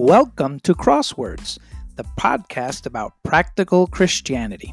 Welcome 0.00 0.60
to 0.60 0.76
Crosswords, 0.76 1.58
the 1.96 2.04
podcast 2.16 2.86
about 2.86 3.14
practical 3.24 3.88
Christianity. 3.88 4.72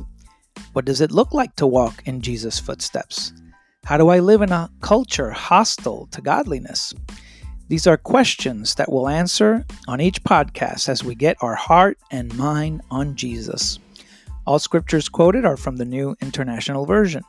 What 0.74 0.86
does 0.86 1.02
it 1.02 1.10
look 1.10 1.34
like 1.34 1.56
to 1.56 1.66
walk 1.66 2.04
in 2.06 2.22
Jesus' 2.22 2.60
footsteps? 2.60 3.34
How 3.86 3.98
do 3.98 4.10
I 4.10 4.20
live 4.20 4.44
in 4.44 4.52
a 4.52 4.70
culture 4.82 5.32
hostile 5.32 6.08
to 6.12 6.22
godliness? 6.22 6.94
These 7.70 7.88
are 7.88 7.98
questions 7.98 8.76
that 8.76 8.92
we'll 8.92 9.10
answer 9.10 9.66
on 9.88 10.00
each 10.00 10.24
podcast 10.24 10.90
as 10.90 11.04
we 11.04 11.16
get 11.16 11.38
our 11.42 11.56
heart 11.56 11.98
and 12.12 12.38
mind 12.38 12.84
on 12.92 13.16
Jesus. 13.16 13.80
All 14.46 14.60
scriptures 14.60 15.10
quoted 15.10 15.44
are 15.44 15.58
from 15.58 15.78
the 15.78 15.86
New 15.86 16.16
International 16.22 16.86
Version. 16.86 17.24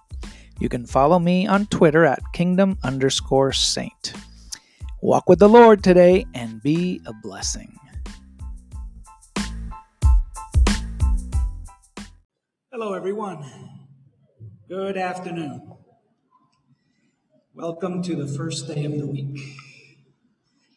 You 0.60 0.68
can 0.68 0.84
follow 0.84 1.18
me 1.18 1.46
on 1.46 1.64
Twitter 1.64 2.04
at 2.04 2.20
kingdom 2.34 2.76
underscore 2.84 3.52
saint. 3.52 4.12
Walk 5.00 5.30
with 5.30 5.38
the 5.38 5.48
Lord 5.48 5.82
today 5.82 6.26
and 6.34 6.62
be 6.62 7.00
a 7.06 7.14
blessing. 7.22 7.72
Hello, 12.78 12.92
everyone. 12.92 13.42
Good 14.68 14.98
afternoon. 14.98 15.76
Welcome 17.54 18.02
to 18.02 18.14
the 18.14 18.26
first 18.26 18.68
day 18.68 18.84
of 18.84 18.92
the 18.98 19.06
week. 19.06 19.40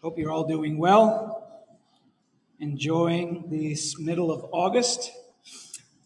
Hope 0.01 0.17
you're 0.17 0.31
all 0.31 0.47
doing 0.47 0.77
well, 0.77 1.67
enjoying 2.57 3.49
this 3.49 3.99
middle 3.99 4.31
of 4.31 4.45
August, 4.53 5.11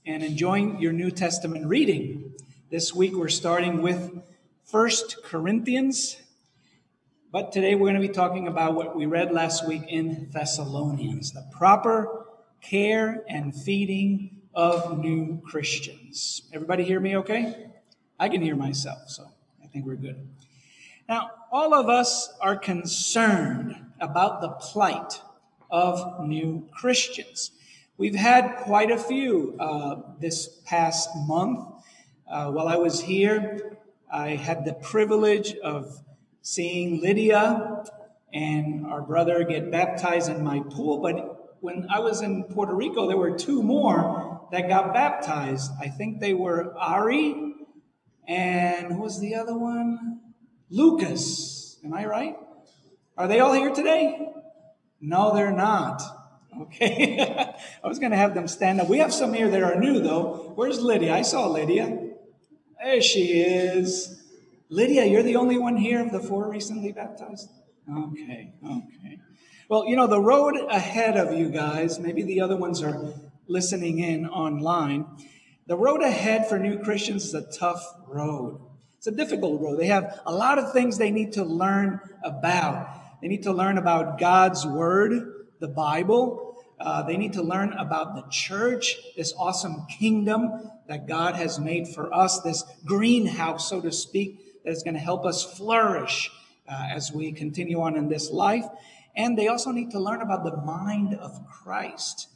and 0.04 0.24
enjoying 0.24 0.80
your 0.82 0.94
New 0.94 1.12
Testament 1.12 1.68
reading. 1.68 2.34
This 2.72 2.92
week 2.96 3.14
we're 3.14 3.30
starting 3.30 3.84
with 3.84 4.20
First 4.66 5.18
Corinthians, 5.24 6.18
but 7.32 7.52
today 7.52 7.76
we're 7.76 7.92
going 7.92 8.02
to 8.02 8.08
be 8.08 8.12
talking 8.12 8.48
about 8.48 8.74
what 8.74 8.96
we 8.96 9.06
read 9.06 9.32
last 9.32 9.68
week 9.68 9.84
in 9.88 10.32
Thessalonians 10.32 11.34
the 11.34 11.46
proper 11.52 12.26
care 12.62 13.24
and 13.30 13.54
feeding 13.56 14.33
of 14.54 15.00
new 15.00 15.42
Christians. 15.46 16.44
Everybody 16.54 16.84
hear 16.84 17.00
me 17.00 17.18
okay? 17.18 17.68
I 18.20 18.30
can 18.30 18.42
hear 18.42 18.56
myself, 18.56 19.00
so 19.08 19.28
I 19.64 19.68
think 19.68 19.86
we're 19.86 19.96
good. 19.96 20.28
Now, 21.10 21.32
all 21.52 21.74
of 21.74 21.90
us 21.90 22.34
are 22.40 22.56
concerned 22.56 23.76
about 24.00 24.42
the 24.42 24.50
plight 24.50 25.22
of 25.70 26.26
new 26.26 26.68
Christians. 26.72 27.52
We've 27.98 28.16
had 28.16 28.58
quite 28.58 28.92
a 28.92 28.98
few 28.98 29.56
uh, 29.60 30.02
this 30.20 30.62
past 30.66 31.10
month. 31.28 31.60
Uh, 32.30 32.52
while 32.52 32.68
I 32.68 32.78
was 32.78 33.02
here, 33.02 33.78
I 34.12 34.30
had 34.30 34.66
the 34.66 34.74
privilege 34.74 35.56
of 35.58 36.00
seeing 36.42 37.02
Lydia 37.02 37.84
and 38.34 38.86
our 38.88 39.02
brother 39.02 39.44
get 39.44 39.72
baptized 39.72 40.30
in 40.30 40.44
my 40.44 40.60
pool. 40.70 41.00
But 41.00 41.58
when 41.62 41.88
I 41.90 42.00
was 42.00 42.22
in 42.22 42.44
Puerto 42.46 42.74
Rico, 42.74 43.08
there 43.08 43.18
were 43.18 43.38
two 43.38 43.64
more 43.64 44.43
that 44.54 44.70
got 44.70 44.94
baptized. 44.94 45.72
I 45.82 45.88
think 45.88 46.20
they 46.20 46.36
were 46.36 46.78
Ari 46.78 47.56
and 48.28 48.94
who 48.94 49.02
was 49.02 49.20
the 49.20 49.34
other 49.34 49.58
one? 49.58 50.22
Lucas. 50.70 51.80
Am 51.84 51.92
I 51.92 52.06
right? 52.06 52.36
Are 53.18 53.28
they 53.28 53.40
all 53.40 53.54
here 53.54 53.72
today? 53.72 54.30
No, 55.02 55.34
they're 55.34 55.52
not. 55.52 56.04
Okay. 56.62 57.18
I 57.84 57.88
was 57.88 57.98
going 57.98 58.12
to 58.12 58.18
have 58.18 58.36
them 58.36 58.48
stand 58.48 58.80
up. 58.80 58.88
We 58.88 59.00
have 59.00 59.12
some 59.12 59.34
here 59.34 59.50
that 59.50 59.64
are 59.64 59.76
new, 59.80 60.00
though. 60.00 60.54
Where's 60.54 60.80
Lydia? 60.80 61.16
I 61.16 61.24
saw 61.24 61.48
Lydia. 61.48 62.12
There 62.80 63.02
she 63.02 63.42
is. 63.42 64.24
Lydia, 64.70 65.06
you're 65.06 65.24
the 65.24 65.36
only 65.36 65.58
one 65.58 65.78
here 65.78 66.00
of 66.00 66.12
the 66.12 66.20
four 66.20 66.48
recently 66.48 66.92
baptized? 66.92 67.50
Okay, 67.92 68.54
okay. 68.64 69.20
Well, 69.68 69.88
you 69.88 69.96
know, 69.96 70.06
the 70.06 70.22
road 70.22 70.58
ahead 70.70 71.18
of 71.18 71.36
you 71.36 71.50
guys, 71.50 71.98
maybe 72.00 72.22
the 72.22 72.42
other 72.42 72.56
ones 72.56 72.84
are 72.84 73.14
listening 73.48 74.00
in 74.00 74.28
online. 74.28 75.06
The 75.68 75.78
road 75.78 76.02
ahead 76.02 76.48
for 76.48 76.60
new 76.60 76.80
Christians 76.80 77.26
is 77.26 77.34
a 77.34 77.52
tough 77.58 77.86
road. 78.08 78.60
It's 78.98 79.08
a 79.08 79.12
difficult 79.12 79.62
road. 79.62 79.80
They 79.80 79.88
have 79.88 80.20
a 80.26 80.34
lot 80.34 80.60
of 80.60 80.74
things 80.74 80.98
they 80.98 81.12
need 81.12 81.34
to 81.34 81.44
learn 81.44 82.00
about. 82.24 82.88
They 83.22 83.28
need 83.28 83.44
to 83.44 83.54
learn 83.54 83.78
about 83.78 84.20
God's 84.20 84.66
Word, 84.66 85.46
the 85.60 85.68
Bible. 85.68 86.64
Uh, 86.80 87.04
they 87.04 87.18
need 87.18 87.34
to 87.34 87.42
learn 87.42 87.74
about 87.74 88.16
the 88.16 88.24
church, 88.30 88.98
this 89.16 89.34
awesome 89.38 89.86
kingdom 89.88 90.70
that 90.88 91.08
God 91.08 91.36
has 91.36 91.60
made 91.60 91.88
for 91.88 92.14
us, 92.14 92.42
this 92.42 92.64
greenhouse, 92.86 93.70
so 93.70 93.80
to 93.82 93.92
speak, 93.92 94.64
that 94.64 94.72
is 94.72 94.84
going 94.84 94.96
to 94.96 95.00
help 95.00 95.26
us 95.26 95.44
flourish 95.58 96.30
uh, 96.68 96.88
as 96.92 97.12
we 97.12 97.32
continue 97.32 97.82
on 97.82 97.96
in 97.96 98.10
this 98.10 98.32
life. 98.32 98.66
And 99.16 99.38
they 99.38 99.48
also 99.48 99.72
need 99.72 99.92
to 99.92 100.00
learn 100.00 100.22
about 100.22 100.44
the 100.44 100.58
mind 100.58 101.14
of 101.14 101.46
Christ. 101.48 102.28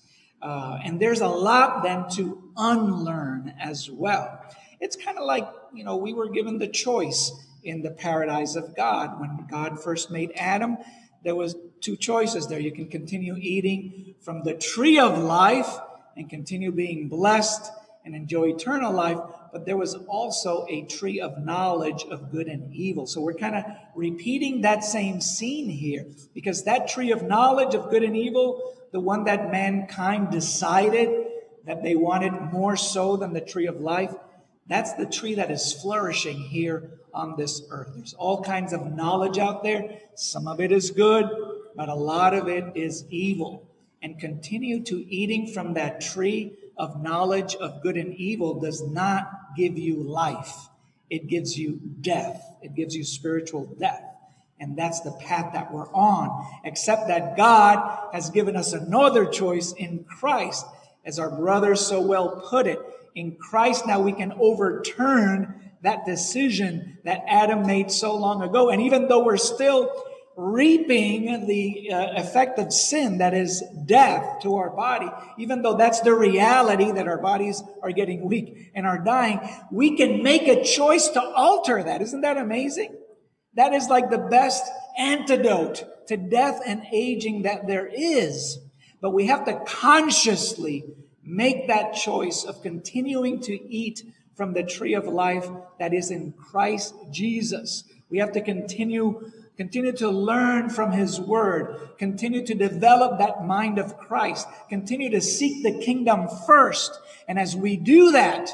Uh, 0.42 0.78
and 0.84 1.00
there's 1.00 1.22
a 1.22 1.28
lot 1.28 1.84
then 1.84 2.08
to 2.10 2.52
unlearn 2.56 3.54
as 3.60 3.90
well. 3.90 4.42
It's 4.80 4.96
kind 4.96 5.18
of 5.18 5.26
like, 5.26 5.48
you 5.74 5.84
know, 5.84 5.98
we 5.98 6.14
were 6.14 6.30
given 6.30 6.60
the 6.60 6.68
choice 6.68 7.32
in 7.64 7.82
the 7.82 7.92
paradise 7.92 8.56
of 8.56 8.76
God. 8.76 9.20
When 9.20 9.48
God 9.50 9.82
first 9.82 10.12
made 10.12 10.32
Adam, 10.36 10.78
there 11.24 11.36
was 11.36 11.56
two 11.82 11.96
choices 11.96 12.48
there. 12.48 12.60
You 12.60 12.72
can 12.72 12.88
continue 12.88 13.36
eating 13.38 14.16
from 14.22 14.44
the 14.44 14.54
tree 14.54 15.00
of 15.00 15.18
life 15.18 15.78
and 16.16 16.30
continue 16.30 16.72
being 16.72 17.10
blessed 17.10 17.72
and 18.06 18.16
enjoy 18.16 18.50
eternal 18.50 18.94
life, 18.94 19.18
but 19.52 19.66
there 19.66 19.76
was 19.76 19.94
also 20.08 20.66
a 20.70 20.84
tree 20.84 21.20
of 21.20 21.44
knowledge 21.44 22.06
of 22.10 22.32
good 22.32 22.48
and 22.48 22.74
evil. 22.74 23.06
So 23.06 23.20
we're 23.20 23.34
kind 23.34 23.56
of 23.56 23.66
repeating 23.96 24.62
that 24.62 24.84
same 24.84 25.20
scene 25.20 25.70
here 25.70 26.06
because 26.34 26.64
that 26.64 26.88
tree 26.88 27.12
of 27.12 27.24
knowledge 27.24 27.76
of 27.76 27.90
good 27.90 28.04
and 28.04 28.16
evil, 28.16 28.77
the 28.92 29.00
one 29.00 29.26
that 29.26 29.52
mankind 29.52 30.32
decided 30.32 31.28
that 31.66 31.84
they 31.84 31.96
wanted 31.96 32.34
more 32.54 32.78
so 32.78 33.18
than 33.18 33.34
the 33.34 33.42
tree 33.42 33.68
of 33.68 33.82
life, 33.82 34.14
that's 34.68 34.94
the 34.94 35.06
tree 35.06 35.36
that 35.36 35.52
is 35.52 35.74
flourishing 35.74 36.38
here 36.38 36.92
on 37.14 37.36
this 37.38 37.62
earth. 37.70 37.92
There's 37.96 38.14
all 38.14 38.44
kinds 38.44 38.74
of 38.74 38.94
knowledge 38.94 39.38
out 39.38 39.64
there. 39.64 40.00
Some 40.16 40.48
of 40.48 40.60
it 40.60 40.72
is 40.72 40.92
good, 40.92 41.26
but 41.76 41.90
a 41.90 41.96
lot 41.96 42.34
of 42.34 42.48
it 42.48 42.76
is 42.76 43.06
evil. 43.10 43.68
And 44.02 44.20
continue 44.20 44.84
to 44.84 45.06
eating 45.14 45.48
from 45.54 45.74
that 45.74 46.02
tree 46.02 46.54
of 46.78 47.02
knowledge 47.02 47.56
of 47.56 47.82
good 47.82 47.98
and 47.98 48.14
evil 48.16 48.60
does 48.60 48.82
not 48.82 49.30
give 49.56 49.78
you 49.78 50.04
life. 50.04 50.70
It 51.10 51.28
gives 51.28 51.58
you 51.58 51.80
death. 52.02 52.42
It 52.62 52.76
gives 52.76 52.96
you 52.96 53.04
spiritual 53.04 53.66
death. 53.66 54.04
And 54.60 54.78
that's 54.78 55.02
the 55.02 55.12
path 55.12 55.54
that 55.54 55.72
we're 55.72 55.92
on, 55.94 56.46
except 56.64 57.08
that 57.10 57.38
God 57.38 58.10
has 58.12 58.30
given 58.32 58.56
us 58.56 58.74
another 58.74 59.26
choice 59.26 59.72
in 59.72 60.04
Christ. 60.04 60.66
As 61.06 61.20
our 61.20 61.30
brother 61.30 61.76
so 61.76 62.02
well 62.02 62.44
put 62.50 62.68
it, 62.68 62.80
in 63.16 63.36
Christ 63.36 63.88
now 63.88 64.00
we 64.00 64.14
can 64.14 64.34
overturn 64.40 65.72
that 65.82 66.06
decision 66.06 66.98
that 67.06 67.24
Adam 67.28 67.66
made 67.66 67.92
so 67.92 68.16
long 68.16 68.42
ago. 68.42 68.70
And 68.70 68.82
even 68.82 69.08
though 69.08 69.24
we're 69.24 69.38
still 69.38 69.92
reaping 70.36 71.48
the 71.48 71.92
uh, 71.92 72.22
effect 72.22 72.60
of 72.60 72.72
sin, 72.72 73.18
that 73.20 73.34
is 73.34 73.64
death 73.86 74.42
to 74.42 74.56
our 74.56 74.70
body, 74.70 75.10
even 75.38 75.64
though 75.64 75.76
that's 75.76 76.02
the 76.02 76.14
reality 76.14 76.92
that 76.92 77.08
our 77.08 77.18
bodies 77.18 77.64
are 77.82 77.92
getting 77.92 78.24
weak 78.26 78.72
and 78.76 78.86
are 78.86 79.00
dying, 79.00 79.40
we 79.72 79.98
can 79.98 80.22
make 80.22 80.48
a 80.48 80.64
choice 80.64 81.08
to 81.10 81.22
alter 81.22 81.82
that. 81.84 82.02
Isn't 82.02 82.22
that 82.22 82.38
amazing? 82.38 82.96
That 83.58 83.74
is 83.74 83.90
like 83.90 84.12
the 84.12 84.20
best 84.20 84.64
antidote 85.00 86.08
to 86.08 86.16
death 86.16 86.62
and 86.64 86.84
aging 86.92 87.42
that 87.42 87.66
there 87.66 87.88
is. 87.88 88.60
But 89.02 89.16
we 89.16 89.26
have 89.26 89.46
to 89.46 89.60
consciously 89.66 90.86
make 91.24 91.68
that 91.68 91.94
choice 91.94 92.44
of 92.44 92.62
continuing 92.62 93.42
to 93.42 93.54
eat 93.68 94.04
from 94.36 94.54
the 94.54 94.62
tree 94.62 94.94
of 94.94 95.08
life 95.08 95.50
that 95.80 95.92
is 95.92 96.12
in 96.12 96.34
Christ 96.34 96.94
Jesus. 97.10 97.84
We 98.10 98.20
have 98.20 98.32
to 98.34 98.42
continue 98.42 99.32
continue 99.58 99.92
to 99.92 100.08
learn 100.08 100.70
from 100.70 100.92
his 100.92 101.20
word, 101.20 101.90
continue 101.98 102.46
to 102.46 102.54
develop 102.54 103.18
that 103.18 103.44
mind 103.44 103.80
of 103.80 103.98
Christ, 103.98 104.48
continue 104.70 105.10
to 105.10 105.20
seek 105.20 105.64
the 105.64 105.84
kingdom 105.84 106.28
first. 106.46 107.00
And 107.28 107.40
as 107.40 107.56
we 107.56 107.76
do 107.76 108.12
that, 108.12 108.52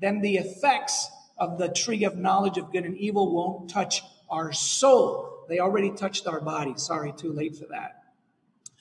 then 0.00 0.20
the 0.20 0.36
effects 0.36 1.08
of 1.36 1.58
the 1.58 1.68
tree 1.68 2.04
of 2.04 2.16
knowledge 2.16 2.58
of 2.58 2.70
good 2.70 2.84
and 2.84 2.96
evil 2.96 3.34
won't 3.34 3.68
touch 3.68 4.02
our 4.30 4.52
soul. 4.52 5.44
They 5.48 5.58
already 5.58 5.90
touched 5.90 6.26
our 6.26 6.40
body. 6.40 6.74
Sorry, 6.76 7.12
too 7.12 7.32
late 7.32 7.56
for 7.56 7.66
that. 7.66 8.04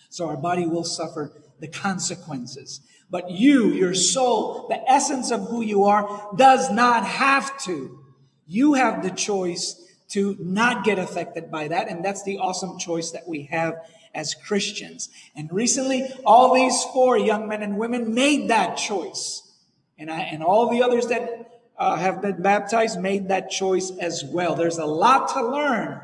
So 0.10 0.28
our 0.28 0.38
body 0.38 0.66
will 0.66 0.84
suffer 0.84 1.32
the 1.60 1.68
consequences. 1.68 2.82
But 3.10 3.32
you, 3.32 3.70
your 3.70 3.94
soul, 3.94 4.68
the 4.68 4.82
essence 4.90 5.32
of 5.32 5.48
who 5.50 5.62
you 5.62 5.86
are, 5.86 6.30
does 6.36 6.72
not 6.72 7.06
have 7.06 7.58
to. 7.64 8.00
You 8.48 8.74
have 8.76 9.04
the 9.04 9.12
choice 9.12 9.86
to 10.10 10.36
not 10.40 10.84
get 10.84 11.00
affected 11.00 11.52
by 11.52 11.68
that. 11.68 11.88
And 11.90 12.04
that's 12.04 12.24
the 12.24 12.38
awesome 12.38 12.78
choice 12.80 13.12
that 13.12 13.28
we 13.28 13.44
have 13.44 13.76
as 14.14 14.34
Christians. 14.34 15.10
And 15.36 15.52
recently, 15.52 16.08
all 16.26 16.54
these 16.54 16.84
four 16.94 17.18
young 17.18 17.48
men 17.48 17.62
and 17.62 17.78
women 17.78 18.14
made 18.14 18.50
that 18.50 18.76
choice. 18.76 19.44
And, 19.98 20.10
I, 20.10 20.22
and 20.22 20.44
all 20.44 20.70
the 20.70 20.82
others 20.82 21.08
that 21.08 21.49
uh, 21.80 21.96
have 21.96 22.22
been 22.22 22.42
baptized 22.42 23.00
made 23.00 23.30
that 23.30 23.50
choice 23.50 23.92
as 24.00 24.24
well. 24.24 24.54
There's 24.54 24.78
a 24.78 24.86
lot 24.86 25.30
to 25.30 25.42
learn 25.42 26.02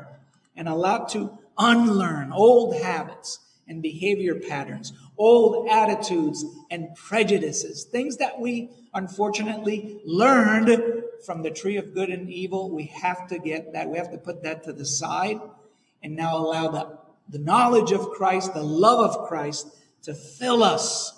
and 0.56 0.68
a 0.68 0.74
lot 0.74 1.10
to 1.10 1.38
unlearn 1.58 2.32
old 2.32 2.80
habits 2.80 3.40
and 3.68 3.82
behavior 3.82 4.36
patterns, 4.36 4.94
old 5.18 5.68
attitudes 5.68 6.44
and 6.70 6.94
prejudices, 6.94 7.84
things 7.84 8.16
that 8.16 8.40
we 8.40 8.70
unfortunately 8.94 10.00
learned 10.06 11.02
from 11.26 11.42
the 11.42 11.50
tree 11.50 11.76
of 11.76 11.92
good 11.92 12.08
and 12.08 12.30
evil. 12.30 12.70
We 12.70 12.84
have 12.84 13.28
to 13.28 13.38
get 13.38 13.74
that, 13.74 13.88
we 13.90 13.98
have 13.98 14.10
to 14.12 14.18
put 14.18 14.42
that 14.44 14.64
to 14.64 14.72
the 14.72 14.86
side 14.86 15.40
and 16.02 16.16
now 16.16 16.38
allow 16.38 16.68
the, 16.68 16.98
the 17.28 17.38
knowledge 17.38 17.92
of 17.92 18.10
Christ, 18.10 18.54
the 18.54 18.62
love 18.62 19.10
of 19.10 19.28
Christ 19.28 19.68
to 20.04 20.14
fill 20.14 20.62
us. 20.62 21.12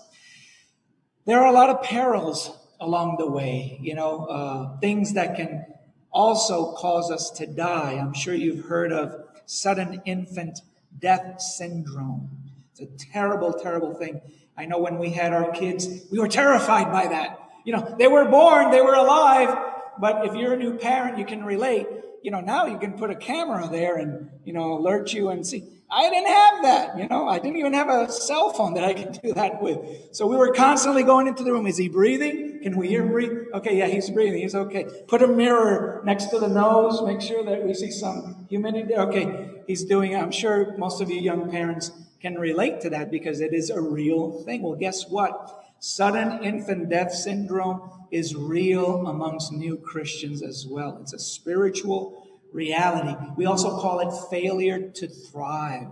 There 1.26 1.38
are 1.38 1.46
a 1.46 1.52
lot 1.52 1.70
of 1.70 1.82
perils 1.82 2.57
along 2.80 3.16
the 3.18 3.30
way, 3.30 3.78
you 3.80 3.94
know, 3.94 4.26
uh, 4.26 4.78
things 4.78 5.14
that 5.14 5.36
can 5.36 5.64
also 6.10 6.72
cause 6.72 7.10
us 7.10 7.30
to 7.30 7.46
die. 7.46 7.92
I'm 7.92 8.14
sure 8.14 8.34
you've 8.34 8.66
heard 8.66 8.92
of 8.92 9.14
sudden 9.46 10.02
infant 10.04 10.60
death 10.98 11.40
syndrome. 11.40 12.30
It's 12.70 12.80
a 12.80 13.06
terrible, 13.12 13.52
terrible 13.52 13.94
thing. 13.94 14.20
I 14.56 14.66
know 14.66 14.78
when 14.78 14.98
we 14.98 15.10
had 15.10 15.32
our 15.32 15.50
kids, 15.52 15.86
we 16.10 16.18
were 16.18 16.28
terrified 16.28 16.90
by 16.92 17.08
that. 17.08 17.38
You 17.64 17.74
know, 17.74 17.94
they 17.98 18.08
were 18.08 18.24
born, 18.24 18.70
they 18.70 18.80
were 18.80 18.94
alive, 18.94 19.56
but 20.00 20.26
if 20.26 20.34
you're 20.34 20.54
a 20.54 20.56
new 20.56 20.74
parent, 20.78 21.18
you 21.18 21.24
can 21.24 21.44
relate. 21.44 21.86
You 22.22 22.30
know, 22.30 22.40
now 22.40 22.66
you 22.66 22.78
can 22.78 22.94
put 22.94 23.10
a 23.10 23.14
camera 23.14 23.68
there 23.68 23.96
and, 23.96 24.30
you 24.44 24.52
know, 24.52 24.78
alert 24.78 25.12
you 25.12 25.28
and 25.28 25.46
see. 25.46 25.64
I 25.90 26.10
didn't 26.10 26.28
have 26.28 26.62
that, 26.62 26.98
you 26.98 27.08
know. 27.08 27.28
I 27.28 27.38
didn't 27.38 27.56
even 27.56 27.72
have 27.72 27.88
a 27.88 28.12
cell 28.12 28.52
phone 28.52 28.74
that 28.74 28.84
I 28.84 28.92
could 28.92 29.20
do 29.22 29.32
that 29.32 29.62
with. 29.62 29.78
So 30.12 30.26
we 30.26 30.36
were 30.36 30.52
constantly 30.52 31.02
going 31.02 31.26
into 31.26 31.44
the 31.44 31.52
room. 31.52 31.66
Is 31.66 31.78
he 31.78 31.88
breathing? 31.88 32.60
Can 32.62 32.76
we 32.76 32.88
hear 32.88 33.02
him 33.02 33.10
breathe? 33.10 33.32
Okay, 33.54 33.78
yeah, 33.78 33.86
he's 33.86 34.10
breathing. 34.10 34.42
He's 34.42 34.54
okay. 34.54 34.86
Put 35.06 35.22
a 35.22 35.26
mirror 35.26 36.02
next 36.04 36.26
to 36.26 36.38
the 36.38 36.48
nose. 36.48 37.00
Make 37.02 37.22
sure 37.22 37.42
that 37.44 37.64
we 37.64 37.72
see 37.72 37.90
some 37.90 38.46
humidity. 38.50 38.94
Okay, 38.94 39.62
he's 39.66 39.84
doing 39.84 40.12
it. 40.12 40.16
I'm 40.16 40.30
sure 40.30 40.76
most 40.76 41.00
of 41.00 41.10
you 41.10 41.20
young 41.20 41.50
parents 41.50 41.90
can 42.20 42.34
relate 42.34 42.80
to 42.82 42.90
that 42.90 43.10
because 43.10 43.40
it 43.40 43.54
is 43.54 43.70
a 43.70 43.80
real 43.80 44.42
thing. 44.44 44.62
Well, 44.62 44.74
guess 44.74 45.08
what? 45.08 45.64
Sudden 45.80 46.42
infant 46.42 46.90
death 46.90 47.12
syndrome 47.12 47.90
is 48.10 48.34
real 48.34 49.06
amongst 49.06 49.52
new 49.52 49.76
Christians 49.76 50.42
as 50.42 50.66
well. 50.68 50.98
It's 51.00 51.12
a 51.12 51.18
spiritual 51.18 52.27
reality. 52.52 53.16
We 53.36 53.46
also 53.46 53.78
call 53.78 54.00
it 54.00 54.28
failure 54.30 54.90
to 54.90 55.08
thrive. 55.08 55.88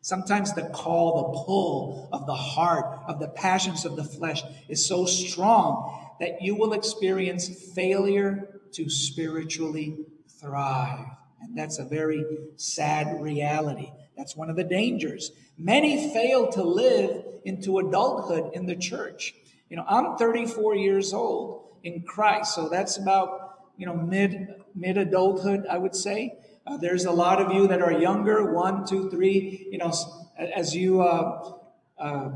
Sometimes 0.00 0.54
the 0.54 0.70
call, 0.70 1.32
the 1.32 1.38
pull 1.44 2.08
of 2.12 2.26
the 2.26 2.34
heart, 2.34 3.00
of 3.08 3.20
the 3.20 3.28
passions 3.28 3.84
of 3.84 3.96
the 3.96 4.04
flesh 4.04 4.42
is 4.68 4.86
so 4.86 5.04
strong 5.06 6.16
that 6.20 6.40
you 6.40 6.54
will 6.54 6.72
experience 6.72 7.48
failure 7.74 8.60
to 8.72 8.88
spiritually 8.88 9.98
thrive. 10.40 11.06
And 11.40 11.56
that's 11.56 11.78
a 11.78 11.84
very 11.84 12.24
sad 12.56 13.20
reality. 13.20 13.92
That's 14.16 14.36
one 14.36 14.50
of 14.50 14.56
the 14.56 14.64
dangers. 14.64 15.30
Many 15.56 16.12
fail 16.12 16.50
to 16.52 16.62
live 16.62 17.24
into 17.44 17.78
adulthood 17.78 18.50
in 18.54 18.66
the 18.66 18.76
church. 18.76 19.34
You 19.68 19.76
know, 19.76 19.84
I'm 19.86 20.16
34 20.16 20.74
years 20.76 21.12
old 21.12 21.68
in 21.84 22.02
Christ, 22.02 22.54
so 22.54 22.68
that's 22.68 22.96
about, 22.96 23.60
you 23.76 23.86
know, 23.86 23.94
mid 23.94 24.57
mid 24.74 24.96
adulthood, 24.96 25.66
I 25.70 25.78
would 25.78 25.94
say. 25.94 26.38
Uh, 26.66 26.76
there's 26.76 27.04
a 27.04 27.12
lot 27.12 27.40
of 27.40 27.52
you 27.52 27.66
that 27.68 27.80
are 27.80 27.92
younger, 27.92 28.52
one, 28.52 28.86
two, 28.86 29.10
three. 29.10 29.66
You 29.70 29.78
know, 29.78 29.92
as 30.38 30.74
you 30.74 31.00
uh, 31.00 31.52
uh, 31.98 32.30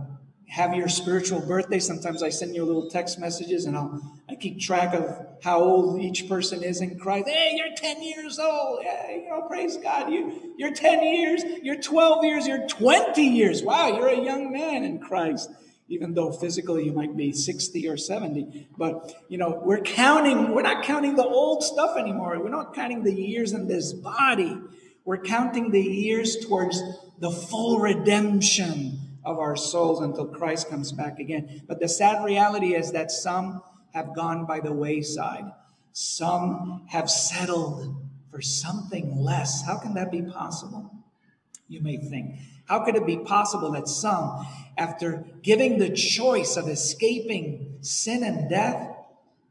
have 0.49 0.75
your 0.75 0.89
spiritual 0.89 1.41
birthday, 1.41 1.79
sometimes 1.79 2.23
I 2.23 2.31
send 2.31 2.55
you 2.55 2.65
little 2.65 2.89
text 2.89 3.19
messages, 3.19 3.67
and 3.67 3.77
I'll 3.77 4.01
I 4.31 4.35
keep 4.37 4.59
track 4.59 4.95
of 4.95 5.27
how 5.43 5.61
old 5.61 6.01
each 6.01 6.29
person 6.29 6.63
is 6.63 6.81
in 6.81 6.99
Christ. 6.99 7.29
Hey, 7.29 7.55
you're 7.57 7.75
10 7.77 8.03
years 8.03 8.39
old. 8.39 8.81
Yeah, 8.83 9.11
you 9.11 9.29
know, 9.29 9.43
praise 9.43 9.77
God. 9.77 10.11
You 10.11 10.55
you're 10.57 10.73
10 10.73 11.03
years. 11.03 11.43
You're 11.63 11.81
12 11.81 12.25
years. 12.25 12.47
You're 12.47 12.67
20 12.67 13.23
years. 13.23 13.63
Wow, 13.63 13.99
you're 13.99 14.09
a 14.09 14.21
young 14.21 14.53
man 14.53 14.85
in 14.85 14.99
Christ 14.99 15.51
even 15.93 16.15
though 16.15 16.33
physically 16.33 16.87
you 16.87 16.93
might 16.93 17.15
be 17.17 17.33
60 17.33 17.87
or 17.87 17.99
70. 17.99 18.69
But, 18.79 19.13
you 19.29 19.37
know, 19.37 19.61
we're 19.63 19.83
counting, 19.83 20.55
we're 20.55 20.63
not 20.63 20.85
counting 20.85 21.17
the 21.17 21.25
old 21.25 21.63
stuff 21.63 21.99
anymore. 21.99 22.41
We're 22.43 22.49
not 22.49 22.75
counting 22.75 23.05
the 23.05 23.13
years 23.13 23.53
in 23.53 23.69
this 23.69 23.93
body. 23.93 24.59
We're 25.05 25.19
counting 25.19 25.71
the 25.71 25.83
years 25.83 26.39
towards 26.47 26.83
the 27.19 27.31
full 27.31 27.79
redemption 27.79 29.01
of 29.23 29.39
our 29.39 29.55
souls 29.55 30.01
until 30.01 30.27
Christ 30.27 30.71
comes 30.71 30.93
back 30.93 31.19
again. 31.19 31.63
But 31.69 31.79
the 31.79 31.89
sad 31.89 32.25
reality 32.25 32.75
is 32.75 32.93
that 32.93 33.11
some 33.11 33.61
have 33.93 34.17
gone 34.17 34.47
by 34.47 34.61
the 34.61 34.73
wayside. 34.73 35.45
Some 35.93 36.87
have 36.89 37.11
settled 37.11 38.03
for 38.31 38.41
something 38.41 39.19
less. 39.19 39.63
How 39.67 39.79
can 39.79 39.93
that 39.95 40.11
be 40.11 40.23
possible? 40.23 40.91
You 41.69 41.83
may 41.83 41.99
think. 41.99 42.37
How 42.67 42.85
could 42.85 42.97
it 42.97 43.07
be 43.07 43.19
possible 43.19 43.73
that 43.73 43.89
some, 43.89 44.47
after 44.77 45.25
giving 45.43 45.79
the 45.79 45.91
choice 45.91 46.57
of 46.57 46.69
escaping 46.69 47.77
sin 47.81 48.23
and 48.23 48.49
death, 48.49 48.89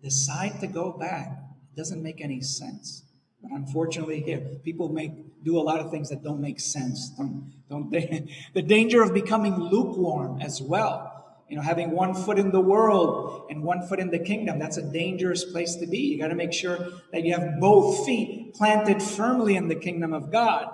decide 0.02 0.60
to 0.62 0.68
go 0.68 0.92
back? 0.92 1.28
It 1.74 1.78
doesn't 1.78 2.02
make 2.02 2.22
any 2.22 2.42
sense. 2.42 3.04
But 3.42 3.52
unfortunately, 3.52 4.22
here 4.22 4.40
people 4.64 4.90
make 4.90 5.12
do 5.44 5.58
a 5.58 5.62
lot 5.62 5.80
of 5.80 5.90
things 5.90 6.10
that 6.10 6.24
don't 6.24 6.40
make 6.40 6.60
sense. 6.60 7.10
Don't, 7.18 7.52
don't 7.70 7.90
they? 7.90 8.28
The 8.54 8.62
danger 8.62 9.02
of 9.02 9.14
becoming 9.14 9.56
lukewarm 9.56 10.40
as 10.42 10.62
well. 10.62 11.08
You 11.50 11.58
know, 11.58 11.64
having 11.64 11.92
one 11.92 12.14
foot 12.14 12.40
in 12.40 12.52
the 12.52 12.62
world 12.62 13.48
and 13.50 13.64
one 13.64 13.86
foot 13.88 14.00
in 14.00 14.10
the 14.10 14.20
kingdom, 14.20 14.60
that's 14.60 14.78
a 14.78 14.82
dangerous 14.82 15.44
place 15.44 15.76
to 15.76 15.88
be. 15.88 15.98
You 15.98 16.20
got 16.20 16.30
to 16.30 16.36
make 16.36 16.54
sure 16.54 16.78
that 17.12 17.24
you 17.24 17.34
have 17.34 17.60
both 17.60 18.06
feet 18.06 18.54
planted 18.54 19.02
firmly 19.02 19.56
in 19.56 19.68
the 19.68 19.76
kingdom 19.76 20.14
of 20.14 20.32
God 20.32 20.70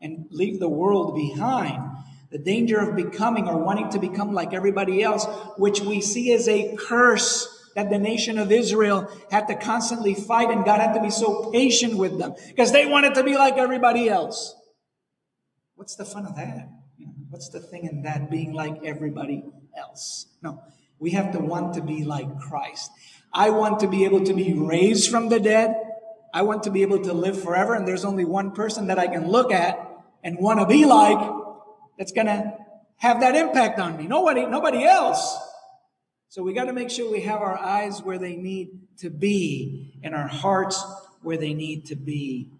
and 0.00 0.26
leave 0.30 0.60
the 0.60 0.68
world 0.68 1.14
behind. 1.14 1.82
The 2.30 2.38
danger 2.38 2.78
of 2.78 2.96
becoming 2.96 3.48
or 3.48 3.58
wanting 3.58 3.90
to 3.90 3.98
become 3.98 4.32
like 4.32 4.54
everybody 4.54 5.02
else, 5.02 5.26
which 5.56 5.80
we 5.80 6.00
see 6.00 6.32
as 6.32 6.48
a 6.48 6.76
curse 6.76 7.48
that 7.74 7.90
the 7.90 7.98
nation 7.98 8.38
of 8.38 8.52
Israel 8.52 9.10
had 9.30 9.48
to 9.48 9.54
constantly 9.54 10.14
fight, 10.14 10.50
and 10.50 10.64
God 10.64 10.80
had 10.80 10.94
to 10.94 11.00
be 11.00 11.10
so 11.10 11.50
patient 11.50 11.96
with 11.96 12.18
them 12.18 12.34
because 12.48 12.72
they 12.72 12.86
wanted 12.86 13.14
to 13.14 13.24
be 13.24 13.36
like 13.36 13.56
everybody 13.56 14.08
else. 14.08 14.54
What's 15.74 15.96
the 15.96 16.04
fun 16.04 16.26
of 16.26 16.36
that? 16.36 16.68
What's 17.30 17.48
the 17.48 17.60
thing 17.60 17.84
in 17.84 18.02
that 18.02 18.30
being 18.30 18.52
like 18.52 18.84
everybody 18.84 19.44
else? 19.76 20.26
No, 20.42 20.62
we 20.98 21.10
have 21.12 21.32
to 21.32 21.38
want 21.38 21.74
to 21.74 21.82
be 21.82 22.04
like 22.04 22.38
Christ. 22.38 22.90
I 23.32 23.50
want 23.50 23.80
to 23.80 23.88
be 23.88 24.04
able 24.04 24.24
to 24.24 24.34
be 24.34 24.52
raised 24.52 25.10
from 25.10 25.28
the 25.28 25.38
dead. 25.38 25.76
I 26.34 26.42
want 26.42 26.64
to 26.64 26.70
be 26.70 26.82
able 26.82 27.00
to 27.02 27.12
live 27.12 27.40
forever, 27.40 27.74
and 27.74 27.86
there's 27.86 28.04
only 28.04 28.24
one 28.24 28.50
person 28.52 28.88
that 28.88 28.98
I 28.98 29.06
can 29.06 29.28
look 29.28 29.52
at 29.52 29.89
and 30.22 30.38
want 30.38 30.60
to 30.60 30.66
be 30.66 30.84
like 30.84 31.18
that's 31.98 32.12
going 32.12 32.26
to 32.26 32.56
have 32.96 33.20
that 33.20 33.34
impact 33.34 33.78
on 33.78 33.96
me. 33.96 34.06
Nobody, 34.06 34.46
nobody 34.46 34.84
else. 34.84 35.38
So 36.28 36.42
we 36.42 36.52
got 36.52 36.66
to 36.66 36.72
make 36.72 36.90
sure 36.90 37.10
we 37.10 37.22
have 37.22 37.40
our 37.40 37.58
eyes 37.58 38.02
where 38.02 38.18
they 38.18 38.36
need 38.36 38.68
to 38.98 39.10
be 39.10 39.98
and 40.02 40.14
our 40.14 40.28
hearts 40.28 40.84
where 41.22 41.36
they 41.36 41.54
need 41.54 41.86
to 41.86 41.96
be. 41.96 42.50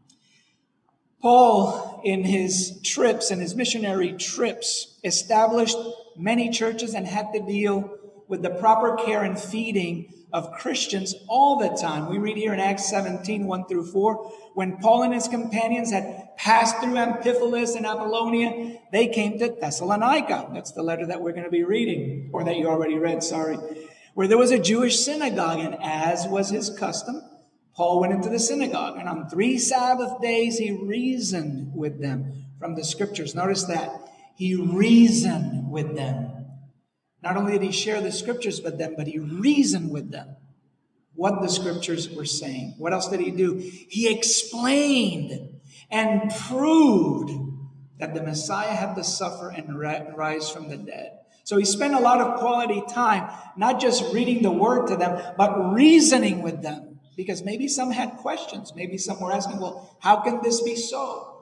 Paul, 1.22 2.00
in 2.04 2.24
his 2.24 2.80
trips 2.82 3.30
and 3.30 3.40
his 3.40 3.54
missionary 3.54 4.14
trips, 4.14 4.98
established 5.04 5.76
many 6.16 6.50
churches 6.50 6.94
and 6.94 7.06
had 7.06 7.32
to 7.34 7.40
deal 7.40 7.98
with 8.26 8.42
the 8.42 8.50
proper 8.50 8.96
care 8.96 9.22
and 9.22 9.38
feeding 9.38 10.12
of 10.32 10.52
Christians 10.52 11.14
all 11.28 11.58
the 11.58 11.76
time. 11.80 12.08
We 12.08 12.18
read 12.18 12.36
here 12.36 12.52
in 12.52 12.60
Acts 12.60 12.88
17, 12.88 13.46
1 13.46 13.66
through 13.66 13.86
4, 13.86 14.32
when 14.54 14.78
Paul 14.78 15.04
and 15.04 15.14
his 15.14 15.28
companions 15.28 15.90
had 15.90 16.36
passed 16.36 16.78
through 16.80 16.94
Amphipolis 16.94 17.76
and 17.76 17.86
Apollonia, 17.86 18.78
they 18.92 19.08
came 19.08 19.38
to 19.38 19.56
Thessalonica. 19.60 20.50
That's 20.52 20.72
the 20.72 20.82
letter 20.82 21.06
that 21.06 21.20
we're 21.20 21.32
going 21.32 21.44
to 21.44 21.50
be 21.50 21.64
reading, 21.64 22.30
or 22.32 22.44
that 22.44 22.56
you 22.56 22.68
already 22.68 22.98
read, 22.98 23.22
sorry, 23.22 23.56
where 24.14 24.28
there 24.28 24.38
was 24.38 24.50
a 24.50 24.58
Jewish 24.58 24.98
synagogue, 24.98 25.60
and 25.60 25.76
as 25.82 26.26
was 26.26 26.50
his 26.50 26.70
custom, 26.70 27.22
Paul 27.74 28.00
went 28.00 28.12
into 28.12 28.28
the 28.28 28.38
synagogue, 28.38 28.98
and 28.98 29.08
on 29.08 29.28
three 29.28 29.58
Sabbath 29.58 30.20
days 30.20 30.58
he 30.58 30.70
reasoned 30.72 31.74
with 31.74 32.00
them 32.00 32.44
from 32.58 32.74
the 32.74 32.84
scriptures. 32.84 33.34
Notice 33.34 33.64
that. 33.64 33.90
He 34.36 34.54
reasoned 34.54 35.70
with 35.70 35.96
them. 35.96 36.29
Not 37.22 37.36
only 37.36 37.52
did 37.52 37.62
he 37.62 37.72
share 37.72 38.00
the 38.00 38.12
scriptures 38.12 38.62
with 38.62 38.78
them, 38.78 38.94
but 38.96 39.06
he 39.06 39.18
reasoned 39.18 39.90
with 39.90 40.10
them 40.10 40.36
what 41.14 41.42
the 41.42 41.48
scriptures 41.48 42.08
were 42.08 42.24
saying. 42.24 42.74
What 42.78 42.92
else 42.92 43.08
did 43.08 43.20
he 43.20 43.30
do? 43.30 43.56
He 43.56 44.08
explained 44.08 45.60
and 45.90 46.32
proved 46.48 47.30
that 47.98 48.14
the 48.14 48.22
Messiah 48.22 48.74
had 48.74 48.94
to 48.94 49.04
suffer 49.04 49.50
and 49.50 49.78
rise 49.78 50.48
from 50.48 50.68
the 50.68 50.78
dead. 50.78 51.18
So 51.44 51.58
he 51.58 51.64
spent 51.64 51.94
a 51.94 52.00
lot 52.00 52.20
of 52.20 52.38
quality 52.38 52.82
time, 52.88 53.30
not 53.56 53.80
just 53.80 54.14
reading 54.14 54.42
the 54.42 54.52
word 54.52 54.86
to 54.86 54.96
them, 54.96 55.20
but 55.36 55.74
reasoning 55.74 56.42
with 56.42 56.62
them. 56.62 57.00
Because 57.16 57.42
maybe 57.42 57.68
some 57.68 57.90
had 57.90 58.12
questions. 58.18 58.72
Maybe 58.74 58.96
some 58.96 59.20
were 59.20 59.32
asking, 59.32 59.60
well, 59.60 59.98
how 60.00 60.20
can 60.22 60.40
this 60.42 60.62
be 60.62 60.76
so? 60.76 61.39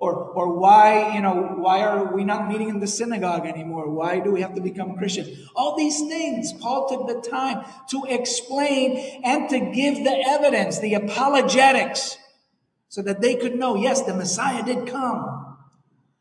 Or, 0.00 0.14
or 0.14 0.58
why, 0.58 1.14
you 1.14 1.20
know, 1.20 1.56
why 1.58 1.82
are 1.82 2.14
we 2.14 2.24
not 2.24 2.48
meeting 2.48 2.70
in 2.70 2.80
the 2.80 2.86
synagogue 2.86 3.46
anymore? 3.46 3.90
Why 3.90 4.18
do 4.18 4.32
we 4.32 4.40
have 4.40 4.54
to 4.54 4.62
become 4.62 4.96
Christians? 4.96 5.28
All 5.54 5.76
these 5.76 6.00
things, 6.00 6.54
Paul 6.54 6.88
took 6.88 7.06
the 7.06 7.28
time 7.28 7.66
to 7.90 8.06
explain 8.08 9.20
and 9.22 9.50
to 9.50 9.60
give 9.60 9.96
the 9.96 10.24
evidence, 10.26 10.78
the 10.78 10.94
apologetics, 10.94 12.16
so 12.88 13.02
that 13.02 13.20
they 13.20 13.36
could 13.36 13.56
know, 13.56 13.76
yes, 13.76 14.00
the 14.02 14.14
Messiah 14.14 14.64
did 14.64 14.86
come 14.86 15.58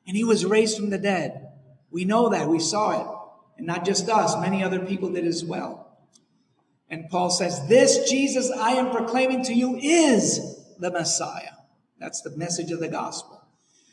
and 0.06 0.18
he 0.18 0.26
was 0.26 0.46
raised 0.46 0.76
from 0.76 0.90
the 0.90 0.98
dead. 0.98 1.48
We 1.90 2.04
know 2.04 2.30
that. 2.30 2.50
We 2.50 2.60
saw 2.60 3.00
it. 3.00 3.08
And 3.58 3.68
not 3.68 3.86
just 3.86 4.10
us, 4.10 4.36
many 4.42 4.64
other 4.64 4.80
people 4.80 5.10
did 5.10 5.26
as 5.26 5.46
well. 5.46 5.98
And 6.90 7.10
Paul 7.10 7.30
says, 7.30 7.68
This 7.68 8.10
Jesus 8.10 8.52
I 8.52 8.72
am 8.72 8.92
proclaiming 8.92 9.44
to 9.46 9.54
you 9.54 9.78
is 9.78 10.66
the 10.80 10.92
Messiah. 10.92 11.54
That's 12.00 12.22
the 12.22 12.36
message 12.36 12.72
of 12.72 12.80
the 12.80 12.88
gospel. 12.88 13.39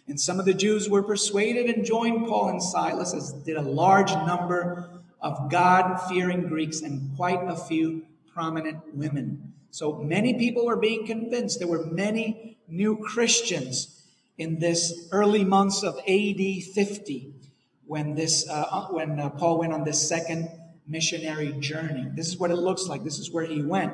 And 0.09 0.21
some 0.21 0.39
of 0.39 0.47
the 0.47 0.55
Jews 0.55 0.89
were 0.89 1.03
persuaded 1.03 1.67
and 1.67 1.85
joined 1.85 2.27
Paul 2.27 2.51
and 2.51 2.63
Silas, 2.63 3.13
as 3.13 3.33
did 3.33 3.57
a 3.57 3.63
large 3.63 4.13
number 4.13 4.89
of 5.21 5.51
God 5.51 5.99
fearing 6.09 6.47
Greeks 6.47 6.81
and 6.81 7.17
quite 7.17 7.43
a 7.43 7.57
few 7.57 8.07
prominent 8.33 8.95
women. 8.95 9.53
So 9.71 9.95
many 9.95 10.35
people 10.35 10.67
were 10.67 10.77
being 10.77 11.07
convinced. 11.07 11.59
There 11.59 11.69
were 11.69 11.85
many 11.87 12.57
new 12.69 12.97
Christians 12.99 14.05
in 14.39 14.59
this 14.59 15.09
early 15.13 15.45
months 15.45 15.83
of 15.83 15.99
AD 15.99 16.63
50 16.75 17.33
when 17.87 18.15
this 18.15 18.49
uh, 18.49 18.67
uh, 18.71 18.87
when 18.89 19.19
uh, 19.19 19.31
Paul 19.31 19.59
went 19.59 19.73
on 19.73 19.85
this 19.85 20.07
second 20.09 20.51
missionary 20.87 21.53
journey. 21.61 22.09
This 22.15 22.29
is 22.29 22.37
what 22.37 22.51
it 22.51 22.57
looks 22.57 22.87
like. 22.87 23.05
This 23.05 23.19
is 23.19 23.31
where 23.31 23.45
he 23.45 23.63
went. 23.63 23.93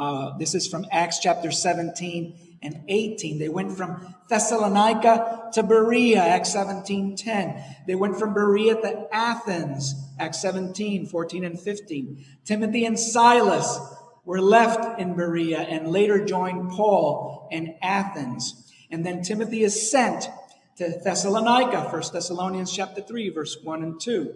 Uh, 0.00 0.34
this 0.38 0.54
is 0.54 0.66
from 0.66 0.86
Acts 0.90 1.18
chapter 1.18 1.52
17 1.52 2.56
and 2.62 2.84
18. 2.88 3.38
They 3.38 3.50
went 3.50 3.76
from 3.76 4.14
Thessalonica 4.30 5.50
to 5.52 5.62
Berea, 5.62 6.20
Acts 6.20 6.54
17, 6.54 7.16
10. 7.16 7.64
They 7.86 7.94
went 7.94 8.18
from 8.18 8.32
Berea 8.32 8.76
to 8.76 9.08
Athens, 9.12 9.94
Acts 10.18 10.40
17, 10.40 11.04
14 11.04 11.44
and 11.44 11.60
15. 11.60 12.24
Timothy 12.46 12.86
and 12.86 12.98
Silas 12.98 13.78
were 14.24 14.40
left 14.40 14.98
in 14.98 15.14
Berea 15.14 15.60
and 15.60 15.88
later 15.88 16.24
joined 16.24 16.70
Paul 16.70 17.46
in 17.50 17.76
Athens. 17.82 18.72
And 18.90 19.04
then 19.04 19.20
Timothy 19.22 19.64
is 19.64 19.90
sent 19.90 20.30
to 20.78 20.98
Thessalonica, 21.04 21.90
1 21.90 22.02
Thessalonians 22.10 22.74
chapter 22.74 23.02
3, 23.02 23.28
verse 23.28 23.58
1 23.62 23.82
and 23.82 24.00
2. 24.00 24.34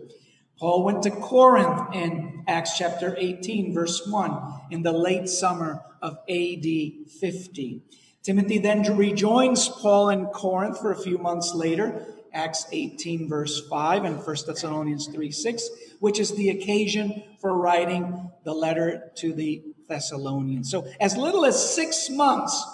Paul 0.59 0.85
went 0.85 1.03
to 1.03 1.11
Corinth 1.11 1.95
in 1.95 2.45
Acts 2.47 2.79
chapter 2.79 3.17
18, 3.19 3.75
verse 3.75 4.07
1, 4.07 4.61
in 4.71 4.83
the 4.83 4.93
late 4.93 5.29
summer 5.29 5.83
of 6.01 6.19
AD 6.29 6.65
50. 7.21 7.83
Timothy 8.23 8.59
then 8.59 8.97
rejoins 8.97 9.69
Paul 9.69 10.11
in 10.11 10.27
Corinth 10.27 10.79
for 10.81 10.93
a 10.93 10.97
few 10.97 11.19
months 11.19 11.55
later, 11.55 12.07
Acts 12.33 12.67
18, 12.73 13.29
verse 13.29 13.67
5, 13.69 14.05
and 14.05 14.17
1 14.17 14.37
Thessalonians 14.47 15.09
3, 15.09 15.31
6, 15.31 15.69
which 16.01 16.21
is 16.21 16.35
the 16.35 16.51
occasion 16.51 17.23
for 17.41 17.57
writing 17.57 18.31
the 18.45 18.55
letter 18.55 19.11
to 19.17 19.33
the 19.33 19.63
Thessalonians. 19.89 20.71
So, 20.71 20.87
as 21.01 21.17
little 21.17 21.45
as 21.45 21.75
six 21.75 22.09
months 22.11 22.65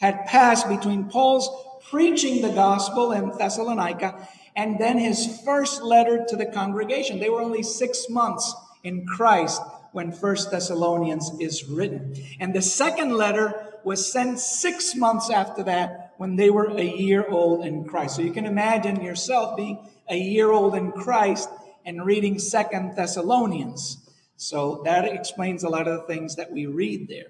had 0.00 0.26
passed 0.26 0.68
between 0.68 1.04
Paul's 1.04 1.48
preaching 1.90 2.42
the 2.42 2.50
gospel 2.50 3.12
in 3.12 3.30
Thessalonica 3.36 4.28
and 4.60 4.78
then 4.78 4.98
his 4.98 5.40
first 5.42 5.82
letter 5.82 6.22
to 6.28 6.36
the 6.36 6.44
congregation. 6.44 7.18
They 7.18 7.30
were 7.30 7.40
only 7.40 7.62
six 7.62 8.10
months 8.10 8.54
in 8.84 9.06
Christ 9.06 9.62
when 9.92 10.12
First 10.12 10.50
Thessalonians 10.50 11.30
is 11.40 11.64
written. 11.64 12.14
And 12.38 12.54
the 12.54 12.60
second 12.60 13.16
letter 13.16 13.78
was 13.84 14.12
sent 14.12 14.38
six 14.38 14.94
months 14.94 15.30
after 15.30 15.62
that 15.62 16.12
when 16.18 16.36
they 16.36 16.50
were 16.50 16.68
a 16.76 16.84
year 16.84 17.26
old 17.26 17.64
in 17.64 17.86
Christ. 17.86 18.16
So 18.16 18.20
you 18.20 18.34
can 18.34 18.44
imagine 18.44 19.00
yourself 19.00 19.56
being 19.56 19.78
a 20.10 20.18
year 20.18 20.50
old 20.50 20.74
in 20.74 20.92
Christ 20.92 21.48
and 21.86 22.04
reading 22.04 22.38
Second 22.38 22.96
Thessalonians. 22.96 23.96
So 24.36 24.82
that 24.84 25.06
explains 25.06 25.64
a 25.64 25.70
lot 25.70 25.88
of 25.88 26.02
the 26.02 26.06
things 26.06 26.36
that 26.36 26.52
we 26.52 26.66
read 26.66 27.08
there. 27.08 27.28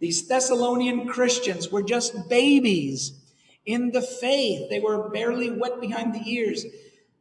These 0.00 0.26
Thessalonian 0.26 1.06
Christians 1.06 1.70
were 1.70 1.84
just 1.84 2.28
babies 2.28 3.21
in 3.66 3.92
the 3.92 4.02
faith. 4.02 4.68
They 4.70 4.80
were 4.80 5.10
barely 5.10 5.50
wet 5.50 5.80
behind 5.80 6.14
the 6.14 6.30
ears. 6.30 6.64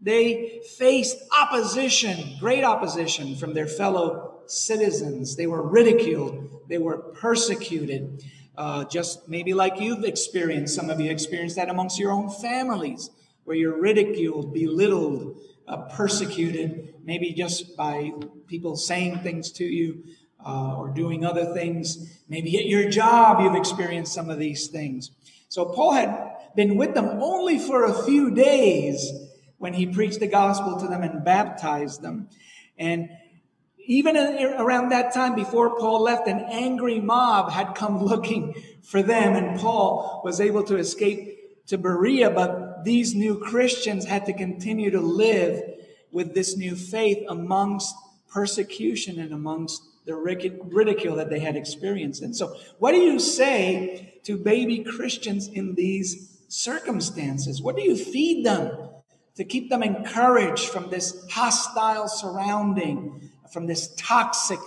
They 0.01 0.61
faced 0.77 1.17
opposition, 1.39 2.37
great 2.39 2.63
opposition 2.63 3.35
from 3.35 3.53
their 3.53 3.67
fellow 3.67 4.41
citizens. 4.47 5.35
They 5.35 5.47
were 5.47 5.61
ridiculed. 5.61 6.61
They 6.67 6.79
were 6.79 6.97
persecuted. 6.97 8.23
Uh, 8.57 8.83
just 8.85 9.29
maybe 9.29 9.53
like 9.53 9.79
you've 9.79 10.03
experienced, 10.03 10.75
some 10.75 10.89
of 10.89 10.99
you 10.99 11.09
experienced 11.09 11.55
that 11.55 11.69
amongst 11.69 11.99
your 11.99 12.11
own 12.11 12.29
families, 12.29 13.09
where 13.43 13.55
you're 13.55 13.79
ridiculed, 13.79 14.53
belittled, 14.53 15.39
uh, 15.67 15.77
persecuted, 15.89 16.95
maybe 17.03 17.31
just 17.31 17.77
by 17.77 18.11
people 18.47 18.75
saying 18.75 19.19
things 19.19 19.51
to 19.51 19.63
you 19.63 20.03
uh, 20.45 20.75
or 20.75 20.89
doing 20.89 21.25
other 21.25 21.53
things. 21.53 22.19
Maybe 22.27 22.57
at 22.57 22.65
your 22.65 22.89
job, 22.89 23.41
you've 23.41 23.55
experienced 23.55 24.13
some 24.13 24.29
of 24.29 24.39
these 24.39 24.67
things. 24.67 25.11
So 25.51 25.65
Paul 25.65 25.91
had 25.91 26.37
been 26.55 26.77
with 26.77 26.93
them 26.93 27.19
only 27.21 27.59
for 27.59 27.83
a 27.83 28.03
few 28.05 28.31
days 28.31 29.11
when 29.57 29.73
he 29.73 29.85
preached 29.85 30.21
the 30.21 30.27
gospel 30.27 30.79
to 30.79 30.87
them 30.87 31.03
and 31.03 31.25
baptized 31.25 32.01
them. 32.01 32.29
And 32.77 33.09
even 33.85 34.15
around 34.15 34.89
that 34.89 35.13
time 35.13 35.35
before 35.35 35.77
Paul 35.77 36.03
left, 36.03 36.25
an 36.29 36.39
angry 36.49 37.01
mob 37.01 37.51
had 37.51 37.75
come 37.75 38.01
looking 38.05 38.55
for 38.81 39.03
them, 39.03 39.35
and 39.35 39.59
Paul 39.59 40.21
was 40.23 40.39
able 40.39 40.63
to 40.63 40.77
escape 40.77 41.67
to 41.67 41.77
Berea. 41.77 42.29
But 42.29 42.85
these 42.85 43.13
new 43.13 43.37
Christians 43.37 44.05
had 44.05 44.25
to 44.27 44.33
continue 44.33 44.89
to 44.91 45.01
live 45.01 45.61
with 46.13 46.33
this 46.33 46.55
new 46.55 46.77
faith 46.77 47.25
amongst 47.27 47.93
persecution 48.29 49.19
and 49.19 49.33
amongst 49.33 49.81
the 50.05 50.15
ridicule 50.15 51.15
that 51.15 51.29
they 51.29 51.39
had 51.39 51.55
experienced. 51.55 52.21
And 52.21 52.35
so, 52.35 52.55
what 52.79 52.91
do 52.91 52.97
you 52.97 53.19
say 53.19 54.19
to 54.23 54.37
baby 54.37 54.79
Christians 54.79 55.47
in 55.47 55.75
these 55.75 56.39
circumstances? 56.47 57.61
What 57.61 57.75
do 57.75 57.83
you 57.83 57.95
feed 57.95 58.45
them 58.45 58.89
to 59.35 59.43
keep 59.43 59.69
them 59.69 59.83
encouraged 59.83 60.69
from 60.69 60.89
this 60.89 61.25
hostile 61.29 62.07
surrounding, 62.07 63.29
from 63.51 63.67
this 63.67 63.93
toxic 63.95 64.59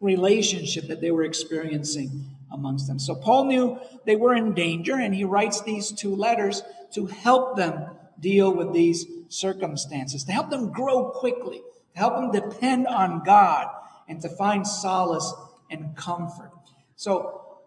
relationship 0.00 0.88
that 0.88 1.00
they 1.00 1.10
were 1.10 1.24
experiencing 1.24 2.26
amongst 2.52 2.86
them? 2.86 2.98
So 2.98 3.14
Paul 3.14 3.46
knew 3.46 3.78
they 4.06 4.16
were 4.16 4.34
in 4.34 4.54
danger, 4.54 4.94
and 4.94 5.14
he 5.14 5.24
writes 5.24 5.60
these 5.62 5.90
two 5.92 6.14
letters 6.14 6.62
to 6.94 7.06
help 7.06 7.56
them 7.56 7.86
deal 8.20 8.54
with 8.54 8.72
these 8.72 9.06
circumstances, 9.28 10.24
to 10.24 10.32
help 10.32 10.50
them 10.50 10.70
grow 10.70 11.10
quickly, 11.10 11.58
to 11.94 11.98
help 11.98 12.14
them 12.14 12.30
depend 12.30 12.86
on 12.86 13.22
God, 13.24 13.68
and 14.08 14.20
to 14.22 14.28
find 14.28 14.66
solace 14.66 15.32
and 15.70 15.96
comfort. 15.96 16.52
So 16.96 17.58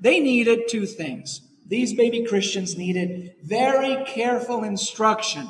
they 0.00 0.20
needed 0.20 0.68
two 0.68 0.86
things 0.86 1.40
these 1.68 1.94
baby 1.94 2.24
Christians 2.24 2.76
needed 2.76 3.34
very 3.42 4.04
careful 4.04 4.62
instruction, 4.62 5.48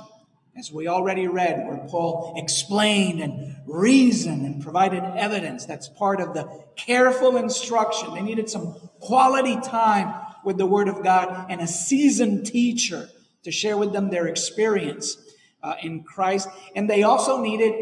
as 0.56 0.72
we 0.72 0.88
already 0.88 1.26
read, 1.26 1.66
where 1.66 1.86
Paul 1.88 2.34
explained 2.36 3.20
and 3.20 3.56
reasoned 3.66 4.46
and 4.46 4.62
provided 4.62 5.04
evidence. 5.04 5.66
That's 5.66 5.88
part 5.90 6.20
of 6.22 6.32
the 6.32 6.48
careful 6.76 7.36
instruction. 7.36 8.14
They 8.14 8.22
needed 8.22 8.48
some 8.48 8.76
quality 9.00 9.60
time 9.60 10.14
with 10.42 10.56
the 10.56 10.64
Word 10.64 10.88
of 10.88 11.02
God 11.02 11.46
and 11.50 11.60
a 11.60 11.66
seasoned 11.66 12.46
teacher 12.46 13.10
to 13.42 13.52
share 13.52 13.76
with 13.76 13.92
them 13.92 14.08
their 14.08 14.26
experience 14.26 15.18
uh, 15.62 15.74
in 15.82 16.02
Christ. 16.02 16.48
And 16.74 16.88
they 16.88 17.02
also 17.02 17.42
needed 17.42 17.74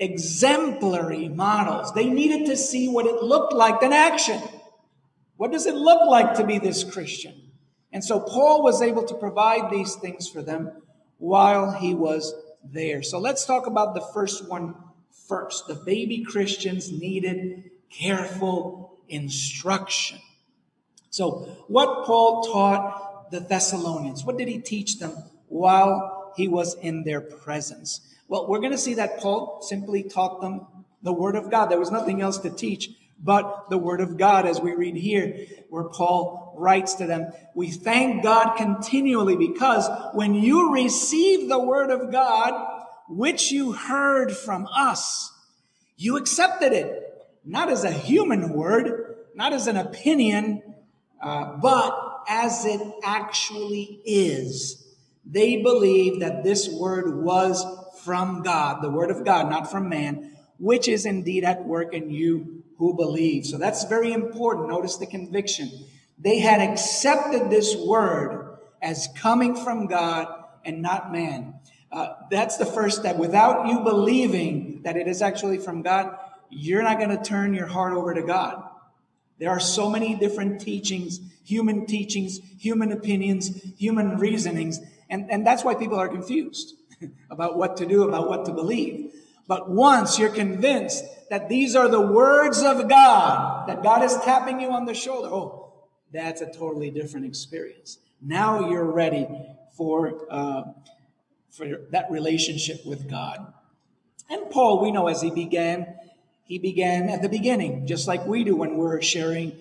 exemplary 0.00 1.28
models. 1.28 1.92
They 1.92 2.08
needed 2.08 2.46
to 2.46 2.56
see 2.56 2.88
what 2.88 3.06
it 3.06 3.22
looked 3.22 3.52
like 3.52 3.82
in 3.82 3.92
action. 3.92 4.40
What 5.36 5.52
does 5.52 5.66
it 5.66 5.74
look 5.74 6.08
like 6.08 6.34
to 6.34 6.44
be 6.44 6.58
this 6.58 6.84
Christian? 6.84 7.34
And 7.92 8.04
so 8.04 8.20
Paul 8.20 8.62
was 8.62 8.82
able 8.82 9.04
to 9.04 9.14
provide 9.14 9.70
these 9.70 9.94
things 9.94 10.28
for 10.28 10.42
them 10.42 10.70
while 11.18 11.72
he 11.72 11.94
was 11.94 12.34
there. 12.64 13.02
So 13.02 13.18
let's 13.18 13.44
talk 13.44 13.66
about 13.66 13.94
the 13.94 14.06
first 14.12 14.48
one 14.48 14.74
first. 15.28 15.66
The 15.68 15.74
baby 15.74 16.24
Christians 16.24 16.90
needed 16.90 17.70
careful 17.90 18.98
instruction. 19.08 20.18
So, 21.10 21.64
what 21.68 22.04
Paul 22.04 22.42
taught 22.44 23.30
the 23.30 23.40
Thessalonians, 23.40 24.24
what 24.24 24.36
did 24.36 24.48
he 24.48 24.58
teach 24.58 24.98
them 24.98 25.12
while 25.48 26.32
he 26.36 26.48
was 26.48 26.74
in 26.74 27.04
their 27.04 27.20
presence? 27.20 28.00
Well, 28.28 28.46
we're 28.46 28.60
going 28.60 28.72
to 28.72 28.78
see 28.78 28.94
that 28.94 29.18
Paul 29.18 29.60
simply 29.62 30.02
taught 30.02 30.40
them 30.40 30.66
the 31.02 31.12
Word 31.12 31.34
of 31.34 31.50
God. 31.50 31.66
There 31.66 31.78
was 31.78 31.90
nothing 31.90 32.20
else 32.20 32.38
to 32.38 32.50
teach 32.50 32.90
but 33.22 33.68
the 33.68 33.78
Word 33.78 34.00
of 34.00 34.16
God, 34.16 34.46
as 34.46 34.60
we 34.60 34.72
read 34.72 34.96
here, 34.96 35.46
where 35.70 35.88
Paul 35.88 36.54
writes 36.56 36.94
to 36.94 37.06
them. 37.06 37.32
We 37.54 37.70
thank 37.70 38.22
God 38.22 38.56
continually 38.56 39.36
because 39.36 39.88
when 40.14 40.34
you 40.34 40.72
receive 40.72 41.48
the 41.48 41.58
Word 41.58 41.90
of 41.90 42.12
God, 42.12 42.84
which 43.08 43.50
you 43.50 43.72
heard 43.72 44.36
from 44.36 44.66
us, 44.66 45.32
you 45.96 46.16
accepted 46.16 46.72
it, 46.72 47.02
not 47.44 47.70
as 47.70 47.82
a 47.82 47.90
human 47.90 48.52
word, 48.52 49.16
not 49.34 49.52
as 49.52 49.66
an 49.66 49.76
opinion, 49.76 50.62
uh, 51.20 51.56
but 51.56 52.22
as 52.28 52.64
it 52.66 52.80
actually 53.02 54.00
is. 54.04 54.84
They 55.24 55.62
believe 55.62 56.20
that 56.20 56.44
this 56.44 56.68
word 56.68 57.22
was 57.22 57.64
from 58.04 58.42
God, 58.42 58.82
the 58.82 58.90
Word 58.90 59.10
of 59.10 59.24
God, 59.24 59.48
not 59.48 59.70
from 59.70 59.88
man, 59.88 60.36
which 60.58 60.88
is 60.88 61.06
indeed 61.06 61.44
at 61.44 61.64
work 61.64 61.94
in 61.94 62.10
you 62.10 62.62
who 62.78 62.94
believe. 62.94 63.44
So 63.44 63.58
that's 63.58 63.84
very 63.84 64.12
important. 64.12 64.68
Notice 64.68 64.96
the 64.96 65.06
conviction. 65.06 65.70
They 66.18 66.38
had 66.38 66.60
accepted 66.60 67.50
this 67.50 67.76
word 67.76 68.58
as 68.80 69.08
coming 69.16 69.56
from 69.56 69.86
God 69.86 70.28
and 70.64 70.82
not 70.82 71.12
man. 71.12 71.54
Uh, 71.90 72.14
that's 72.30 72.56
the 72.56 72.66
first 72.66 73.00
step. 73.00 73.16
Without 73.16 73.66
you 73.68 73.80
believing 73.80 74.82
that 74.82 74.96
it 74.96 75.08
is 75.08 75.22
actually 75.22 75.58
from 75.58 75.82
God, 75.82 76.16
you're 76.50 76.82
not 76.82 76.98
going 76.98 77.16
to 77.16 77.22
turn 77.22 77.54
your 77.54 77.66
heart 77.66 77.92
over 77.92 78.14
to 78.14 78.22
God. 78.22 78.62
There 79.38 79.50
are 79.50 79.60
so 79.60 79.88
many 79.88 80.14
different 80.16 80.60
teachings, 80.60 81.20
human 81.44 81.86
teachings, 81.86 82.40
human 82.58 82.92
opinions, 82.92 83.62
human 83.78 84.18
reasonings, 84.18 84.80
and, 85.08 85.30
and 85.30 85.46
that's 85.46 85.64
why 85.64 85.74
people 85.74 85.98
are 85.98 86.08
confused 86.08 86.74
about 87.30 87.56
what 87.56 87.76
to 87.78 87.86
do, 87.86 88.08
about 88.08 88.28
what 88.28 88.44
to 88.46 88.52
believe. 88.52 89.12
But 89.46 89.70
once 89.70 90.18
you're 90.18 90.28
convinced 90.28 91.04
that 91.30 91.48
these 91.48 91.74
are 91.74 91.88
the 91.88 92.00
words 92.00 92.62
of 92.62 92.88
God, 92.88 93.68
that 93.68 93.82
God 93.82 94.02
is 94.02 94.16
tapping 94.18 94.60
you 94.60 94.70
on 94.70 94.84
the 94.84 94.94
shoulder, 94.94 95.28
oh, 95.28 95.72
that's 96.12 96.40
a 96.40 96.50
totally 96.50 96.90
different 96.90 97.26
experience. 97.26 97.98
Now 98.20 98.68
you're 98.68 98.84
ready 98.84 99.26
for, 99.76 100.26
uh, 100.30 100.64
for 101.50 101.66
that 101.90 102.10
relationship 102.10 102.84
with 102.84 103.08
God. 103.08 103.52
And 104.30 104.50
Paul, 104.50 104.82
we 104.82 104.90
know 104.90 105.08
as 105.08 105.22
he 105.22 105.30
began, 105.30 105.94
he 106.44 106.58
began 106.58 107.08
at 107.08 107.22
the 107.22 107.28
beginning, 107.28 107.86
just 107.86 108.06
like 108.06 108.26
we 108.26 108.44
do 108.44 108.56
when 108.56 108.76
we're 108.76 109.00
sharing 109.00 109.52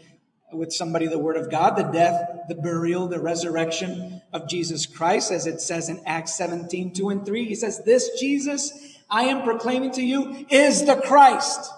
with 0.52 0.74
somebody 0.74 1.08
the 1.08 1.20
word 1.20 1.38
of 1.38 1.52
God, 1.52 1.76
the 1.76 1.84
death, 1.84 2.46
the 2.48 2.56
burial, 2.56 3.08
the 3.08 3.20
resurrection 3.20 4.22
of 4.32 4.48
Jesus 4.48 4.86
Christ, 4.86 5.32
as 5.32 5.46
it 5.46 5.60
says 5.62 5.90
in 5.90 6.02
Acts 6.06 6.36
17, 6.36 6.94
2 6.94 7.10
and 7.10 7.26
3. 7.26 7.46
He 7.46 7.56
says, 7.56 7.84
This 7.84 8.20
Jesus 8.20 8.98
I 9.10 9.24
am 9.24 9.44
proclaiming 9.44 9.92
to 9.94 10.04
you 10.04 10.46
is 10.50 10.86
the 10.86 10.96
Christ. 10.96 11.72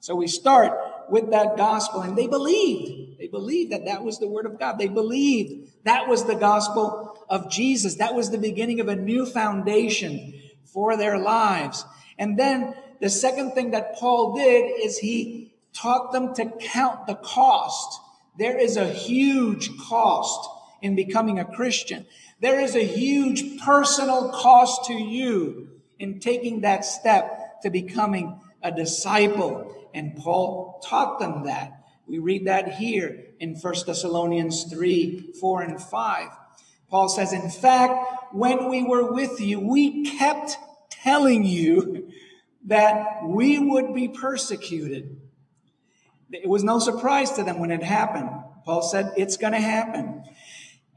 So 0.00 0.14
we 0.14 0.26
start 0.26 0.78
with 1.10 1.30
that 1.30 1.56
gospel 1.56 2.00
and 2.00 2.16
they 2.16 2.26
believed. 2.26 3.18
They 3.18 3.28
believed 3.28 3.72
that 3.72 3.84
that 3.84 4.02
was 4.02 4.18
the 4.18 4.28
word 4.28 4.46
of 4.46 4.58
God. 4.58 4.78
They 4.78 4.88
believed 4.88 5.70
that 5.84 6.08
was 6.08 6.24
the 6.24 6.34
gospel 6.34 7.24
of 7.28 7.50
Jesus. 7.50 7.96
That 7.96 8.14
was 8.14 8.30
the 8.30 8.38
beginning 8.38 8.80
of 8.80 8.88
a 8.88 8.96
new 8.96 9.26
foundation 9.26 10.32
for 10.64 10.96
their 10.96 11.18
lives. 11.18 11.84
And 12.18 12.38
then 12.38 12.74
the 13.00 13.10
second 13.10 13.52
thing 13.52 13.72
that 13.72 13.96
Paul 13.96 14.34
did 14.34 14.80
is 14.82 14.98
he 14.98 15.51
taught 15.72 16.12
them 16.12 16.34
to 16.34 16.52
count 16.60 17.06
the 17.06 17.14
cost. 17.14 18.00
There 18.38 18.58
is 18.58 18.76
a 18.76 18.88
huge 18.88 19.76
cost 19.78 20.48
in 20.80 20.96
becoming 20.96 21.38
a 21.38 21.44
Christian. 21.44 22.06
There 22.40 22.60
is 22.60 22.74
a 22.74 22.84
huge 22.84 23.60
personal 23.60 24.30
cost 24.30 24.86
to 24.86 24.94
you 24.94 25.68
in 25.98 26.18
taking 26.18 26.62
that 26.62 26.84
step 26.84 27.62
to 27.62 27.70
becoming 27.70 28.40
a 28.62 28.72
disciple. 28.72 29.88
And 29.94 30.16
Paul 30.16 30.80
taught 30.84 31.20
them 31.20 31.44
that. 31.44 31.78
We 32.06 32.18
read 32.18 32.46
that 32.46 32.74
here 32.74 33.26
in 33.38 33.54
1 33.54 33.74
Thessalonians 33.86 34.64
3, 34.64 35.34
4, 35.40 35.62
and 35.62 35.80
5. 35.80 36.28
Paul 36.90 37.08
says, 37.08 37.32
In 37.32 37.48
fact, 37.48 38.34
when 38.34 38.68
we 38.68 38.82
were 38.82 39.12
with 39.12 39.40
you, 39.40 39.60
we 39.60 40.04
kept 40.04 40.58
telling 40.90 41.44
you 41.44 42.10
that 42.66 43.24
we 43.24 43.58
would 43.58 43.94
be 43.94 44.08
persecuted. 44.08 45.21
It 46.32 46.48
was 46.48 46.64
no 46.64 46.78
surprise 46.78 47.32
to 47.32 47.44
them 47.44 47.58
when 47.58 47.70
it 47.70 47.82
happened. 47.82 48.30
Paul 48.64 48.82
said, 48.82 49.12
It's 49.16 49.36
going 49.36 49.52
to 49.52 49.60
happen. 49.60 50.24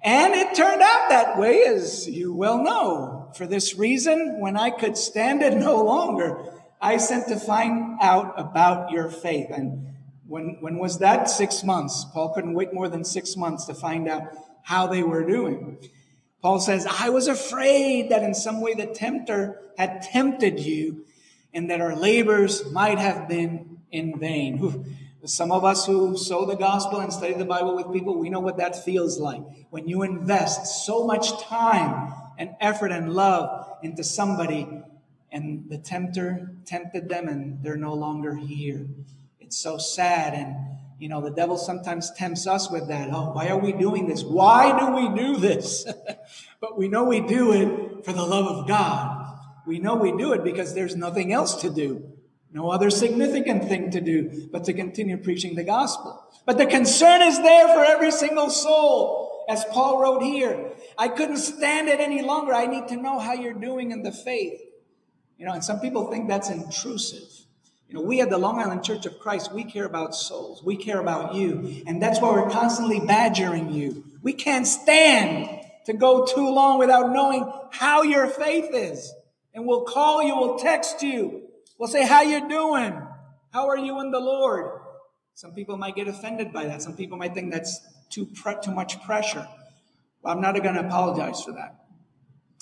And 0.04 0.34
it 0.36 0.56
turned 0.56 0.82
out 0.82 1.10
that 1.10 1.38
way, 1.38 1.64
as 1.64 2.08
you 2.08 2.34
well 2.34 2.64
know. 2.64 3.32
For 3.36 3.48
this 3.48 3.76
reason, 3.76 4.40
when 4.40 4.56
I 4.56 4.70
could 4.70 4.98
stand 4.98 5.42
it 5.42 5.58
no 5.58 5.84
longer, 5.84 6.54
I 6.80 6.98
sent 6.98 7.28
to 7.30 7.40
find 7.40 7.98
out 8.02 8.34
about 8.38 8.92
your 8.92 9.10
faith. 9.10 9.48
And 9.50 9.96
when, 10.28 10.58
when 10.62 10.78
was 10.78 11.00
that? 11.00 11.30
Six 11.30 11.64
months. 11.64 12.06
Paul 12.14 12.34
couldn't 12.34 12.54
wait 12.54 12.74
more 12.74 12.88
than 12.88 13.04
six 13.04 13.36
months 13.36 13.66
to 13.66 13.74
find 13.74 14.08
out 14.08 14.24
how 14.62 14.88
they 14.88 15.04
were 15.04 15.26
doing. 15.26 15.80
Paul 16.42 16.60
says, 16.60 16.86
I 16.88 17.10
was 17.10 17.28
afraid 17.28 18.12
that 18.12 18.22
in 18.22 18.36
some 18.36 18.62
way 18.62 18.76
the 18.76 18.86
tempter 18.86 19.60
had 19.78 20.04
tempted 20.04 20.60
you 20.60 21.06
and 21.54 21.72
that 21.72 21.82
our 21.82 21.96
labors 21.96 22.72
might 22.72 23.00
have 23.00 23.28
been 23.28 23.80
in 23.92 24.20
vain. 24.20 24.86
Some 25.26 25.52
of 25.52 25.66
us 25.66 25.86
who 25.88 26.18
sow 26.18 26.46
the 26.46 26.56
gospel 26.56 27.00
and 27.00 27.12
study 27.12 27.34
the 27.34 27.46
Bible 27.46 27.76
with 27.76 27.92
people, 27.92 28.18
we 28.18 28.30
know 28.30 28.40
what 28.40 28.58
that 28.58 28.86
feels 28.86 29.20
like. 29.20 29.42
When 29.72 29.88
you 29.88 30.04
invest 30.04 30.86
so 30.86 31.06
much 31.06 31.42
time 31.42 32.14
and 32.38 32.52
effort 32.62 32.92
and 32.92 33.12
love 33.12 33.78
into 33.82 34.04
somebody 34.04 34.68
and 35.32 35.70
the 35.70 35.78
tempter 35.78 36.56
tempted 36.66 37.10
them 37.10 37.28
and 37.28 37.64
they're 37.64 37.76
no 37.76 37.94
longer 37.94 38.36
here. 38.36 38.88
It's 39.40 39.58
so 39.58 39.78
sad. 39.78 40.34
And, 40.34 40.56
you 41.00 41.10
know, 41.10 41.22
the 41.22 41.32
devil 41.32 41.58
sometimes 41.58 42.12
tempts 42.12 42.46
us 42.46 42.70
with 42.70 42.88
that. 42.90 43.10
Oh, 43.12 43.32
why 43.32 43.50
are 43.50 43.58
we 43.58 43.74
doing 43.74 44.08
this? 44.08 44.24
Why 44.24 44.78
do 44.80 44.92
we 44.96 45.22
do 45.22 45.38
this? 45.38 45.86
but 46.62 46.78
we 46.78 46.88
know 46.88 47.04
we 47.04 47.22
do 47.22 47.52
it 47.52 48.06
for 48.06 48.14
the 48.14 48.24
love 48.24 48.46
of 48.46 48.68
God. 48.68 49.38
We 49.66 49.80
know 49.80 49.96
we 49.96 50.16
do 50.16 50.34
it 50.34 50.44
because 50.44 50.74
there's 50.74 50.96
nothing 50.96 51.34
else 51.34 51.62
to 51.62 51.70
do. 51.70 52.15
No 52.56 52.72
other 52.72 52.90
significant 52.90 53.68
thing 53.68 53.92
to 53.92 54.00
do 54.00 54.48
but 54.50 54.64
to 54.64 54.74
continue 54.74 55.18
preaching 55.18 55.56
the 55.56 55.64
gospel. 55.64 56.24
But 56.46 56.58
the 56.58 56.66
concern 56.66 57.22
is 57.22 57.38
there 57.38 57.68
for 57.68 57.84
every 57.84 58.12
single 58.12 58.50
soul. 58.50 59.44
As 59.50 59.66
Paul 59.66 60.02
wrote 60.02 60.24
here, 60.24 60.72
I 60.98 61.10
couldn't 61.10 61.38
stand 61.38 61.90
it 61.90 62.00
any 62.00 62.22
longer. 62.22 62.54
I 62.54 62.66
need 62.66 62.88
to 62.88 62.96
know 62.96 63.20
how 63.20 63.34
you're 63.34 63.52
doing 63.52 63.92
in 63.92 64.04
the 64.04 64.12
faith. 64.14 64.62
You 65.38 65.46
know, 65.46 65.52
and 65.52 65.66
some 65.66 65.82
people 65.82 66.10
think 66.10 66.30
that's 66.30 66.50
intrusive. 66.50 67.28
You 67.90 67.96
know, 67.96 68.02
we 68.02 68.22
at 68.22 68.30
the 68.30 68.38
Long 68.38 68.58
Island 68.58 68.86
Church 68.86 69.06
of 69.06 69.20
Christ, 69.20 69.54
we 69.54 69.66
care 69.66 69.86
about 69.86 70.16
souls. 70.16 70.64
We 70.64 70.78
care 70.78 71.02
about 71.02 71.36
you. 71.36 71.84
And 71.86 72.02
that's 72.02 72.22
why 72.22 72.32
we're 72.32 72.50
constantly 72.50 73.02
badgering 73.02 73.74
you. 73.74 74.06
We 74.24 74.32
can't 74.32 74.66
stand 74.66 75.62
to 75.88 75.94
go 75.94 76.26
too 76.26 76.50
long 76.50 76.80
without 76.80 77.12
knowing 77.12 77.52
how 77.72 78.04
your 78.04 78.28
faith 78.28 78.70
is. 78.72 79.14
And 79.54 79.68
we'll 79.68 79.84
call 79.84 80.24
you, 80.24 80.38
we'll 80.38 80.58
text 80.58 81.04
you, 81.04 81.45
We'll 81.78 81.90
say, 81.90 82.06
how 82.06 82.22
you 82.22 82.48
doing? 82.48 83.02
How 83.52 83.68
are 83.68 83.78
you 83.78 84.00
in 84.02 84.12
the 84.12 84.20
Lord? 84.20 84.82
Some 85.34 85.54
people 85.54 85.78
might 85.78 85.96
get 85.96 86.08
offended 86.08 86.54
by 86.54 86.66
that. 86.66 86.82
Some 86.82 86.96
people 86.96 87.18
might 87.18 87.34
think 87.34 87.52
that's 87.52 87.82
too, 88.10 88.26
pre- 88.26 88.56
too 88.62 88.72
much 88.72 89.02
pressure. 89.04 89.48
Well, 90.22 90.34
I'm 90.34 90.42
not 90.42 90.62
going 90.62 90.76
to 90.76 90.86
apologize 90.86 91.44
for 91.44 91.52
that. 91.52 91.86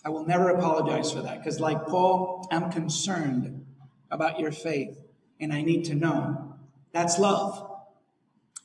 I 0.03 0.09
will 0.09 0.25
never 0.25 0.49
apologize 0.49 1.11
for 1.11 1.21
that 1.21 1.37
because, 1.37 1.59
like 1.59 1.85
Paul, 1.85 2.47
I'm 2.51 2.71
concerned 2.71 3.65
about 4.11 4.39
your 4.39 4.51
faith 4.51 4.97
and 5.39 5.53
I 5.53 5.61
need 5.61 5.85
to 5.85 5.95
know. 5.95 6.55
That's 6.91 7.19
love. 7.19 7.69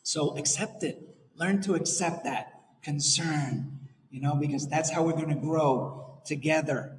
So 0.03 0.37
accept 0.37 0.83
it. 0.83 0.99
Learn 1.37 1.61
to 1.63 1.75
accept 1.75 2.25
that 2.25 2.61
concern, 2.83 3.79
you 4.11 4.21
know, 4.21 4.35
because 4.35 4.69
that's 4.69 4.91
how 4.91 5.03
we're 5.03 5.13
going 5.13 5.29
to 5.29 5.35
grow 5.35 6.21
together. 6.25 6.97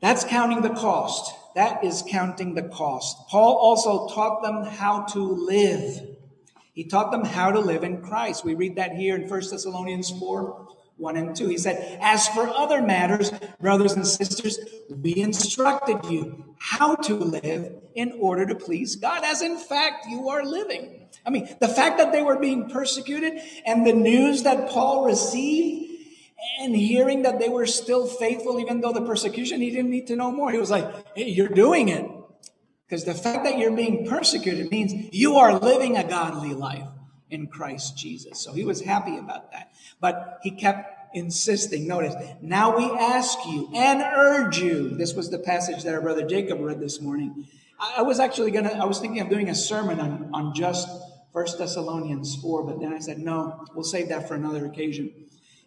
That's 0.00 0.24
counting 0.24 0.60
the 0.60 0.70
cost. 0.70 1.32
That 1.54 1.84
is 1.84 2.02
counting 2.08 2.54
the 2.54 2.62
cost. 2.62 3.16
Paul 3.28 3.56
also 3.56 4.08
taught 4.08 4.42
them 4.42 4.64
how 4.64 5.02
to 5.12 5.20
live. 5.20 6.08
He 6.72 6.84
taught 6.84 7.12
them 7.12 7.24
how 7.24 7.52
to 7.52 7.60
live 7.60 7.84
in 7.84 8.02
Christ. 8.02 8.44
We 8.44 8.54
read 8.54 8.76
that 8.76 8.92
here 8.92 9.14
in 9.14 9.28
1 9.28 9.40
Thessalonians 9.50 10.10
4 10.10 10.68
1 10.96 11.16
and 11.16 11.34
2. 11.34 11.48
He 11.48 11.58
said, 11.58 11.98
As 12.00 12.28
for 12.28 12.48
other 12.48 12.80
matters, 12.80 13.32
brothers 13.60 13.92
and 13.92 14.06
sisters, 14.06 14.58
we 14.88 15.16
instructed 15.16 16.04
you 16.10 16.54
how 16.58 16.94
to 16.96 17.14
live 17.14 17.72
in 17.94 18.12
order 18.20 18.46
to 18.46 18.54
please 18.54 18.96
God, 18.96 19.24
as 19.24 19.42
in 19.42 19.56
fact 19.56 20.06
you 20.08 20.28
are 20.28 20.44
living. 20.44 21.08
I 21.26 21.30
mean, 21.30 21.48
the 21.60 21.68
fact 21.68 21.98
that 21.98 22.12
they 22.12 22.22
were 22.22 22.38
being 22.38 22.68
persecuted 22.68 23.40
and 23.66 23.86
the 23.86 23.92
news 23.92 24.42
that 24.42 24.68
Paul 24.68 25.04
received 25.04 25.93
and 26.60 26.74
hearing 26.74 27.22
that 27.22 27.38
they 27.38 27.48
were 27.48 27.66
still 27.66 28.06
faithful, 28.06 28.60
even 28.60 28.80
though 28.80 28.92
the 28.92 29.02
persecution, 29.02 29.60
he 29.60 29.70
didn't 29.70 29.90
need 29.90 30.06
to 30.08 30.16
know 30.16 30.30
more. 30.30 30.50
He 30.50 30.58
was 30.58 30.70
like, 30.70 30.86
hey, 31.16 31.28
you're 31.28 31.48
doing 31.48 31.88
it. 31.88 32.10
Because 32.86 33.04
the 33.04 33.14
fact 33.14 33.44
that 33.44 33.58
you're 33.58 33.74
being 33.74 34.06
persecuted 34.06 34.70
means 34.70 35.12
you 35.12 35.36
are 35.36 35.58
living 35.58 35.96
a 35.96 36.04
godly 36.04 36.54
life 36.54 36.86
in 37.30 37.46
Christ 37.46 37.96
Jesus. 37.96 38.38
So 38.38 38.52
he 38.52 38.64
was 38.64 38.82
happy 38.82 39.16
about 39.16 39.52
that. 39.52 39.72
But 40.00 40.38
he 40.42 40.50
kept 40.50 41.16
insisting. 41.16 41.86
Notice, 41.86 42.14
now 42.42 42.76
we 42.76 42.84
ask 42.84 43.38
you 43.46 43.70
and 43.74 44.02
urge 44.02 44.58
you. 44.58 44.90
This 44.90 45.14
was 45.14 45.30
the 45.30 45.38
passage 45.38 45.82
that 45.84 45.94
our 45.94 46.00
brother 46.00 46.26
Jacob 46.26 46.60
read 46.60 46.80
this 46.80 47.00
morning. 47.00 47.48
I 47.80 48.02
was 48.02 48.20
actually 48.20 48.50
going 48.50 48.64
to, 48.64 48.76
I 48.76 48.84
was 48.84 48.98
thinking 48.98 49.20
of 49.20 49.28
doing 49.28 49.48
a 49.48 49.54
sermon 49.54 50.00
on, 50.00 50.30
on 50.32 50.54
just 50.54 50.88
First 51.32 51.58
Thessalonians 51.58 52.36
4, 52.36 52.64
but 52.64 52.80
then 52.80 52.92
I 52.92 53.00
said, 53.00 53.18
no, 53.18 53.64
we'll 53.74 53.84
save 53.84 54.08
that 54.10 54.28
for 54.28 54.34
another 54.34 54.66
occasion. 54.66 55.12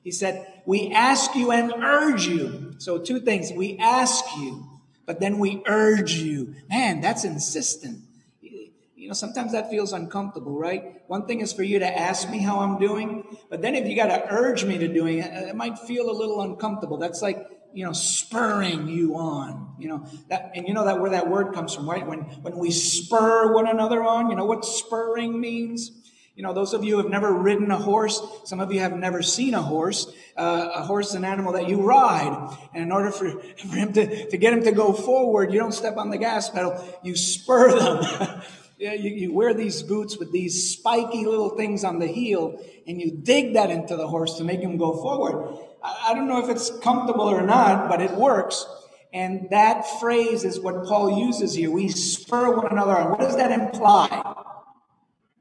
He 0.08 0.12
said, 0.12 0.62
We 0.65 0.93
ask 0.93 1.36
you 1.36 1.52
and 1.52 1.84
urge 1.84 2.28
you. 2.28 2.76
So, 2.78 2.98
two 2.98 3.20
things. 3.20 3.52
We 3.52 3.78
ask 3.78 4.24
you, 4.38 4.65
but 5.06 5.20
then 5.20 5.38
we 5.38 5.62
urge 5.65 6.13
you. 6.13 6.56
Man, 6.70 7.02
that's 7.02 7.26
insistent. 7.26 8.06
You 8.39 9.10
know, 9.10 9.13
sometimes 9.13 9.52
that 9.52 9.70
feels 9.70 9.91
uncomfortable, 9.91 10.58
right? 10.58 11.02
One 11.08 11.28
thing 11.28 11.41
is 11.41 11.52
for 11.52 11.63
you 11.63 11.80
to 11.80 12.00
ask 12.00 12.30
me 12.30 12.38
how 12.38 12.62
I'm 12.62 12.80
doing, 12.80 13.26
but 13.50 13.62
then 13.62 13.76
if 13.76 13.86
you 13.86 13.98
got 13.98 14.08
to 14.08 14.32
urge 14.32 14.63
me 14.63 14.78
to 14.78 14.88
doing 14.88 15.17
it, 15.17 15.50
it 15.50 15.58
might 15.58 15.78
feel 15.78 16.10
a 16.10 16.15
little 16.15 16.39
uncomfortable. 16.39 16.96
That's 16.98 17.22
like, 17.22 17.46
you 17.74 17.84
know, 17.84 17.91
spurring 17.91 18.88
you 18.88 19.17
on, 19.17 19.76
you 19.78 19.89
know, 19.89 20.06
that, 20.30 20.54
and 20.56 20.70
you 20.70 20.74
know 20.74 20.86
that 20.86 21.02
where 21.02 21.12
that 21.12 21.30
word 21.30 21.54
comes 21.54 21.76
from, 21.76 21.89
right? 21.89 22.08
When, 22.08 22.20
when 22.20 22.58
we 22.58 22.72
spur 22.72 23.54
one 23.54 23.67
another 23.67 24.02
on, 24.06 24.30
you 24.30 24.38
know 24.38 24.46
what 24.46 24.63
spurring 24.63 25.38
means? 25.41 25.91
You 26.38 26.43
know, 26.43 26.54
those 26.54 26.76
of 26.76 26.84
you 26.84 26.91
who 26.91 26.97
have 27.02 27.10
never 27.10 27.34
ridden 27.34 27.71
a 27.71 27.80
horse, 27.80 28.21
some 28.43 28.60
of 28.60 28.71
you 28.71 28.80
have 28.82 28.93
never 28.93 29.23
seen 29.23 29.56
a 29.56 29.62
horse. 29.63 30.13
Uh, 30.38 30.69
a 30.76 30.84
horse 30.84 31.10
is 31.10 31.15
an 31.15 31.26
animal 31.26 31.54
that 31.54 31.67
you 31.67 31.82
ride. 31.82 32.56
And 32.76 32.84
in 32.84 32.91
order 32.91 33.10
for, 33.10 33.32
for 33.58 33.76
him 33.76 33.91
to, 33.93 34.30
to 34.30 34.38
get 34.38 34.54
him 34.54 34.63
to 34.65 34.71
go 34.71 34.93
forward, 34.93 35.52
you 35.52 35.58
don't 35.58 35.71
step 35.71 35.97
on 35.97 36.12
the 36.12 36.17
gas 36.19 36.52
pedal, 36.52 36.80
you 37.02 37.15
spur 37.15 37.80
them. 37.80 38.43
you, 38.78 38.91
you 38.91 39.34
wear 39.34 39.56
these 39.56 39.82
boots 39.82 40.19
with 40.19 40.32
these 40.32 40.73
spiky 40.78 41.26
little 41.26 41.58
things 41.58 41.84
on 41.84 41.97
the 41.97 42.06
heel, 42.06 42.63
and 42.86 43.02
you 43.02 43.17
dig 43.19 43.56
that 43.56 43.71
into 43.71 43.95
the 43.95 44.08
horse 44.08 44.38
to 44.38 44.43
make 44.43 44.60
him 44.60 44.78
go 44.78 44.93
forward. 44.93 45.58
I, 45.84 46.10
I 46.10 46.13
don't 46.13 46.28
know 46.28 46.43
if 46.43 46.52
it's 46.52 46.69
comfortable 46.82 47.26
or 47.26 47.41
not, 47.41 47.89
but 47.89 48.00
it 48.00 48.12
works. 48.12 48.63
And 49.12 49.47
that 49.50 49.88
phrase 50.00 50.43
is 50.43 50.60
what 50.60 50.86
Paul 50.86 51.17
uses 51.17 51.56
here. 51.56 51.71
We 51.71 51.89
spur 51.89 52.56
one 52.56 52.67
another 52.67 52.95
on. 52.95 53.10
What 53.10 53.21
does 53.21 53.38
that 53.38 53.52
imply? 53.52 54.43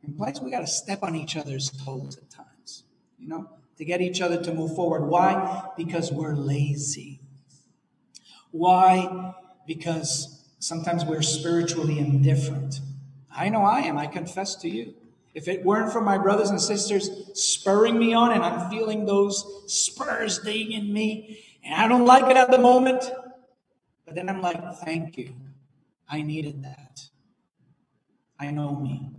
Implies 0.07 0.41
we 0.41 0.51
got 0.51 0.61
to 0.61 0.67
step 0.67 1.03
on 1.03 1.15
each 1.15 1.37
other's 1.37 1.71
toes 1.85 2.17
at 2.17 2.31
times, 2.31 2.85
you 3.19 3.29
know, 3.29 3.49
to 3.77 3.85
get 3.85 4.01
each 4.01 4.21
other 4.21 4.43
to 4.43 4.55
move 4.55 4.75
forward. 4.75 5.07
Why? 5.07 5.69
Because 5.77 6.13
we're 6.13 6.35
lazy. 6.35 7.21
Why? 8.51 9.35
Because 9.67 10.45
sometimes 10.59 11.05
we're 11.05 11.23
spiritually 11.23 11.99
indifferent. 11.99 12.81
I 13.31 13.49
know 13.49 13.63
I 13.63 13.81
am. 13.81 13.99
I 13.99 14.07
confess 14.07 14.55
to 14.57 14.69
you. 14.69 14.95
If 15.35 15.49
it 15.49 15.65
weren't 15.65 15.93
for 15.93 16.01
my 16.01 16.17
brothers 16.17 16.49
and 16.49 16.61
sisters 16.61 17.11
spurring 17.35 17.99
me 17.99 18.15
on 18.15 18.33
and 18.33 18.43
I'm 18.43 18.71
feeling 18.71 19.05
those 19.05 19.45
spurs 19.67 20.39
digging 20.39 20.73
in 20.73 20.93
me 20.93 21.45
and 21.63 21.75
I 21.75 21.87
don't 21.89 22.07
like 22.07 22.31
it 22.31 22.39
at 22.39 22.51
the 22.51 22.59
moment, 22.59 23.05
but 24.07 24.15
then 24.15 24.31
I'm 24.31 24.41
like, 24.41 24.63
thank 24.77 25.19
you. 25.19 25.35
I 26.09 26.23
needed 26.23 26.65
that. 26.65 27.03
I 28.41 28.51
know 28.51 28.75
me. 28.77 29.11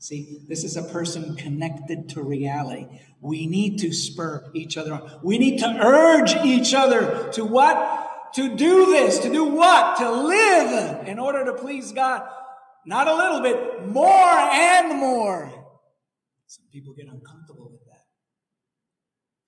See, 0.00 0.38
this 0.48 0.64
is 0.64 0.78
a 0.78 0.82
person 0.82 1.36
connected 1.36 2.08
to 2.10 2.22
reality. 2.22 2.86
We 3.20 3.46
need 3.46 3.80
to 3.80 3.92
spur 3.92 4.50
each 4.54 4.78
other 4.78 4.94
on. 4.94 5.20
We 5.22 5.36
need 5.36 5.58
to 5.58 5.68
urge 5.68 6.34
each 6.36 6.72
other 6.72 7.30
to 7.32 7.44
what? 7.44 8.32
To 8.34 8.56
do 8.56 8.86
this. 8.86 9.18
To 9.18 9.30
do 9.30 9.44
what? 9.44 9.98
To 9.98 10.10
live 10.10 11.06
in 11.06 11.18
order 11.18 11.44
to 11.44 11.52
please 11.52 11.92
God. 11.92 12.22
Not 12.86 13.08
a 13.08 13.14
little 13.14 13.42
bit, 13.42 13.88
more 13.88 14.08
and 14.08 14.98
more. 14.98 15.52
Some 16.46 16.64
people 16.72 16.94
get 16.94 17.06
uncomfortable 17.06 17.70
with 17.70 17.84
that. 17.84 18.04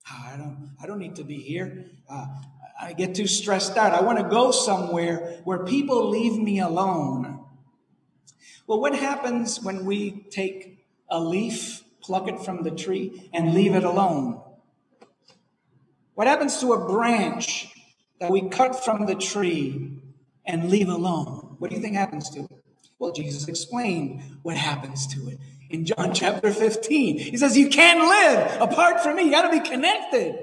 Ah, 0.07 0.33
I 0.35 0.37
don't, 0.37 0.75
I 0.83 0.85
don't 0.85 0.99
need 0.99 1.15
to 1.15 1.23
be 1.23 1.37
here. 1.37 1.87
Uh, 2.07 2.27
I 2.79 2.93
get 2.93 3.15
too 3.15 3.25
stressed 3.25 3.75
out. 3.75 3.93
I 3.93 4.03
want 4.03 4.19
to 4.19 4.25
go 4.25 4.51
somewhere 4.51 5.41
where 5.45 5.65
people 5.65 6.11
leave 6.11 6.37
me 6.39 6.59
alone. 6.59 7.32
Well, 8.65 8.79
what 8.79 8.95
happens 8.95 9.61
when 9.61 9.85
we 9.85 10.25
take 10.29 10.85
a 11.09 11.19
leaf, 11.19 11.83
pluck 12.01 12.27
it 12.27 12.39
from 12.39 12.63
the 12.63 12.71
tree, 12.71 13.29
and 13.33 13.53
leave 13.53 13.75
it 13.75 13.83
alone? 13.83 14.41
What 16.15 16.27
happens 16.27 16.59
to 16.59 16.73
a 16.73 16.87
branch 16.87 17.73
that 18.19 18.31
we 18.31 18.47
cut 18.49 18.83
from 18.83 19.05
the 19.05 19.15
tree 19.15 20.01
and 20.45 20.69
leave 20.69 20.87
alone? 20.87 21.55
What 21.59 21.69
do 21.69 21.75
you 21.75 21.81
think 21.81 21.95
happens 21.95 22.29
to 22.31 22.41
it? 22.41 22.63
Well, 22.99 23.11
Jesus 23.11 23.47
explained 23.47 24.21
what 24.43 24.55
happens 24.55 25.07
to 25.07 25.27
it 25.27 25.39
in 25.69 25.85
John 25.85 26.13
chapter 26.13 26.51
15. 26.51 27.19
He 27.19 27.35
says, 27.35 27.57
You 27.57 27.67
can't 27.67 27.99
live 27.99 28.61
apart 28.61 29.01
from 29.01 29.17
me. 29.17 29.23
You 29.23 29.31
got 29.31 29.51
to 29.51 29.59
be 29.59 29.67
connected. 29.67 30.37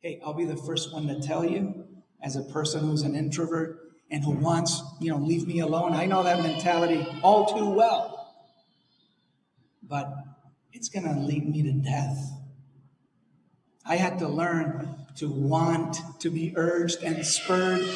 Hey, 0.00 0.20
I'll 0.24 0.34
be 0.34 0.44
the 0.44 0.56
first 0.56 0.92
one 0.92 1.06
to 1.06 1.20
tell 1.20 1.44
you, 1.44 1.86
as 2.22 2.36
a 2.36 2.42
person 2.42 2.80
who's 2.80 3.02
an 3.02 3.14
introvert, 3.14 3.85
and 4.10 4.24
who 4.24 4.32
wants, 4.32 4.82
you 5.00 5.10
know, 5.10 5.18
leave 5.18 5.46
me 5.46 5.60
alone. 5.60 5.92
I 5.92 6.06
know 6.06 6.22
that 6.22 6.42
mentality 6.42 7.06
all 7.22 7.46
too 7.46 7.70
well. 7.70 8.34
But 9.82 10.12
it's 10.72 10.88
going 10.88 11.04
to 11.04 11.20
lead 11.20 11.48
me 11.48 11.62
to 11.62 11.72
death. 11.72 12.18
I 13.84 13.96
had 13.96 14.18
to 14.18 14.28
learn 14.28 14.96
to 15.16 15.28
want 15.28 15.96
to 16.20 16.30
be 16.30 16.52
urged 16.56 17.02
and 17.02 17.24
spurred 17.24 17.86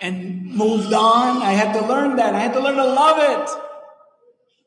and 0.00 0.46
moved 0.46 0.92
on. 0.92 1.42
I 1.42 1.52
had 1.52 1.72
to 1.74 1.86
learn 1.86 2.16
that. 2.16 2.34
I 2.34 2.40
had 2.40 2.52
to 2.54 2.60
learn 2.60 2.76
to 2.76 2.84
love 2.84 3.18
it 3.18 3.50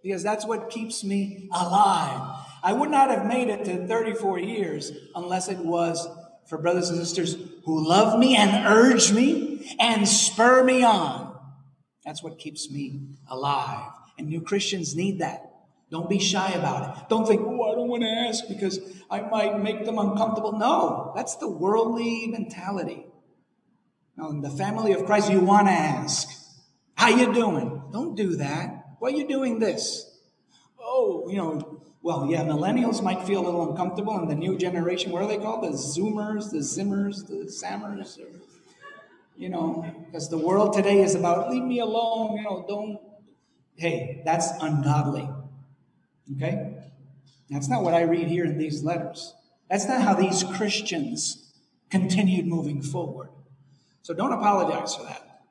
because 0.04 0.24
that's 0.24 0.46
what 0.46 0.70
keeps 0.70 1.04
me 1.04 1.50
alive. 1.52 2.38
I 2.64 2.74
would 2.74 2.90
not 2.90 3.10
have 3.10 3.26
made 3.26 3.50
it 3.50 3.66
to 3.66 3.88
34 3.88 4.40
years 4.40 4.92
unless 5.16 5.50
it 5.50 5.58
was 5.58 6.08
for 6.48 6.58
brothers 6.58 6.90
and 6.90 7.00
sisters 7.00 7.38
who 7.66 7.88
love 7.88 8.20
me 8.20 8.36
and 8.36 8.68
urge 8.68 9.12
me 9.12 9.76
and 9.80 10.08
spur 10.08 10.64
me 10.64 10.84
on. 10.84 11.38
That's 12.06 12.22
what 12.22 12.38
keeps 12.38 12.70
me 12.70 13.02
alive. 13.30 13.92
And 14.18 14.28
new 14.28 14.42
Christians 14.42 14.96
need 14.96 15.20
that. 15.20 15.52
Don't 15.92 16.10
be 16.10 16.20
shy 16.20 16.52
about 16.52 16.98
it. 16.98 17.10
Don't 17.10 17.28
think, 17.28 17.42
oh, 17.42 17.72
I 17.72 17.76
don't 17.76 17.88
want 17.88 18.04
to 18.04 18.10
ask 18.10 18.48
because 18.48 18.80
I 19.10 19.22
might 19.22 19.60
make 19.62 19.86
them 19.86 20.00
uncomfortable. 20.00 20.54
No, 20.54 21.14
that's 21.16 21.36
the 21.38 21.50
worldly 21.50 22.28
mentality. 22.28 23.06
Now, 24.18 24.30
in 24.30 24.42
the 24.42 24.50
family 24.50 24.94
of 24.94 25.06
Christ, 25.06 25.32
you 25.32 25.42
want 25.42 25.68
to 25.68 25.74
ask, 25.74 26.28
how 26.96 27.10
you 27.10 27.34
doing? 27.34 27.82
Don't 27.92 28.16
do 28.16 28.38
that. 28.38 28.84
Why 29.00 29.10
are 29.10 29.16
you 29.16 29.28
doing 29.28 29.60
this? 29.60 30.10
Oh, 30.80 31.30
you 31.30 31.38
know, 31.38 31.82
well, 32.06 32.28
yeah, 32.30 32.44
millennials 32.44 33.02
might 33.02 33.24
feel 33.24 33.42
a 33.42 33.46
little 33.46 33.72
uncomfortable, 33.72 34.16
and 34.16 34.30
the 34.30 34.36
new 34.36 34.60
generation, 34.60 35.12
what 35.12 35.24
are 35.24 35.28
they 35.28 35.40
called? 35.40 35.64
The 35.64 35.76
Zoomers, 35.76 36.52
the 36.52 36.60
Zimmers, 36.60 37.26
the 37.26 37.50
Sammers, 37.52 38.20
or, 38.20 38.28
you 39.36 39.50
know, 39.50 39.84
because 40.06 40.30
the 40.30 40.38
world 40.38 40.74
today 40.74 41.02
is 41.02 41.16
about 41.16 41.50
leave 41.50 41.64
me 41.64 41.80
alone, 41.80 42.38
you 42.38 42.44
know, 42.44 42.64
don't. 42.68 43.00
Hey, 43.76 44.22
that's 44.24 44.52
ungodly. 44.62 45.28
Okay? 46.36 46.76
That's 47.50 47.70
not 47.70 47.82
what 47.82 47.96
I 47.96 48.04
read 48.04 48.28
here 48.28 48.46
in 48.46 48.60
these 48.60 48.84
letters. 48.84 49.34
That's 49.68 49.88
not 49.88 50.04
how 50.04 50.14
these 50.14 50.44
Christians 50.44 51.56
continued 51.90 52.46
moving 52.46 52.84
forward. 52.84 53.30
So 54.04 54.14
don't 54.14 54.32
apologize 54.32 54.96
for 54.96 55.06
that. 55.06 55.42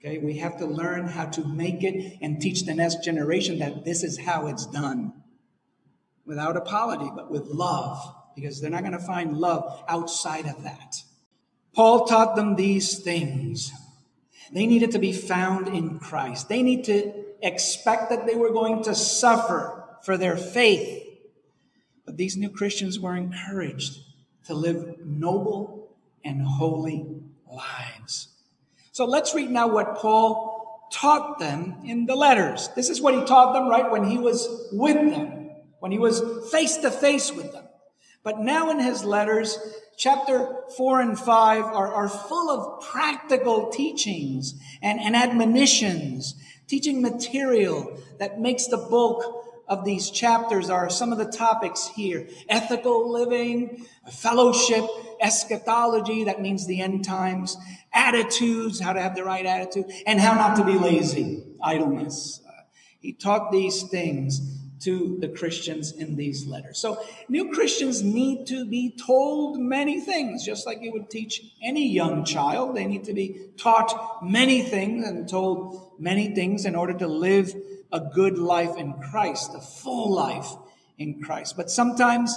Okay? 0.00 0.16
We 0.16 0.38
have 0.38 0.56
to 0.60 0.66
learn 0.66 1.08
how 1.08 1.26
to 1.26 1.46
make 1.46 1.84
it 1.84 2.16
and 2.22 2.40
teach 2.40 2.64
the 2.64 2.72
next 2.72 3.04
generation 3.04 3.58
that 3.58 3.84
this 3.84 4.02
is 4.02 4.20
how 4.20 4.46
it's 4.46 4.64
done 4.64 5.12
without 6.28 6.58
apology, 6.58 7.10
but 7.16 7.30
with 7.30 7.46
love, 7.46 8.14
because 8.36 8.60
they're 8.60 8.70
not 8.70 8.82
going 8.82 8.92
to 8.92 8.98
find 8.98 9.38
love 9.38 9.82
outside 9.88 10.46
of 10.46 10.62
that. 10.62 11.02
Paul 11.74 12.04
taught 12.04 12.36
them 12.36 12.54
these 12.54 12.98
things. 12.98 13.72
They 14.52 14.66
needed 14.66 14.92
to 14.92 14.98
be 14.98 15.12
found 15.12 15.68
in 15.68 15.98
Christ. 15.98 16.48
They 16.48 16.62
need 16.62 16.84
to 16.84 17.24
expect 17.42 18.10
that 18.10 18.26
they 18.26 18.36
were 18.36 18.52
going 18.52 18.84
to 18.84 18.94
suffer 18.94 19.84
for 20.02 20.16
their 20.16 20.36
faith. 20.36 21.02
But 22.04 22.16
these 22.16 22.36
new 22.36 22.50
Christians 22.50 23.00
were 23.00 23.16
encouraged 23.16 23.98
to 24.46 24.54
live 24.54 24.98
noble 25.04 25.96
and 26.24 26.42
holy 26.42 27.06
lives. 27.50 28.28
So 28.92 29.06
let's 29.06 29.34
read 29.34 29.50
now 29.50 29.68
what 29.68 29.96
Paul 29.96 30.88
taught 30.92 31.38
them 31.38 31.76
in 31.84 32.06
the 32.06 32.16
letters. 32.16 32.68
This 32.74 32.90
is 32.90 33.00
what 33.00 33.14
he 33.14 33.24
taught 33.24 33.52
them 33.52 33.68
right 33.68 33.90
when 33.90 34.04
he 34.04 34.18
was 34.18 34.68
with 34.72 34.96
them 34.96 35.37
when 35.80 35.92
he 35.92 35.98
was 35.98 36.22
face 36.50 36.76
to 36.78 36.90
face 36.90 37.32
with 37.32 37.52
them. 37.52 37.64
But 38.22 38.40
now 38.40 38.70
in 38.70 38.80
his 38.80 39.04
letters, 39.04 39.58
chapter 39.96 40.54
four 40.76 41.00
and 41.00 41.18
five 41.18 41.64
are, 41.64 41.92
are 41.92 42.08
full 42.08 42.50
of 42.50 42.84
practical 42.84 43.70
teachings 43.70 44.54
and, 44.82 45.00
and 45.00 45.16
admonitions, 45.16 46.34
teaching 46.66 47.00
material 47.00 47.98
that 48.18 48.40
makes 48.40 48.66
the 48.66 48.76
bulk 48.76 49.44
of 49.68 49.84
these 49.84 50.10
chapters 50.10 50.70
are 50.70 50.88
some 50.88 51.12
of 51.12 51.18
the 51.18 51.30
topics 51.30 51.88
here. 51.88 52.26
Ethical 52.48 53.12
living, 53.12 53.86
fellowship, 54.10 54.84
eschatology, 55.20 56.24
that 56.24 56.40
means 56.40 56.66
the 56.66 56.80
end 56.80 57.04
times, 57.04 57.56
attitudes, 57.92 58.80
how 58.80 58.92
to 58.92 59.00
have 59.00 59.14
the 59.14 59.24
right 59.24 59.44
attitude, 59.44 59.84
and 60.06 60.20
how 60.20 60.34
not 60.34 60.56
to 60.56 60.64
be 60.64 60.78
lazy, 60.78 61.44
idleness. 61.62 62.40
Uh, 62.46 62.62
he 63.00 63.12
taught 63.12 63.52
these 63.52 63.82
things 63.84 64.57
to 64.80 65.16
the 65.20 65.28
Christians 65.28 65.92
in 65.92 66.16
these 66.16 66.46
letters. 66.46 66.78
So, 66.78 67.02
new 67.28 67.52
Christians 67.52 68.02
need 68.02 68.46
to 68.46 68.64
be 68.64 68.94
told 69.06 69.58
many 69.58 70.00
things, 70.00 70.44
just 70.44 70.66
like 70.66 70.82
you 70.82 70.92
would 70.92 71.10
teach 71.10 71.42
any 71.62 71.88
young 71.88 72.24
child. 72.24 72.76
They 72.76 72.86
need 72.86 73.04
to 73.04 73.14
be 73.14 73.48
taught 73.56 74.22
many 74.22 74.62
things 74.62 75.06
and 75.06 75.28
told 75.28 75.92
many 75.98 76.34
things 76.34 76.64
in 76.64 76.74
order 76.74 76.94
to 76.94 77.06
live 77.06 77.54
a 77.92 78.00
good 78.00 78.38
life 78.38 78.76
in 78.76 78.94
Christ, 78.94 79.52
a 79.54 79.60
full 79.60 80.12
life 80.12 80.52
in 80.98 81.22
Christ. 81.22 81.56
But 81.56 81.70
sometimes 81.70 82.36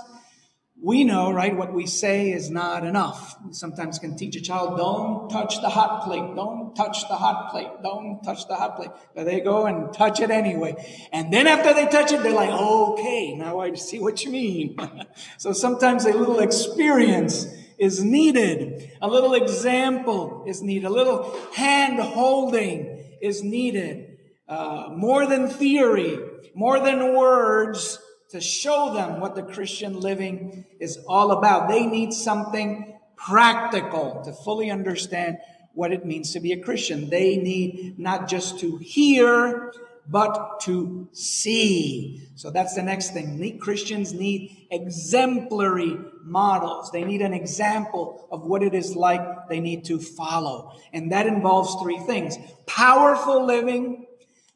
we 0.83 1.03
know, 1.03 1.31
right, 1.31 1.55
what 1.55 1.73
we 1.73 1.85
say 1.85 2.31
is 2.31 2.49
not 2.49 2.83
enough. 2.85 3.37
We 3.45 3.53
sometimes 3.53 3.99
can 3.99 4.17
teach 4.17 4.35
a 4.35 4.41
child, 4.41 4.77
don't 4.77 5.29
touch 5.29 5.61
the 5.61 5.69
hot 5.69 6.03
plate, 6.03 6.35
don't 6.35 6.73
touch 6.75 7.07
the 7.07 7.15
hot 7.15 7.51
plate, 7.51 7.69
don't 7.83 8.23
touch 8.23 8.47
the 8.47 8.55
hot 8.55 8.77
plate. 8.77 8.89
But 9.15 9.25
they 9.25 9.41
go 9.41 9.67
and 9.67 9.93
touch 9.93 10.19
it 10.19 10.31
anyway. 10.31 10.73
And 11.13 11.31
then 11.31 11.45
after 11.45 11.73
they 11.75 11.85
touch 11.85 12.11
it, 12.11 12.23
they're 12.23 12.33
like, 12.33 12.49
okay, 12.49 13.35
now 13.35 13.59
I 13.59 13.75
see 13.75 13.99
what 13.99 14.23
you 14.23 14.31
mean. 14.31 14.75
so 15.37 15.53
sometimes 15.53 16.05
a 16.05 16.13
little 16.13 16.39
experience 16.39 17.45
is 17.77 18.03
needed. 18.03 18.91
A 19.03 19.07
little 19.07 19.35
example 19.35 20.45
is 20.47 20.63
needed. 20.63 20.85
A 20.85 20.89
little 20.89 21.37
hand 21.53 21.99
holding 21.99 23.17
is 23.21 23.43
needed. 23.43 24.17
uh, 24.51 24.89
more 24.91 25.25
than 25.27 25.47
theory, 25.47 26.19
more 26.53 26.79
than 26.79 27.15
words 27.15 27.99
to 28.31 28.41
show 28.41 28.93
them 28.93 29.19
what 29.19 29.35
the 29.35 29.43
Christian 29.43 29.99
living 29.99 30.65
is 30.79 30.97
all 31.07 31.31
about. 31.31 31.69
They 31.69 31.85
need 31.85 32.13
something 32.13 32.97
practical 33.15 34.21
to 34.25 34.33
fully 34.33 34.71
understand 34.71 35.37
what 35.73 35.91
it 35.91 36.05
means 36.05 36.33
to 36.33 36.39
be 36.39 36.51
a 36.53 36.61
Christian. 36.61 37.09
They 37.09 37.37
need 37.37 37.99
not 37.99 38.27
just 38.27 38.59
to 38.59 38.77
hear, 38.77 39.73
but 40.07 40.59
to 40.61 41.07
see. 41.13 42.27
So 42.35 42.49
that's 42.51 42.75
the 42.75 42.81
next 42.81 43.11
thing. 43.11 43.59
Christians 43.59 44.13
need 44.13 44.67
exemplary 44.71 45.97
models. 46.23 46.91
They 46.91 47.03
need 47.03 47.21
an 47.21 47.33
example 47.33 48.27
of 48.31 48.43
what 48.43 48.63
it 48.63 48.73
is 48.73 48.95
like 48.95 49.47
they 49.47 49.59
need 49.59 49.85
to 49.85 49.99
follow. 49.99 50.73
And 50.91 51.11
that 51.11 51.27
involves 51.27 51.75
three 51.81 51.99
things. 51.99 52.37
Powerful 52.65 53.45
living, 53.45 54.07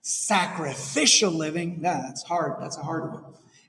sacrificial 0.02 1.32
living. 1.32 1.82
that's 1.82 2.24
hard. 2.24 2.62
That's 2.62 2.78
a 2.78 2.84
hard 2.84 3.14
one. 3.14 3.24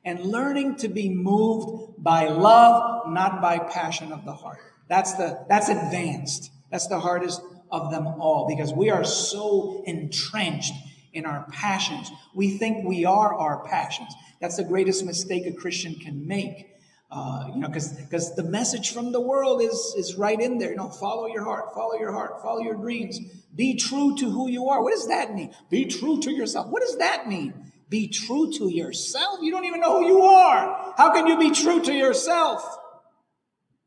And 0.06 0.20
learning 0.20 0.76
to 0.76 0.88
be 0.88 1.10
moved 1.10 2.02
by 2.02 2.28
love, 2.28 3.12
not 3.12 3.42
by 3.42 3.58
passion 3.58 4.12
of 4.12 4.24
the 4.24 4.32
heart. 4.32 4.60
That's 4.88 5.14
the, 5.14 5.44
that's 5.48 5.68
advanced. 5.68 6.50
That's 6.70 6.86
the 6.86 7.00
hardest 7.00 7.42
of 7.70 7.90
them 7.90 8.06
all 8.06 8.46
because 8.48 8.72
we 8.72 8.88
are 8.90 9.04
so 9.04 9.82
entrenched 9.84 10.72
in 11.12 11.26
our 11.26 11.46
passions. 11.50 12.10
We 12.34 12.56
think 12.56 12.86
we 12.86 13.04
are 13.04 13.34
our 13.34 13.64
passions. 13.64 14.14
That's 14.40 14.56
the 14.56 14.64
greatest 14.64 15.04
mistake 15.04 15.46
a 15.46 15.52
Christian 15.52 15.94
can 15.96 16.26
make. 16.26 16.72
Uh, 17.10 17.50
you 17.54 17.60
know, 17.60 17.68
because 17.68 18.34
the 18.34 18.42
message 18.42 18.92
from 18.92 19.12
the 19.12 19.20
world 19.20 19.62
is 19.62 19.94
is 19.96 20.16
right 20.16 20.40
in 20.40 20.58
there. 20.58 20.70
You 20.70 20.76
know, 20.76 20.88
follow 20.88 21.26
your 21.26 21.44
heart, 21.44 21.72
follow 21.72 21.94
your 21.94 22.12
heart, 22.12 22.42
follow 22.42 22.58
your 22.58 22.74
dreams. 22.74 23.20
Be 23.54 23.76
true 23.76 24.16
to 24.16 24.28
who 24.28 24.48
you 24.50 24.68
are. 24.68 24.82
What 24.82 24.90
does 24.92 25.06
that 25.06 25.32
mean? 25.32 25.54
Be 25.70 25.84
true 25.84 26.20
to 26.20 26.30
yourself. 26.32 26.66
What 26.66 26.82
does 26.82 26.98
that 26.98 27.28
mean? 27.28 27.54
Be 27.88 28.08
true 28.08 28.52
to 28.54 28.68
yourself. 28.68 29.38
You 29.42 29.52
don't 29.52 29.64
even 29.64 29.80
know 29.80 30.00
who 30.00 30.06
you 30.06 30.22
are. 30.22 30.94
How 30.96 31.12
can 31.12 31.26
you 31.26 31.38
be 31.38 31.50
true 31.50 31.80
to 31.82 31.92
yourself? 31.92 32.62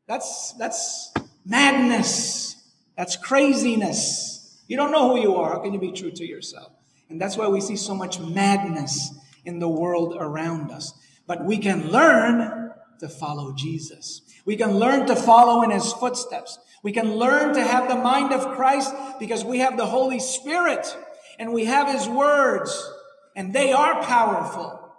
That's 0.06 0.54
that's 0.58 1.12
madness. 1.44 2.56
That's 2.96 3.16
craziness. 3.16 4.62
You 4.68 4.76
don't 4.76 4.92
know 4.92 5.14
who 5.14 5.22
you 5.22 5.36
are. 5.36 5.52
How 5.52 5.60
can 5.60 5.72
you 5.72 5.80
be 5.80 5.92
true 5.92 6.10
to 6.12 6.26
yourself? 6.26 6.72
And 7.08 7.20
that's 7.20 7.36
why 7.36 7.48
we 7.48 7.60
see 7.60 7.76
so 7.76 7.94
much 7.94 8.20
madness 8.20 9.12
in 9.44 9.58
the 9.58 9.68
world 9.68 10.16
around 10.18 10.70
us. 10.70 10.92
But 11.26 11.44
we 11.44 11.58
can 11.58 11.90
learn 11.90 12.72
to 13.00 13.08
follow 13.08 13.52
Jesus. 13.52 14.22
We 14.44 14.56
can 14.56 14.78
learn 14.78 15.06
to 15.06 15.16
follow 15.16 15.62
in 15.62 15.70
his 15.70 15.92
footsteps. 15.92 16.58
We 16.82 16.92
can 16.92 17.14
learn 17.14 17.54
to 17.54 17.62
have 17.62 17.88
the 17.88 17.96
mind 17.96 18.32
of 18.32 18.56
Christ 18.56 18.94
because 19.18 19.44
we 19.44 19.58
have 19.58 19.76
the 19.76 19.86
Holy 19.86 20.18
Spirit 20.18 20.96
and 21.38 21.52
we 21.52 21.66
have 21.66 21.88
his 21.88 22.08
words 22.08 22.90
and 23.40 23.54
they 23.54 23.72
are 23.72 24.02
powerful. 24.02 24.92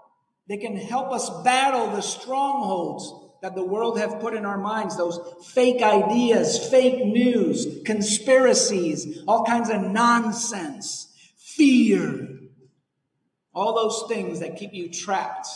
They 0.48 0.58
can 0.58 0.76
help 0.76 1.12
us 1.12 1.30
battle 1.44 1.92
the 1.92 2.02
strongholds 2.02 3.14
that 3.44 3.54
the 3.54 3.64
world 3.64 4.00
have 4.00 4.20
put 4.20 4.34
in 4.34 4.46
our 4.46 4.58
minds, 4.58 4.98
those 4.98 5.20
fake 5.54 5.84
ideas, 5.84 6.58
fake 6.70 7.06
news, 7.06 7.84
conspiracies, 7.86 9.20
all 9.28 9.46
kinds 9.46 9.70
of 9.70 9.84
nonsense 9.84 11.16
fear, 11.38 12.30
all 13.54 13.76
those 13.76 14.06
things 14.10 14.40
that 14.40 14.58
keep 14.58 14.74
you 14.74 14.90
trapped, 14.92 15.48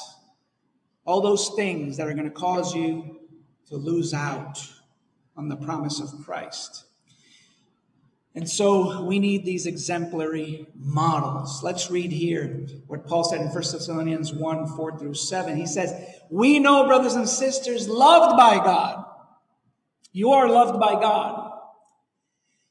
all 1.06 1.22
those 1.22 1.56
things 1.56 1.98
that 1.98 2.08
are 2.08 2.14
going 2.14 2.30
to 2.30 2.30
cause 2.30 2.76
you 2.76 3.20
to 3.68 3.78
lose 3.78 4.14
out 4.14 4.60
on 5.36 5.50
the 5.50 5.56
promise 5.56 6.00
of 6.00 6.24
Christ. 6.24 6.86
And 8.36 8.50
so 8.50 9.04
we 9.04 9.18
need 9.18 9.46
these 9.46 9.66
exemplary 9.66 10.68
models. 10.76 11.64
Let's 11.64 11.90
read 11.90 12.12
here 12.12 12.68
what 12.88 13.08
Paul 13.08 13.24
said 13.24 13.40
in 13.40 13.48
1 13.48 13.54
Thessalonians 13.54 14.34
1 14.34 14.76
4 14.76 15.00
through 15.00 15.14
7. 15.14 15.56
He 15.56 15.66
says, 15.66 15.94
We 16.30 16.60
know, 16.60 16.86
brothers 16.86 17.16
and 17.16 17.30
sisters, 17.30 17.88
loved 17.88 18.36
by 18.38 18.58
God. 18.58 19.06
You 20.12 20.32
are 20.32 20.50
loved 20.50 20.80
by 20.80 20.94
God. 20.94 21.52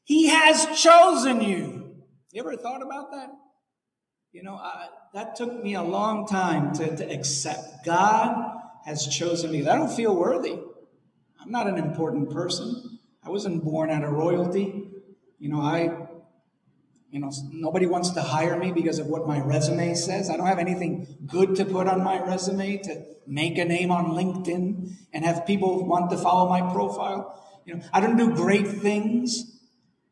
He 0.03 0.27
has 0.27 0.67
chosen 0.79 1.41
you 1.41 1.75
you 2.35 2.41
ever 2.41 2.57
thought 2.57 2.81
about 2.81 3.11
that? 3.11 3.29
You 4.33 4.43
know, 4.43 4.55
I, 4.55 4.89
that 5.13 5.37
took 5.37 5.63
me 5.63 5.75
a 5.75 5.81
long 5.81 6.27
time 6.27 6.73
to, 6.73 6.93
to 6.97 7.09
accept. 7.09 7.85
God 7.85 8.59
has 8.83 9.07
chosen 9.07 9.53
me. 9.53 9.65
I 9.65 9.77
don't 9.77 9.89
feel 9.89 10.13
worthy. 10.13 10.59
I'm 11.39 11.49
not 11.49 11.67
an 11.67 11.77
important 11.77 12.31
person. 12.31 12.99
I 13.23 13.29
wasn't 13.29 13.63
born 13.63 13.89
out 13.89 14.03
of 14.03 14.11
royalty. 14.11 14.83
You 15.45 15.51
know, 15.51 15.61
I, 15.61 15.95
you 17.11 17.19
know, 17.19 17.31
nobody 17.51 17.85
wants 17.85 18.09
to 18.13 18.21
hire 18.23 18.57
me 18.57 18.71
because 18.71 18.97
of 18.97 19.05
what 19.05 19.27
my 19.27 19.39
resume 19.39 19.93
says. 19.93 20.27
I 20.27 20.37
don't 20.37 20.47
have 20.47 20.57
anything 20.57 21.19
good 21.27 21.55
to 21.57 21.65
put 21.65 21.85
on 21.85 22.03
my 22.03 22.19
resume 22.19 22.77
to 22.79 23.05
make 23.27 23.59
a 23.59 23.65
name 23.65 23.91
on 23.91 24.05
LinkedIn 24.07 24.95
and 25.13 25.23
have 25.23 25.45
people 25.45 25.85
want 25.85 26.09
to 26.09 26.17
follow 26.17 26.49
my 26.49 26.61
profile. 26.73 27.61
You 27.63 27.75
know, 27.75 27.83
I 27.93 27.99
don't 27.99 28.17
do 28.17 28.33
great 28.33 28.67
things, 28.67 29.59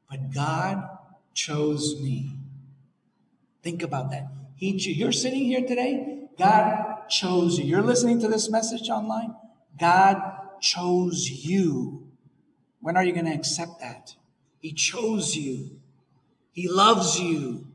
but 0.07 0.31
God 0.31 0.87
chose 1.33 1.99
me. 1.99 2.37
Think 3.63 3.81
about 3.81 4.11
that. 4.11 4.27
He, 4.55 4.77
you're 4.93 5.11
sitting 5.11 5.45
here 5.45 5.61
today. 5.61 6.27
God 6.37 7.09
chose 7.09 7.57
you. 7.57 7.65
You're 7.65 7.81
listening 7.81 8.19
to 8.19 8.27
this 8.27 8.51
message 8.51 8.87
online. 8.87 9.33
God 9.79 10.21
chose 10.61 11.27
you. 11.27 12.07
When 12.81 12.95
are 12.95 13.03
you 13.03 13.13
going 13.13 13.25
to 13.25 13.33
accept 13.33 13.79
that? 13.79 14.13
He 14.63 14.71
chose 14.71 15.36
you. 15.36 15.71
He 16.54 16.69
loves 16.69 17.19
you. 17.19 17.67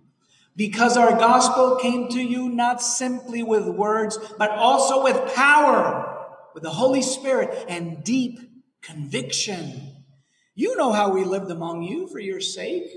Because 0.56 0.96
our 0.96 1.18
gospel 1.18 1.76
came 1.76 2.08
to 2.08 2.18
you 2.18 2.48
not 2.48 2.80
simply 2.80 3.42
with 3.42 3.68
words, 3.68 4.18
but 4.38 4.50
also 4.52 5.04
with 5.04 5.34
power, 5.34 6.26
with 6.54 6.62
the 6.62 6.70
Holy 6.70 7.02
Spirit 7.02 7.66
and 7.68 8.02
deep 8.02 8.40
conviction. 8.80 9.96
You 10.54 10.76
know 10.76 10.90
how 10.90 11.10
we 11.12 11.24
lived 11.24 11.50
among 11.50 11.82
you 11.82 12.08
for 12.08 12.20
your 12.20 12.40
sake. 12.40 12.90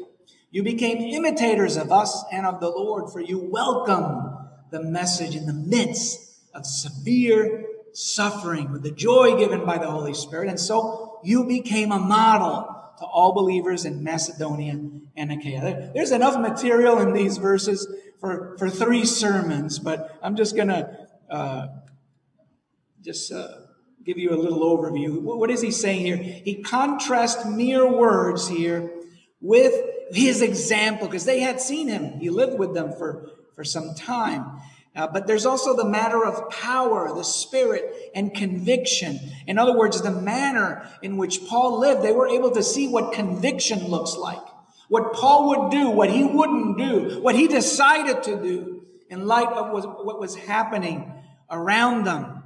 You 0.51 0.63
became 0.63 0.99
imitators 0.99 1.75
of 1.75 1.91
us 1.91 2.23
and 2.31 2.45
of 2.45 2.61
the 2.61 2.69
Lord, 2.69 3.11
for 3.11 3.19
you 3.19 3.39
welcome 3.39 4.37
the 4.71 4.81
message 4.81 5.35
in 5.35 5.47
the 5.47 5.53
midst 5.53 6.39
of 6.53 6.65
severe 6.65 7.65
suffering 7.91 8.71
with 8.71 8.83
the 8.83 8.91
joy 8.91 9.37
given 9.37 9.65
by 9.65 9.77
the 9.77 9.91
Holy 9.91 10.13
Spirit. 10.13 10.47
And 10.47 10.59
so 10.59 11.19
you 11.25 11.43
became 11.43 11.91
a 11.91 11.99
model 11.99 12.77
to 13.01 13.07
all 13.07 13.33
believers 13.33 13.83
in 13.83 14.03
Macedonia 14.03 14.79
and 15.17 15.31
Achaia. 15.31 15.91
There's 15.93 16.11
enough 16.11 16.39
material 16.39 16.99
in 16.99 17.13
these 17.13 17.37
verses 17.37 17.87
for, 18.19 18.55
for 18.59 18.69
three 18.69 19.05
sermons, 19.05 19.79
but 19.79 20.19
I'm 20.21 20.35
just 20.35 20.55
going 20.55 20.67
to 20.67 20.97
uh, 21.27 21.67
just 23.03 23.31
uh, 23.31 23.47
give 24.05 24.19
you 24.19 24.29
a 24.29 24.37
little 24.37 24.59
overview. 24.59 25.19
What 25.19 25.49
is 25.49 25.61
he 25.61 25.71
saying 25.71 26.05
here? 26.05 26.17
He 26.17 26.61
contrasts 26.61 27.43
mere 27.43 27.91
words 27.91 28.47
here 28.47 28.91
with 29.39 29.73
his 30.11 30.43
example 30.43 31.07
because 31.07 31.25
they 31.25 31.39
had 31.39 31.59
seen 31.59 31.87
him. 31.87 32.19
He 32.19 32.29
lived 32.29 32.59
with 32.59 32.75
them 32.75 32.93
for, 32.93 33.31
for 33.55 33.63
some 33.63 33.95
time. 33.95 34.45
Uh, 34.93 35.07
but 35.07 35.25
there's 35.25 35.45
also 35.45 35.75
the 35.75 35.85
matter 35.85 36.25
of 36.25 36.49
power, 36.49 37.13
the 37.15 37.23
spirit, 37.23 38.11
and 38.13 38.33
conviction. 38.33 39.19
In 39.47 39.57
other 39.57 39.77
words, 39.77 40.01
the 40.01 40.11
manner 40.11 40.85
in 41.01 41.15
which 41.15 41.45
Paul 41.47 41.79
lived, 41.79 42.03
they 42.03 42.11
were 42.11 42.27
able 42.27 42.51
to 42.51 42.61
see 42.61 42.89
what 42.89 43.13
conviction 43.13 43.87
looks 43.87 44.17
like, 44.17 44.41
what 44.89 45.13
Paul 45.13 45.47
would 45.47 45.71
do, 45.71 45.89
what 45.89 46.11
he 46.11 46.25
wouldn't 46.25 46.77
do, 46.77 47.21
what 47.21 47.35
he 47.35 47.47
decided 47.47 48.23
to 48.23 48.41
do 48.41 48.85
in 49.09 49.27
light 49.27 49.47
of 49.47 49.71
what 49.71 50.19
was 50.19 50.35
happening 50.35 51.13
around 51.49 52.03
them. 52.05 52.43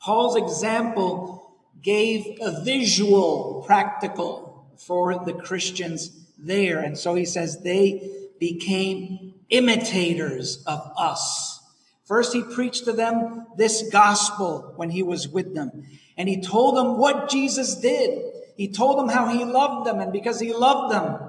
Paul's 0.00 0.36
example 0.36 1.56
gave 1.80 2.38
a 2.42 2.62
visual, 2.62 3.64
practical 3.66 4.66
for 4.76 5.24
the 5.24 5.32
Christians 5.32 6.26
there. 6.38 6.80
And 6.80 6.98
so 6.98 7.14
he 7.14 7.24
says 7.24 7.62
they 7.62 8.10
became 8.38 9.34
imitators 9.52 10.64
of 10.66 10.80
us. 10.98 11.60
First, 12.04 12.32
he 12.32 12.42
preached 12.42 12.86
to 12.86 12.92
them 12.92 13.46
this 13.56 13.88
gospel 13.90 14.72
when 14.76 14.90
he 14.90 15.02
was 15.02 15.28
with 15.28 15.54
them. 15.54 15.84
And 16.16 16.28
he 16.28 16.42
told 16.42 16.76
them 16.76 16.98
what 16.98 17.30
Jesus 17.30 17.76
did. 17.76 18.22
He 18.56 18.72
told 18.72 18.98
them 18.98 19.08
how 19.08 19.28
he 19.28 19.44
loved 19.44 19.86
them. 19.86 20.00
And 20.00 20.12
because 20.12 20.40
he 20.40 20.52
loved 20.52 20.92
them, 20.92 21.20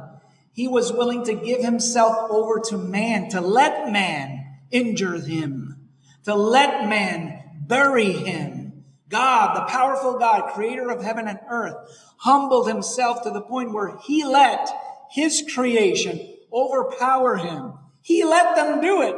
he 0.52 0.68
was 0.68 0.92
willing 0.92 1.24
to 1.26 1.36
give 1.36 1.62
himself 1.62 2.30
over 2.30 2.60
to 2.70 2.78
man, 2.78 3.30
to 3.30 3.42
let 3.42 3.92
man 3.92 4.58
injure 4.72 5.20
him, 5.20 5.90
to 6.26 6.36
let 6.36 6.88
man 6.90 7.40
bury 7.68 8.12
him. 8.12 8.84
God, 9.10 9.56
the 9.56 9.72
powerful 9.72 10.18
God, 10.18 10.54
creator 10.54 10.90
of 10.90 11.04
heaven 11.04 11.28
and 11.28 11.40
earth, 11.50 11.76
humbled 12.18 12.68
himself 12.68 13.24
to 13.24 13.30
the 13.30 13.42
point 13.42 13.74
where 13.74 13.98
he 14.06 14.24
let 14.24 14.70
his 15.12 15.44
creation 15.54 16.36
overpower 16.52 17.38
him. 17.38 17.74
He 18.04 18.24
let 18.24 18.56
them 18.56 18.82
do 18.82 19.02
it. 19.02 19.16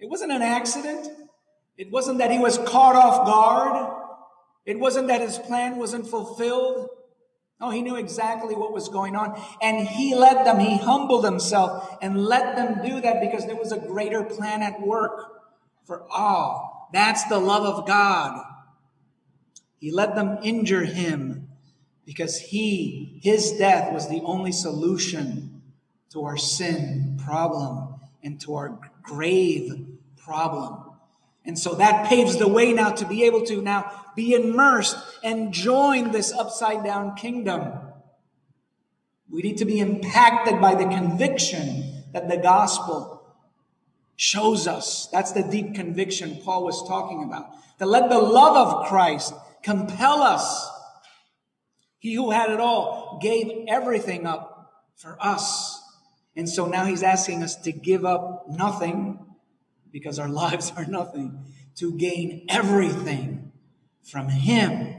It 0.00 0.08
wasn't 0.08 0.32
an 0.32 0.42
accident. 0.42 1.06
It 1.76 1.90
wasn't 1.90 2.18
that 2.18 2.30
he 2.30 2.38
was 2.38 2.58
caught 2.58 2.96
off 2.96 3.26
guard. 3.26 3.96
It 4.64 4.78
wasn't 4.78 5.08
that 5.08 5.20
his 5.20 5.38
plan 5.38 5.76
wasn't 5.76 6.06
fulfilled. 6.06 6.88
No, 7.60 7.68
he 7.68 7.82
knew 7.82 7.96
exactly 7.96 8.54
what 8.54 8.72
was 8.72 8.88
going 8.88 9.14
on. 9.14 9.38
And 9.60 9.86
he 9.86 10.14
let 10.14 10.46
them, 10.46 10.58
he 10.58 10.78
humbled 10.78 11.24
himself 11.24 11.98
and 12.00 12.24
let 12.24 12.56
them 12.56 12.82
do 12.82 13.02
that 13.02 13.20
because 13.20 13.46
there 13.46 13.56
was 13.56 13.72
a 13.72 13.78
greater 13.78 14.24
plan 14.24 14.62
at 14.62 14.80
work 14.80 15.42
for 15.84 16.10
all. 16.10 16.88
That's 16.94 17.24
the 17.24 17.38
love 17.38 17.64
of 17.64 17.86
God. 17.86 18.42
He 19.78 19.90
let 19.90 20.14
them 20.14 20.38
injure 20.42 20.84
him 20.84 21.48
because 22.06 22.38
he, 22.38 23.20
his 23.22 23.52
death 23.52 23.92
was 23.92 24.08
the 24.08 24.22
only 24.24 24.52
solution 24.52 25.59
to 26.12 26.24
our 26.24 26.36
sin 26.36 27.18
problem 27.24 27.94
and 28.22 28.40
to 28.40 28.54
our 28.54 28.78
grave 29.02 29.86
problem. 30.16 30.84
And 31.44 31.58
so 31.58 31.74
that 31.76 32.08
paves 32.08 32.36
the 32.36 32.48
way 32.48 32.72
now 32.72 32.90
to 32.90 33.06
be 33.06 33.24
able 33.24 33.42
to 33.46 33.62
now 33.62 33.90
be 34.14 34.34
immersed 34.34 34.96
and 35.22 35.52
join 35.52 36.10
this 36.10 36.32
upside 36.32 36.84
down 36.84 37.14
kingdom. 37.14 37.72
We 39.30 39.42
need 39.42 39.58
to 39.58 39.64
be 39.64 39.78
impacted 39.78 40.60
by 40.60 40.74
the 40.74 40.84
conviction 40.84 42.04
that 42.12 42.28
the 42.28 42.36
gospel 42.36 43.22
shows 44.16 44.66
us. 44.66 45.08
That's 45.12 45.32
the 45.32 45.42
deep 45.42 45.74
conviction 45.74 46.40
Paul 46.44 46.64
was 46.64 46.86
talking 46.86 47.24
about. 47.24 47.48
To 47.78 47.86
let 47.86 48.10
the 48.10 48.18
love 48.18 48.56
of 48.56 48.88
Christ 48.88 49.32
compel 49.62 50.22
us. 50.22 50.68
He 51.98 52.14
who 52.14 52.30
had 52.30 52.50
it 52.50 52.60
all 52.60 53.18
gave 53.22 53.66
everything 53.68 54.26
up 54.26 54.90
for 54.96 55.16
us. 55.20 55.69
And 56.36 56.48
so 56.48 56.66
now 56.66 56.84
he's 56.84 57.02
asking 57.02 57.42
us 57.42 57.56
to 57.62 57.72
give 57.72 58.04
up 58.04 58.46
nothing 58.48 59.18
because 59.92 60.18
our 60.18 60.28
lives 60.42 60.72
are 60.76 60.86
nothing, 60.86 61.44
to 61.76 61.96
gain 61.96 62.46
everything 62.48 63.52
from 64.02 64.28
Him. 64.28 64.96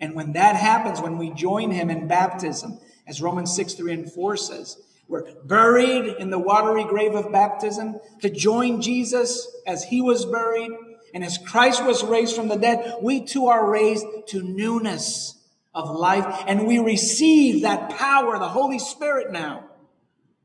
And 0.00 0.14
when 0.14 0.32
that 0.32 0.56
happens, 0.56 1.00
when 1.00 1.18
we 1.18 1.30
join 1.30 1.70
Him 1.70 1.90
in 1.90 2.08
baptism, 2.08 2.78
as 3.06 3.20
Romans 3.20 3.54
6, 3.54 3.74
3 3.74 3.92
and 3.92 4.12
4 4.12 4.36
says, 4.36 4.76
we're 5.08 5.32
buried 5.44 6.16
in 6.18 6.28
the 6.28 6.38
watery 6.38 6.84
grave 6.84 7.14
of 7.14 7.32
baptism 7.32 7.98
to 8.20 8.28
join 8.28 8.82
Jesus 8.82 9.48
as 9.66 9.84
He 9.84 10.02
was 10.02 10.26
buried. 10.26 10.70
And 11.14 11.24
as 11.24 11.38
Christ 11.38 11.84
was 11.84 12.04
raised 12.04 12.36
from 12.36 12.48
the 12.48 12.56
dead, 12.56 12.96
we 13.00 13.24
too 13.24 13.46
are 13.46 13.70
raised 13.70 14.04
to 14.28 14.42
newness 14.42 15.34
of 15.74 15.90
life. 15.90 16.44
And 16.46 16.66
we 16.66 16.78
receive 16.78 17.62
that 17.62 17.90
power, 17.96 18.38
the 18.38 18.48
Holy 18.48 18.78
Spirit 18.78 19.32
now. 19.32 19.67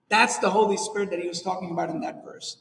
That's 0.09 0.37
the 0.39 0.49
Holy 0.49 0.77
Spirit 0.77 1.09
that 1.11 1.19
he 1.19 1.27
was 1.27 1.41
talking 1.41 1.71
about 1.71 1.89
in 1.89 2.01
that 2.01 2.23
verse 2.23 2.57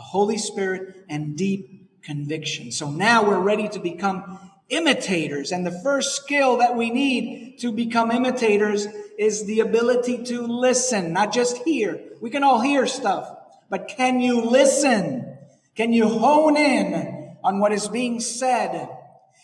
the 0.00 0.04
Holy 0.04 0.38
Spirit 0.38 1.04
and 1.10 1.36
deep 1.36 2.00
conviction. 2.02 2.72
So 2.72 2.90
now 2.90 3.22
we're 3.22 3.40
ready 3.40 3.68
to 3.68 3.78
become 3.78 4.38
imitators. 4.70 5.52
And 5.52 5.66
the 5.66 5.78
first 5.82 6.16
skill 6.16 6.56
that 6.56 6.74
we 6.74 6.88
need 6.88 7.58
to 7.58 7.70
become 7.70 8.10
imitators 8.10 8.86
is 9.18 9.44
the 9.44 9.60
ability 9.60 10.24
to 10.24 10.40
listen, 10.46 11.12
not 11.12 11.34
just 11.34 11.58
hear. 11.64 12.00
We 12.22 12.30
can 12.30 12.42
all 12.42 12.60
hear 12.62 12.86
stuff, 12.86 13.28
but 13.68 13.88
can 13.88 14.20
you 14.20 14.40
listen? 14.40 15.36
Can 15.74 15.92
you 15.92 16.08
hone 16.08 16.56
in 16.56 17.36
on 17.44 17.58
what 17.58 17.72
is 17.72 17.88
being 17.88 18.20
said 18.20 18.88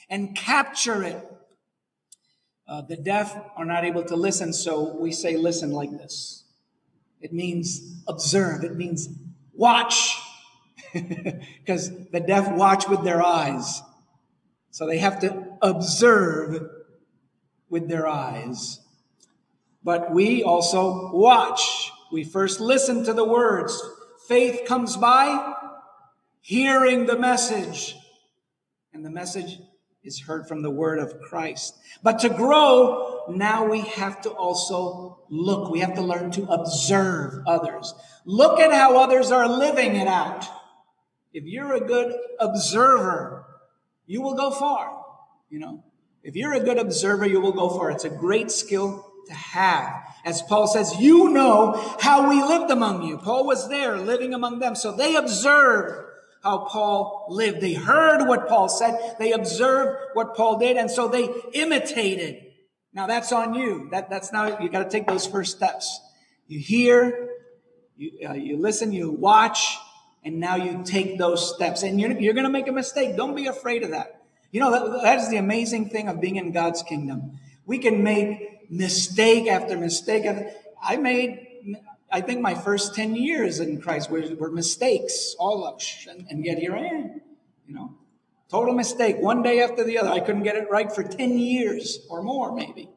and 0.09 0.35
capture 0.35 1.03
it? 1.03 1.23
Uh, 2.67 2.81
the 2.81 2.97
deaf 2.97 3.37
are 3.57 3.67
not 3.67 3.85
able 3.85 4.05
to 4.05 4.17
listen, 4.17 4.53
so 4.55 4.97
we 4.97 5.13
say 5.13 5.37
listen 5.37 5.71
like 5.71 5.91
this. 5.91 6.46
It 7.21 7.33
means 7.33 8.03
observe. 8.07 8.65
It 8.65 8.77
means 8.77 9.09
watch 9.53 10.21
because 10.93 11.91
the 12.11 12.21
deaf 12.21 12.51
watch 12.53 12.89
with 12.89 13.05
their 13.05 13.23
eyes. 13.23 13.83
So 14.71 14.87
they 14.87 14.99
have 14.99 15.21
to 15.21 15.57
observe 15.63 16.69
with 17.69 17.89
their 17.89 18.07
eyes. 18.07 18.81
But 19.83 20.13
we 20.13 20.43
also 20.43 21.11
watch. 21.13 21.93
We 22.13 22.25
first 22.25 22.61
listen 22.61 23.05
to 23.05 23.13
the 23.13 23.25
words. 23.25 23.81
Faith 24.29 24.63
comes 24.67 24.97
by 24.97 25.55
hearing 26.41 27.07
the 27.07 27.19
message. 27.19 27.97
And 28.93 29.05
the 29.05 29.11
message 29.11 29.59
is 30.05 30.21
heard 30.21 30.47
from 30.47 30.63
the 30.63 30.71
word 30.71 30.99
of 30.99 31.21
Christ. 31.21 31.77
But 32.03 32.21
to 32.21 32.29
grow, 32.29 33.06
now 33.31 33.67
we 33.69 33.81
have 33.81 34.21
to 34.23 34.31
also 34.31 35.25
look. 35.29 35.71
We 35.71 35.81
have 35.81 35.95
to 35.95 36.03
learn 36.03 36.31
to 36.33 36.45
observe 36.45 37.43
others. 37.47 37.95
Look 38.25 38.61
at 38.61 38.73
how 38.73 38.99
others 38.99 39.31
are 39.31 39.49
living 39.49 39.97
it 39.97 40.09
out. 40.09 40.47
If 41.33 41.45
you're 41.45 41.75
a 41.75 41.81
good 41.81 42.15
observer, 42.41 43.45
you 44.07 44.23
will 44.23 44.35
go 44.35 44.51
far. 44.51 45.05
You 45.51 45.59
know, 45.59 45.85
if 46.23 46.35
you're 46.35 46.55
a 46.55 46.61
good 46.61 46.79
observer, 46.79 47.27
you 47.27 47.41
will 47.41 47.53
go 47.53 47.69
far. 47.69 47.91
It's 47.91 48.05
a 48.05 48.11
great 48.11 48.51
skill 48.51 49.05
to 49.27 49.35
have. 49.35 49.93
As 50.25 50.43
Paul 50.43 50.67
says, 50.67 50.99
you 50.99 51.31
know 51.31 51.73
how 52.01 52.29
we 52.29 52.43
lived 52.43 52.71
among 52.71 53.03
you. 53.03 53.19
Paul 53.19 53.47
was 53.47 53.69
there 53.69 53.97
living 53.97 54.35
among 54.35 54.59
them. 54.59 54.75
So 54.75 54.93
they 54.93 55.15
observed 55.15 56.05
how 56.43 56.59
Paul 56.59 57.27
lived. 57.29 57.61
They 57.61 57.75
heard 57.75 58.27
what 58.27 58.49
Paul 58.49 58.69
said. 58.69 59.17
They 59.19 59.33
observed 59.33 59.99
what 60.15 60.37
Paul 60.37 60.59
did. 60.59 60.77
And 60.77 60.91
so 60.91 61.09
they 61.09 61.29
imitated. 61.53 62.46
Now 62.97 63.07
that's 63.07 63.31
on 63.31 63.53
you. 63.53 63.89
That, 63.91 64.09
that's 64.09 64.33
now, 64.33 64.59
you 64.59 64.71
got 64.71 64.85
to 64.85 64.89
take 64.89 65.07
those 65.07 65.27
first 65.27 65.55
steps. 65.55 66.01
You 66.49 66.59
hear, 66.59 67.29
you, 67.99 68.27
uh, 68.27 68.33
you 68.33 68.57
listen, 68.57 68.91
you 68.91 69.11
watch, 69.11 69.77
and 70.25 70.41
now 70.41 70.57
you 70.57 70.83
take 70.83 71.19
those 71.19 71.55
steps 71.55 71.83
and 71.83 72.01
you're, 72.01 72.13
you're 72.13 72.33
going 72.33 72.47
to 72.47 72.51
make 72.51 72.69
a 72.69 72.73
mistake. 72.73 73.15
Don't 73.15 73.37
be 73.37 73.49
afraid 73.49 73.83
of 73.83 73.91
that. 73.91 74.23
You 74.51 74.61
know, 74.61 74.71
that, 74.71 75.03
that 75.03 75.19
is 75.19 75.29
the 75.29 75.37
amazing 75.37 75.91
thing 75.91 76.09
of 76.09 76.23
being 76.23 76.37
in 76.37 76.53
God's 76.53 76.83
kingdom. 76.83 77.39
We 77.67 77.79
can 77.79 78.03
make 78.03 78.71
mistake 78.71 79.47
after 79.47 79.77
mistake. 79.77 80.25
I 80.83 80.97
made, 80.97 81.47
I 82.11 82.23
think 82.23 82.41
my 82.41 82.55
first 82.55 82.95
10 82.95 83.15
years 83.15 83.61
in 83.61 83.79
Christ 83.79 84.11
were, 84.11 84.25
were 84.39 84.51
mistakes, 84.51 85.37
all 85.39 85.67
of, 85.67 85.83
and, 86.09 86.27
and 86.31 86.47
yet 86.47 86.59
here 86.59 86.75
I 86.75 86.87
am, 86.87 87.21
you 87.69 87.75
know, 87.75 87.95
total 88.51 88.75
mistake, 88.75 89.17
one 89.19 89.43
day 89.43 89.61
after 89.61 89.85
the 89.85 89.99
other. 89.99 90.11
I 90.11 90.21
couldn't 90.21 90.43
get 90.43 90.57
it 90.57 90.71
right 90.71 90.93
for 90.93 91.03
10 91.03 91.39
years 91.39 92.07
or 92.09 92.23
more, 92.23 92.55
maybe. 92.55 92.91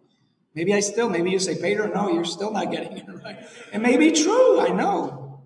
Maybe 0.56 0.74
I 0.74 0.80
still, 0.80 1.10
maybe 1.10 1.32
you 1.32 1.40
say, 1.40 1.56
Peter, 1.56 1.88
no, 1.88 2.10
you're 2.10 2.26
still 2.26 2.52
not 2.52 2.72
getting 2.72 2.98
it 2.98 3.06
right. 3.24 3.38
It 3.72 3.80
may 3.80 3.98
be 3.98 4.12
true, 4.12 4.60
I 4.60 4.70
know. 4.70 5.42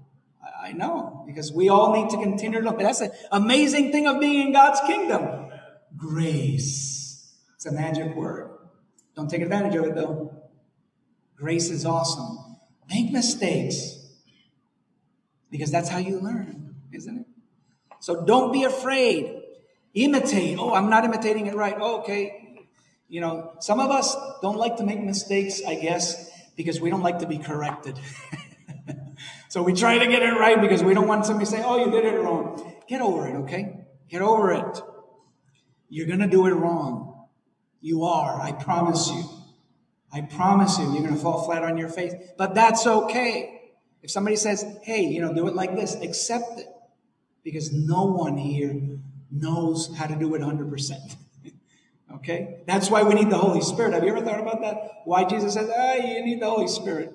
I 0.63 0.71
know, 0.71 1.23
because 1.27 1.51
we 1.51 1.67
all 1.67 1.93
need 1.93 2.09
to 2.11 2.17
continue 2.17 2.59
to 2.61 2.65
look. 2.65 2.79
That's 2.79 2.99
the 2.99 3.11
amazing 3.33 3.91
thing 3.91 4.07
of 4.07 4.21
being 4.21 4.47
in 4.47 4.53
God's 4.53 4.79
kingdom. 4.87 5.51
Grace. 5.97 7.35
It's 7.55 7.65
a 7.65 7.71
magic 7.71 8.15
word. 8.15 8.49
Don't 9.15 9.29
take 9.29 9.41
advantage 9.41 9.75
of 9.75 9.85
it 9.85 9.95
though. 9.95 10.33
Grace 11.35 11.69
is 11.69 11.85
awesome. 11.85 12.57
Make 12.89 13.11
mistakes. 13.11 13.99
Because 15.51 15.69
that's 15.69 15.89
how 15.89 15.97
you 15.97 16.19
learn, 16.19 16.75
isn't 16.93 17.19
it? 17.19 17.25
So 17.99 18.25
don't 18.25 18.51
be 18.51 18.63
afraid. 18.63 19.42
Imitate. 19.93 20.57
Oh, 20.59 20.73
I'm 20.73 20.89
not 20.89 21.05
imitating 21.05 21.47
it 21.47 21.55
right. 21.55 21.75
Oh, 21.79 21.99
okay. 22.01 22.65
You 23.07 23.21
know, 23.21 23.53
some 23.59 23.79
of 23.79 23.91
us 23.91 24.15
don't 24.41 24.57
like 24.57 24.77
to 24.77 24.83
make 24.83 25.01
mistakes, 25.01 25.61
I 25.67 25.75
guess, 25.75 26.31
because 26.55 26.81
we 26.81 26.89
don't 26.89 27.03
like 27.03 27.19
to 27.19 27.27
be 27.27 27.37
corrected. 27.37 27.99
So 29.53 29.61
we 29.61 29.73
try 29.73 29.99
to 29.99 30.07
get 30.07 30.23
it 30.23 30.31
right 30.31 30.59
because 30.59 30.81
we 30.81 30.95
don't 30.95 31.07
want 31.07 31.27
somebody 31.27 31.45
to 31.45 31.51
say, 31.51 31.61
oh, 31.63 31.77
you 31.85 31.91
did 31.91 32.05
it 32.05 32.17
wrong. 32.17 32.73
Get 32.87 33.01
over 33.01 33.27
it, 33.27 33.35
okay? 33.41 33.85
Get 34.09 34.23
over 34.23 34.51
it. 34.51 34.81
You're 35.89 36.07
going 36.07 36.21
to 36.21 36.27
do 36.27 36.47
it 36.47 36.53
wrong. 36.53 37.27
You 37.79 38.03
are. 38.03 38.41
I 38.41 38.51
promise 38.51 39.11
you. 39.11 39.29
I 40.11 40.21
promise 40.21 40.79
you, 40.79 40.85
you're 40.85 41.03
going 41.03 41.13
to 41.13 41.19
fall 41.19 41.45
flat 41.45 41.61
on 41.61 41.77
your 41.77 41.89
face. 41.89 42.15
But 42.35 42.55
that's 42.55 42.87
okay. 42.87 43.73
If 44.01 44.09
somebody 44.09 44.37
says, 44.37 44.65
hey, 44.81 45.03
you 45.03 45.21
know, 45.21 45.35
do 45.35 45.47
it 45.47 45.53
like 45.53 45.75
this, 45.75 45.93
accept 46.01 46.57
it. 46.57 46.67
Because 47.43 47.71
no 47.71 48.05
one 48.05 48.37
here 48.37 48.97
knows 49.33 49.95
how 49.97 50.05
to 50.05 50.15
do 50.15 50.33
it 50.35 50.41
100%. 50.41 51.15
okay? 52.15 52.61
That's 52.67 52.89
why 52.89 53.03
we 53.03 53.15
need 53.15 53.29
the 53.29 53.37
Holy 53.37 53.61
Spirit. 53.61 53.93
Have 53.93 54.03
you 54.03 54.15
ever 54.15 54.23
thought 54.23 54.39
about 54.39 54.61
that? 54.61 55.01
Why 55.05 55.23
Jesus 55.23 55.55
says, 55.55 55.69
ah, 55.75 55.95
you 55.95 56.23
need 56.23 56.41
the 56.41 56.49
Holy 56.49 56.67
Spirit. 56.67 57.13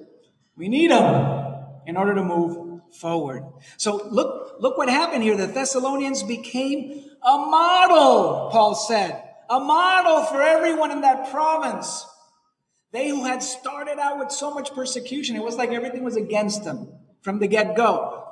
We 0.56 0.68
need 0.68 0.90
Him 0.90 1.54
in 1.86 1.96
order 1.96 2.14
to 2.14 2.22
move 2.22 2.82
forward. 3.00 3.44
So 3.76 4.08
look, 4.10 4.56
look 4.60 4.76
what 4.76 4.88
happened 4.88 5.22
here. 5.22 5.36
The 5.36 5.46
Thessalonians 5.46 6.22
became 6.22 7.04
a 7.22 7.38
model, 7.38 8.48
Paul 8.50 8.74
said, 8.74 9.22
a 9.48 9.60
model 9.60 10.24
for 10.24 10.42
everyone 10.42 10.90
in 10.90 11.02
that 11.02 11.30
province. 11.30 12.06
They 12.92 13.08
who 13.08 13.24
had 13.24 13.42
started 13.42 13.98
out 13.98 14.18
with 14.18 14.30
so 14.30 14.52
much 14.52 14.74
persecution, 14.74 15.36
it 15.36 15.42
was 15.42 15.56
like 15.56 15.70
everything 15.70 16.04
was 16.04 16.16
against 16.16 16.64
them 16.64 16.88
from 17.22 17.38
the 17.38 17.46
get 17.46 17.76
go. 17.76 18.24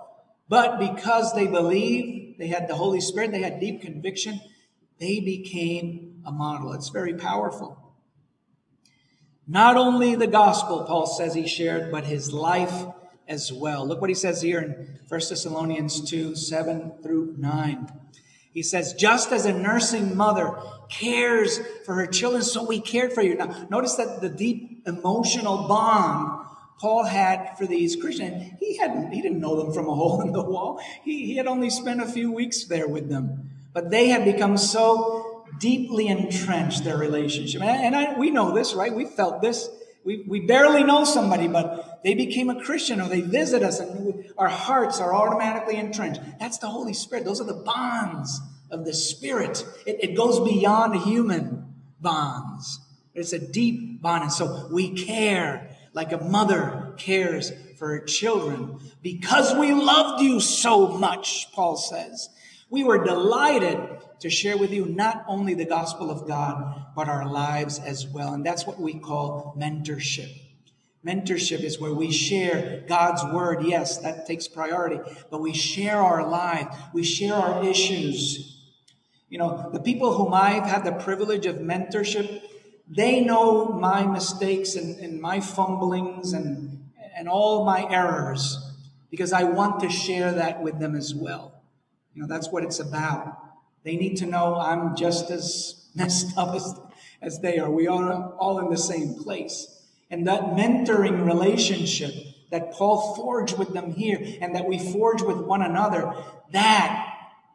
But 0.48 0.78
because 0.78 1.34
they 1.34 1.46
believed, 1.46 2.25
they 2.38 2.48
had 2.48 2.68
the 2.68 2.74
Holy 2.74 3.00
Spirit, 3.00 3.32
they 3.32 3.42
had 3.42 3.60
deep 3.60 3.82
conviction, 3.82 4.40
they 4.98 5.20
became 5.20 6.22
a 6.24 6.32
model. 6.32 6.72
It's 6.72 6.88
very 6.88 7.14
powerful. 7.14 7.78
Not 9.46 9.76
only 9.76 10.16
the 10.16 10.26
gospel, 10.26 10.84
Paul 10.84 11.06
says 11.06 11.34
he 11.34 11.46
shared, 11.46 11.92
but 11.92 12.04
his 12.04 12.32
life 12.32 12.86
as 13.28 13.52
well. 13.52 13.86
Look 13.86 14.00
what 14.00 14.10
he 14.10 14.14
says 14.14 14.42
here 14.42 14.60
in 14.60 14.98
1 15.08 15.20
Thessalonians 15.28 16.08
2 16.08 16.34
7 16.34 16.94
through 17.02 17.34
9. 17.38 17.88
He 18.52 18.62
says, 18.62 18.94
just 18.94 19.32
as 19.32 19.44
a 19.44 19.52
nursing 19.52 20.16
mother 20.16 20.58
cares 20.88 21.60
for 21.84 21.94
her 21.94 22.06
children, 22.06 22.42
so 22.42 22.64
we 22.64 22.80
cared 22.80 23.12
for 23.12 23.20
you. 23.20 23.34
Now, 23.34 23.66
notice 23.70 23.96
that 23.96 24.22
the 24.22 24.30
deep 24.30 24.82
emotional 24.86 25.68
bond 25.68 26.46
Paul 26.78 27.04
had 27.04 27.56
for 27.56 27.66
these 27.66 27.96
Christians. 27.96 28.52
He 28.60 28.76
hadn't, 28.76 29.12
he 29.12 29.22
didn't 29.22 29.40
know 29.40 29.56
them 29.56 29.72
from 29.72 29.88
a 29.88 29.94
hole 29.94 30.20
in 30.20 30.32
the 30.32 30.42
wall. 30.42 30.80
He, 31.04 31.26
he 31.26 31.36
had 31.36 31.46
only 31.46 31.70
spent 31.70 32.00
a 32.02 32.06
few 32.06 32.32
weeks 32.32 32.64
there 32.64 32.88
with 32.88 33.08
them. 33.08 33.50
But 33.72 33.90
they 33.90 34.08
had 34.08 34.24
become 34.24 34.56
so 34.56 35.44
deeply 35.58 36.08
entrenched, 36.08 36.84
their 36.84 36.96
relationship. 36.96 37.62
And, 37.62 37.94
and 37.94 37.96
I, 37.96 38.18
we 38.18 38.30
know 38.30 38.54
this, 38.54 38.74
right? 38.74 38.94
We 38.94 39.06
felt 39.06 39.40
this. 39.40 39.68
We, 40.04 40.24
we 40.26 40.40
barely 40.40 40.84
know 40.84 41.04
somebody, 41.04 41.48
but 41.48 42.00
they 42.04 42.14
became 42.14 42.48
a 42.48 42.62
Christian 42.62 43.00
or 43.00 43.08
they 43.08 43.22
visit 43.22 43.62
us 43.62 43.80
and 43.80 44.06
we, 44.06 44.30
our 44.38 44.48
hearts 44.48 45.00
are 45.00 45.12
automatically 45.12 45.76
entrenched. 45.76 46.20
That's 46.38 46.58
the 46.58 46.68
Holy 46.68 46.94
Spirit. 46.94 47.24
Those 47.24 47.40
are 47.40 47.44
the 47.44 47.54
bonds 47.54 48.40
of 48.70 48.84
the 48.84 48.94
Spirit. 48.94 49.66
It, 49.86 50.10
it 50.10 50.16
goes 50.16 50.40
beyond 50.40 51.02
human 51.02 51.74
bonds. 52.00 52.80
It's 53.14 53.32
a 53.32 53.38
deep 53.38 54.00
bond. 54.00 54.24
And 54.24 54.32
so 54.32 54.68
we 54.70 54.90
care 54.90 55.75
like 55.96 56.12
a 56.12 56.22
mother 56.22 56.92
cares 56.98 57.50
for 57.78 57.88
her 57.88 58.00
children. 58.00 58.78
Because 59.02 59.54
we 59.56 59.72
loved 59.72 60.22
you 60.22 60.40
so 60.40 60.88
much, 60.88 61.50
Paul 61.54 61.76
says, 61.76 62.28
we 62.68 62.84
were 62.84 63.02
delighted 63.02 63.78
to 64.20 64.28
share 64.28 64.58
with 64.58 64.72
you 64.72 64.84
not 64.84 65.24
only 65.26 65.54
the 65.54 65.64
gospel 65.64 66.10
of 66.10 66.28
God, 66.28 66.92
but 66.94 67.08
our 67.08 67.26
lives 67.26 67.78
as 67.78 68.06
well. 68.06 68.34
And 68.34 68.44
that's 68.44 68.66
what 68.66 68.78
we 68.78 68.98
call 68.98 69.56
mentorship. 69.58 70.30
Mentorship 71.04 71.60
is 71.60 71.80
where 71.80 71.94
we 71.94 72.12
share 72.12 72.84
God's 72.86 73.24
word. 73.32 73.64
Yes, 73.64 73.98
that 73.98 74.26
takes 74.26 74.48
priority, 74.48 74.98
but 75.30 75.40
we 75.40 75.54
share 75.54 75.98
our 75.98 76.28
life. 76.28 76.66
We 76.92 77.04
share 77.04 77.34
our 77.34 77.64
issues. 77.64 78.60
You 79.30 79.38
know, 79.38 79.70
the 79.72 79.80
people 79.80 80.12
whom 80.12 80.34
I've 80.34 80.66
had 80.66 80.84
the 80.84 80.92
privilege 80.92 81.46
of 81.46 81.56
mentorship 81.56 82.42
they 82.88 83.20
know 83.20 83.66
my 83.66 84.06
mistakes 84.06 84.74
and, 84.76 84.98
and 84.98 85.20
my 85.20 85.40
fumblings 85.40 86.32
and, 86.32 86.88
and 87.16 87.28
all 87.28 87.64
my 87.64 87.86
errors 87.90 88.58
because 89.10 89.32
I 89.32 89.44
want 89.44 89.80
to 89.80 89.88
share 89.88 90.32
that 90.32 90.62
with 90.62 90.78
them 90.78 90.94
as 90.94 91.14
well. 91.14 91.62
You 92.14 92.22
know, 92.22 92.28
that's 92.28 92.50
what 92.50 92.62
it's 92.62 92.78
about. 92.78 93.38
They 93.84 93.96
need 93.96 94.16
to 94.18 94.26
know 94.26 94.56
I'm 94.56 94.96
just 94.96 95.30
as 95.30 95.88
messed 95.94 96.36
up 96.36 96.54
as, 96.54 96.78
as 97.20 97.40
they 97.40 97.58
are. 97.58 97.70
We 97.70 97.86
are 97.86 98.32
all 98.34 98.58
in 98.58 98.70
the 98.70 98.78
same 98.78 99.14
place. 99.14 99.72
And 100.10 100.26
that 100.28 100.40
mentoring 100.42 101.26
relationship 101.26 102.12
that 102.50 102.72
Paul 102.72 103.16
forged 103.16 103.58
with 103.58 103.72
them 103.72 103.92
here 103.92 104.20
and 104.40 104.54
that 104.54 104.66
we 104.66 104.78
forge 104.78 105.22
with 105.22 105.38
one 105.38 105.62
another, 105.62 106.12
that, 106.52 107.05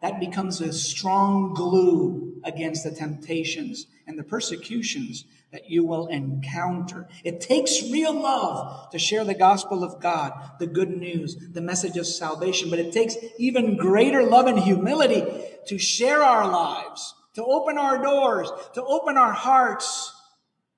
that 0.02 0.20
becomes 0.20 0.60
a 0.62 0.74
strong 0.74 1.54
glue 1.54 2.42
against 2.44 2.84
the 2.84 2.92
temptations 2.92 3.88
and 4.08 4.18
the 4.18 4.24
persecutions 4.24 5.26
that 5.52 5.70
you 5.70 5.86
will 5.86 6.08
encounter. 6.08 7.08
It 7.24 7.42
takes 7.42 7.84
real 7.92 8.14
love 8.14 8.90
to 8.92 9.00
share 9.00 9.24
the 9.24 9.34
gospel 9.34 9.84
of 9.84 10.02
God, 10.02 10.34
the 10.60 10.68
good 10.68 10.90
news, 10.90 11.36
the 11.52 11.62
message 11.62 11.98
of 11.98 12.08
salvation, 12.08 12.70
but 12.70 12.80
it 12.80 12.92
takes 12.92 13.16
even 13.38 13.78
greater 13.78 14.24
love 14.24 14.48
and 14.48 14.60
humility 14.60 15.24
to 15.68 15.78
share 15.78 16.24
our 16.24 16.50
lives, 16.50 17.14
to 17.36 17.44
open 17.44 17.78
our 17.78 18.02
doors, 18.02 18.50
to 18.74 18.84
open 18.84 19.18
our 19.18 19.34
hearts, 19.34 20.14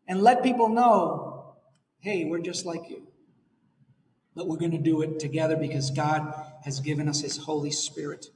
and 0.08 0.22
let 0.22 0.44
people 0.44 0.70
know, 0.70 1.56
hey, 2.00 2.26
we're 2.26 2.40
just 2.40 2.66
like 2.66 2.90
you. 2.90 3.08
But 4.36 4.48
we're 4.48 4.58
going 4.58 4.72
to 4.72 4.78
do 4.80 5.02
it 5.02 5.20
together 5.20 5.56
because 5.56 5.92
God 5.92 6.34
has 6.66 6.80
given 6.80 7.08
us 7.08 7.22
His 7.22 7.38
Holy 7.38 7.72
Spirit. 7.72 8.28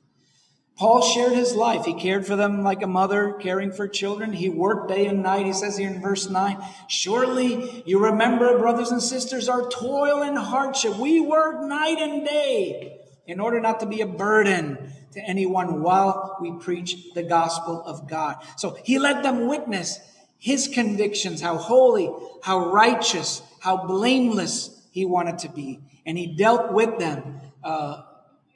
Paul 0.78 1.02
shared 1.02 1.34
his 1.34 1.56
life. 1.56 1.86
He 1.86 1.96
cared 1.96 2.28
for 2.28 2.36
them 2.36 2.64
like 2.64 2.84
a 2.84 2.88
mother 2.88 3.34
caring 3.34 3.72
for 3.72 3.88
children. 3.88 4.32
He 4.32 4.48
worked 4.48 4.90
day 4.90 5.08
and 5.08 5.24
night. 5.24 5.48
He 5.48 5.54
says 5.54 5.76
here 5.76 5.90
in 5.90 6.02
verse 6.02 6.30
9, 6.30 6.64
Surely 6.88 7.84
you 7.88 7.98
remember, 7.98 8.60
brothers 8.60 8.92
and 8.92 9.02
sisters, 9.02 9.50
our 9.50 9.68
toil 9.70 10.22
and 10.22 10.38
hardship. 10.38 10.98
We 10.98 11.20
work 11.20 11.64
night 11.64 11.98
and 11.98 12.28
day 12.28 13.00
in 13.26 13.40
order 13.40 13.60
not 13.60 13.80
to 13.80 13.88
be 13.88 14.02
a 14.02 14.08
burden 14.08 14.94
to 15.14 15.20
anyone 15.22 15.82
while 15.82 16.38
we 16.40 16.52
preach 16.52 17.12
the 17.16 17.24
gospel 17.24 17.84
of 17.84 18.08
God. 18.08 18.38
So 18.56 18.78
he 18.84 19.00
let 19.00 19.24
them 19.24 19.48
witness 19.48 20.00
his 20.38 20.68
convictions, 20.68 21.42
how 21.42 21.58
holy, 21.58 22.12
how 22.44 22.70
righteous, 22.70 23.42
how 23.60 23.88
blameless 23.88 24.80
he 24.92 25.06
wanted 25.06 25.40
to 25.40 25.50
be. 25.50 25.80
And 26.06 26.20
he 26.20 26.28
dealt 26.28 26.72
with 26.72 27.00
them. 27.00 27.42
Uh, 27.64 28.04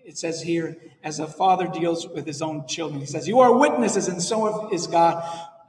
it 0.05 0.17
says 0.17 0.41
here, 0.41 0.77
as 1.03 1.19
a 1.19 1.27
father 1.27 1.67
deals 1.67 2.07
with 2.07 2.25
his 2.25 2.41
own 2.41 2.67
children. 2.67 2.99
He 2.99 3.05
says, 3.05 3.27
You 3.27 3.39
are 3.39 3.57
witnesses, 3.57 4.07
and 4.07 4.21
so 4.21 4.69
is 4.71 4.87
God, 4.87 5.23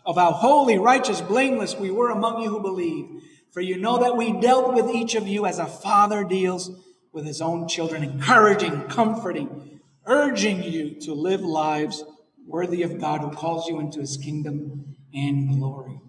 of 0.04 0.16
how 0.16 0.32
holy, 0.32 0.78
righteous, 0.78 1.20
blameless 1.20 1.76
we 1.76 1.90
were 1.90 2.10
among 2.10 2.42
you 2.42 2.50
who 2.50 2.60
believe. 2.60 3.22
For 3.52 3.60
you 3.60 3.76
know 3.76 3.98
that 3.98 4.16
we 4.16 4.32
dealt 4.32 4.74
with 4.74 4.94
each 4.94 5.14
of 5.14 5.28
you 5.28 5.46
as 5.46 5.58
a 5.58 5.66
father 5.66 6.24
deals 6.24 6.70
with 7.12 7.26
his 7.26 7.42
own 7.42 7.68
children, 7.68 8.02
encouraging, 8.02 8.88
comforting, 8.88 9.80
urging 10.06 10.62
you 10.62 10.98
to 11.00 11.12
live 11.12 11.42
lives 11.42 12.02
worthy 12.46 12.82
of 12.82 13.00
God 13.00 13.20
who 13.20 13.30
calls 13.30 13.68
you 13.68 13.78
into 13.78 14.00
his 14.00 14.16
kingdom 14.16 14.96
and 15.14 15.58
glory. 15.58 16.00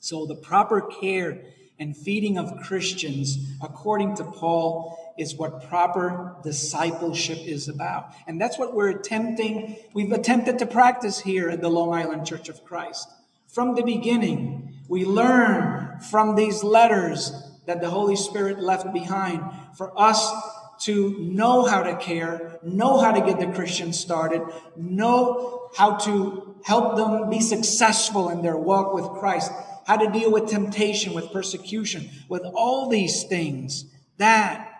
So 0.00 0.26
the 0.26 0.34
proper 0.34 0.80
care 0.80 1.42
and 1.78 1.96
feeding 1.96 2.38
of 2.38 2.60
Christians, 2.62 3.38
according 3.62 4.16
to 4.16 4.24
Paul, 4.24 4.98
is 5.18 5.36
what 5.36 5.68
proper 5.68 6.36
discipleship 6.42 7.38
is 7.38 7.68
about. 7.68 8.12
And 8.26 8.40
that's 8.40 8.58
what 8.58 8.74
we're 8.74 8.90
attempting, 8.90 9.76
we've 9.92 10.12
attempted 10.12 10.58
to 10.58 10.66
practice 10.66 11.20
here 11.20 11.48
at 11.50 11.60
the 11.60 11.68
Long 11.68 11.92
Island 11.92 12.26
Church 12.26 12.48
of 12.48 12.64
Christ. 12.64 13.08
From 13.48 13.74
the 13.74 13.82
beginning, 13.82 14.74
we 14.88 15.04
learn 15.04 16.00
from 16.10 16.34
these 16.34 16.64
letters 16.64 17.32
that 17.66 17.80
the 17.80 17.90
Holy 17.90 18.16
Spirit 18.16 18.60
left 18.60 18.92
behind 18.92 19.42
for 19.76 19.98
us 19.98 20.32
to 20.80 21.16
know 21.20 21.64
how 21.64 21.82
to 21.82 21.96
care, 21.96 22.58
know 22.62 22.98
how 22.98 23.12
to 23.12 23.20
get 23.20 23.38
the 23.38 23.54
Christians 23.54 23.98
started, 23.98 24.42
know 24.76 25.70
how 25.76 25.96
to 25.98 26.56
help 26.64 26.96
them 26.96 27.30
be 27.30 27.40
successful 27.40 28.28
in 28.28 28.42
their 28.42 28.56
walk 28.56 28.92
with 28.92 29.04
Christ, 29.20 29.52
how 29.86 29.96
to 29.96 30.10
deal 30.10 30.32
with 30.32 30.48
temptation, 30.48 31.14
with 31.14 31.32
persecution, 31.32 32.10
with 32.28 32.42
all 32.54 32.88
these 32.88 33.24
things. 33.24 33.84
That 34.18 34.73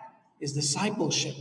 is 0.45 0.53
discipleship. 0.53 1.35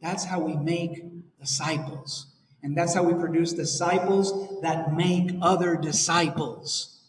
That's 0.00 0.24
how 0.24 0.40
we 0.40 0.56
make 0.56 1.04
disciples. 1.38 2.26
And 2.64 2.76
that's 2.76 2.92
how 2.92 3.04
we 3.04 3.14
produce 3.14 3.52
disciples 3.52 4.60
that 4.62 4.92
make 4.92 5.30
other 5.40 5.76
disciples. 5.76 7.00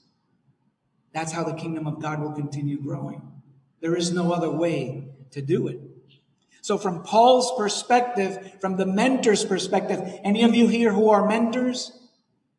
That's 1.12 1.32
how 1.32 1.44
the 1.44 1.54
kingdom 1.54 1.88
of 1.88 2.00
God 2.00 2.22
will 2.22 2.34
continue 2.34 2.80
growing. 2.80 3.22
There 3.82 3.96
is 3.96 4.12
no 4.12 4.32
other 4.32 4.50
way 4.50 5.08
to 5.32 5.42
do 5.42 5.68
it. 5.68 5.80
So, 6.62 6.78
from 6.78 7.04
Paul's 7.04 7.52
perspective, 7.58 8.62
from 8.62 8.78
the 8.78 8.86
mentor's 8.86 9.44
perspective, 9.44 10.00
any 10.24 10.44
of 10.44 10.56
you 10.56 10.68
here 10.68 10.94
who 10.94 11.10
are 11.10 11.28
mentors, 11.28 11.92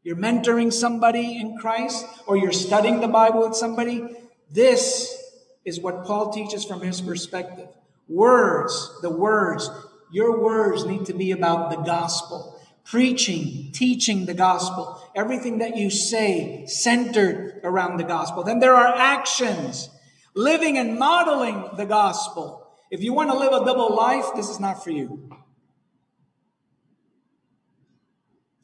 you're 0.03 0.17
mentoring 0.17 0.73
somebody 0.73 1.39
in 1.39 1.57
Christ, 1.57 2.05
or 2.27 2.37
you're 2.37 2.53
studying 2.53 3.01
the 3.01 3.09
Bible 3.09 3.49
with 3.49 3.57
somebody, 3.57 4.05
this 4.51 5.17
is 5.65 5.81
what 5.81 6.05
Paul 6.05 6.33
teaches 6.33 6.65
from 6.65 6.81
his 6.83 7.01
perspective. 7.01 7.69
Words, 8.09 8.99
the 9.03 9.11
words, 9.11 9.71
your 10.13 10.41
words 10.41 10.85
need 10.85 11.07
to 11.07 11.15
be 11.15 11.33
about 11.33 11.71
the 11.71 11.77
gospel. 11.77 12.61
Preaching, 12.85 13.71
teaching 13.73 14.27
the 14.27 14.35
gospel, 14.35 15.03
everything 15.17 15.59
that 15.59 15.77
you 15.77 15.89
say 15.89 16.67
centered 16.67 17.61
around 17.65 17.97
the 17.97 18.05
gospel. 18.05 18.43
Then 18.43 18.59
there 18.59 18.75
are 18.75 18.95
actions, 18.95 19.89
living 20.35 20.77
and 20.77 20.99
modeling 20.99 21.71
the 21.77 21.87
gospel. 21.87 22.77
If 22.91 23.03
you 23.03 23.15
want 23.15 23.31
to 23.31 23.39
live 23.39 23.53
a 23.53 23.65
double 23.65 23.97
life, 23.97 24.27
this 24.37 24.51
is 24.51 24.61
not 24.61 24.85
for 24.85 24.91
you. 24.91 25.31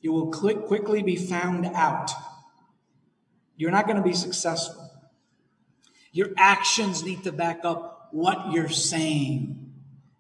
You 0.00 0.12
will 0.12 0.30
quickly 0.30 1.02
be 1.02 1.16
found 1.16 1.66
out. 1.66 2.10
You're 3.56 3.70
not 3.70 3.86
going 3.86 3.96
to 3.96 4.02
be 4.02 4.14
successful. 4.14 4.90
Your 6.12 6.28
actions 6.36 7.02
need 7.02 7.24
to 7.24 7.32
back 7.32 7.60
up 7.64 7.89
what 8.12 8.52
you're 8.52 8.68
saying 8.68 9.72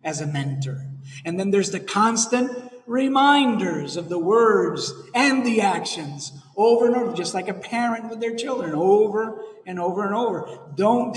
as 0.02 0.20
a 0.20 0.26
mentor. 0.26 0.86
And 1.24 1.38
then 1.38 1.50
there's 1.50 1.70
the 1.70 1.80
constant 1.80 2.50
reminders 2.86 3.96
of 3.96 4.08
the 4.08 4.18
words 4.18 4.92
and 5.14 5.46
the 5.46 5.60
actions 5.60 6.32
over 6.56 6.86
and 6.86 6.96
over, 6.96 7.12
just 7.12 7.34
like 7.34 7.48
a 7.48 7.54
parent 7.54 8.10
with 8.10 8.20
their 8.20 8.34
children, 8.34 8.74
over 8.74 9.42
and 9.66 9.78
over 9.78 10.04
and 10.04 10.14
over. 10.14 10.58
Don't, 10.74 11.16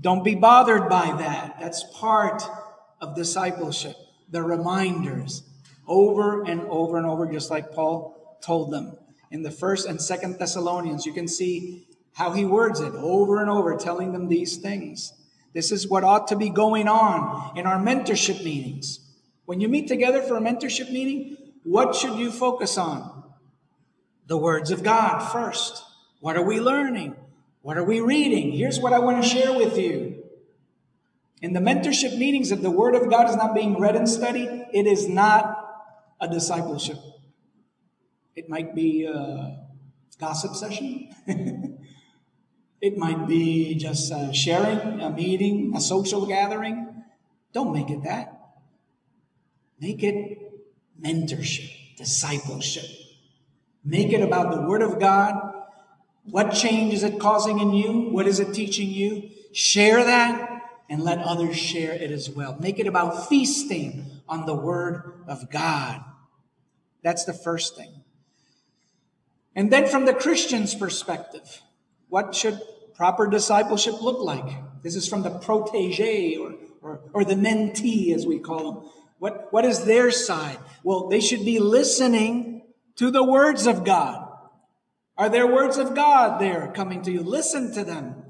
don't 0.00 0.24
be 0.24 0.34
bothered 0.34 0.88
by 0.88 1.14
that. 1.18 1.56
That's 1.60 1.84
part 1.94 2.42
of 3.00 3.14
discipleship. 3.14 3.96
The 4.30 4.42
reminders 4.42 5.42
over 5.86 6.42
and 6.42 6.62
over 6.62 6.96
and 6.96 7.06
over, 7.06 7.30
just 7.30 7.50
like 7.50 7.72
Paul 7.72 8.38
told 8.40 8.72
them. 8.72 8.96
In 9.30 9.42
the 9.42 9.50
first 9.50 9.86
and 9.86 10.00
second 10.00 10.38
Thessalonians, 10.38 11.06
you 11.06 11.12
can 11.12 11.28
see 11.28 11.86
how 12.14 12.32
he 12.32 12.44
words 12.44 12.80
it 12.80 12.94
over 12.94 13.40
and 13.40 13.50
over, 13.50 13.76
telling 13.76 14.12
them 14.12 14.28
these 14.28 14.56
things. 14.56 15.12
This 15.54 15.70
is 15.70 15.88
what 15.88 16.02
ought 16.02 16.28
to 16.28 16.36
be 16.36 16.50
going 16.50 16.88
on 16.88 17.56
in 17.56 17.64
our 17.64 17.78
mentorship 17.78 18.44
meetings. 18.44 18.98
When 19.46 19.60
you 19.60 19.68
meet 19.68 19.86
together 19.86 20.20
for 20.20 20.36
a 20.36 20.40
mentorship 20.40 20.90
meeting, 20.90 21.36
what 21.62 21.94
should 21.94 22.18
you 22.18 22.30
focus 22.30 22.76
on? 22.76 23.22
The 24.26 24.36
words 24.36 24.70
of 24.70 24.82
God 24.82 25.20
first. 25.20 25.82
What 26.20 26.36
are 26.36 26.42
we 26.42 26.60
learning? 26.60 27.14
What 27.62 27.78
are 27.78 27.84
we 27.84 28.00
reading? 28.00 28.52
Here's 28.52 28.80
what 28.80 28.92
I 28.92 28.98
want 28.98 29.22
to 29.22 29.28
share 29.28 29.56
with 29.56 29.78
you. 29.78 30.24
In 31.40 31.52
the 31.52 31.60
mentorship 31.60 32.18
meetings, 32.18 32.50
if 32.50 32.60
the 32.60 32.70
Word 32.70 32.94
of 32.94 33.08
God 33.08 33.28
is 33.28 33.36
not 33.36 33.54
being 33.54 33.78
read 33.78 33.96
and 33.96 34.08
studied, 34.08 34.66
it 34.72 34.86
is 34.86 35.08
not 35.08 35.60
a 36.20 36.26
discipleship. 36.26 36.98
It 38.34 38.48
might 38.48 38.74
be 38.74 39.04
a 39.04 39.58
gossip 40.18 40.54
session. 40.54 41.14
it 42.84 42.98
might 42.98 43.26
be 43.26 43.74
just 43.76 44.12
sharing, 44.34 45.00
a 45.00 45.08
meeting, 45.08 45.72
a 45.74 45.80
social 45.80 46.26
gathering. 46.26 47.02
Don't 47.54 47.72
make 47.72 47.88
it 47.88 48.02
that. 48.02 48.38
Make 49.80 50.02
it 50.02 50.38
mentorship, 51.02 51.96
discipleship. 51.96 52.84
Make 53.82 54.12
it 54.12 54.20
about 54.20 54.54
the 54.54 54.60
Word 54.60 54.82
of 54.82 55.00
God. 55.00 55.34
What 56.24 56.52
change 56.52 56.92
is 56.92 57.02
it 57.02 57.18
causing 57.18 57.58
in 57.58 57.72
you? 57.72 58.10
What 58.10 58.26
is 58.26 58.38
it 58.38 58.52
teaching 58.52 58.90
you? 58.90 59.30
Share 59.54 60.04
that 60.04 60.60
and 60.90 61.02
let 61.02 61.20
others 61.20 61.56
share 61.56 61.92
it 61.92 62.10
as 62.10 62.28
well. 62.28 62.54
Make 62.60 62.78
it 62.78 62.86
about 62.86 63.30
feasting 63.30 64.20
on 64.28 64.44
the 64.44 64.54
Word 64.54 65.24
of 65.26 65.50
God. 65.50 66.04
That's 67.02 67.24
the 67.24 67.32
first 67.32 67.78
thing. 67.78 68.02
And 69.56 69.72
then, 69.72 69.86
from 69.86 70.04
the 70.04 70.12
Christian's 70.12 70.74
perspective, 70.74 71.62
what 72.10 72.34
should 72.34 72.60
proper 72.96 73.26
discipleship 73.26 74.00
look 74.00 74.20
like? 74.20 74.82
This 74.82 74.96
is 74.96 75.08
from 75.08 75.22
the 75.22 75.30
protege 75.30 76.36
or, 76.36 76.54
or, 76.82 77.00
or 77.12 77.24
the 77.24 77.34
mentee, 77.34 78.14
as 78.14 78.26
we 78.26 78.38
call 78.38 78.72
them. 78.72 78.90
What, 79.18 79.52
what 79.52 79.64
is 79.64 79.84
their 79.84 80.10
side? 80.10 80.58
Well, 80.82 81.08
they 81.08 81.20
should 81.20 81.44
be 81.44 81.58
listening 81.58 82.62
to 82.96 83.10
the 83.10 83.24
words 83.24 83.66
of 83.66 83.84
God. 83.84 84.28
Are 85.16 85.28
there 85.28 85.46
words 85.46 85.78
of 85.78 85.94
God 85.94 86.40
there 86.40 86.72
coming 86.74 87.02
to 87.02 87.12
you? 87.12 87.22
Listen 87.22 87.72
to 87.74 87.84
them. 87.84 88.24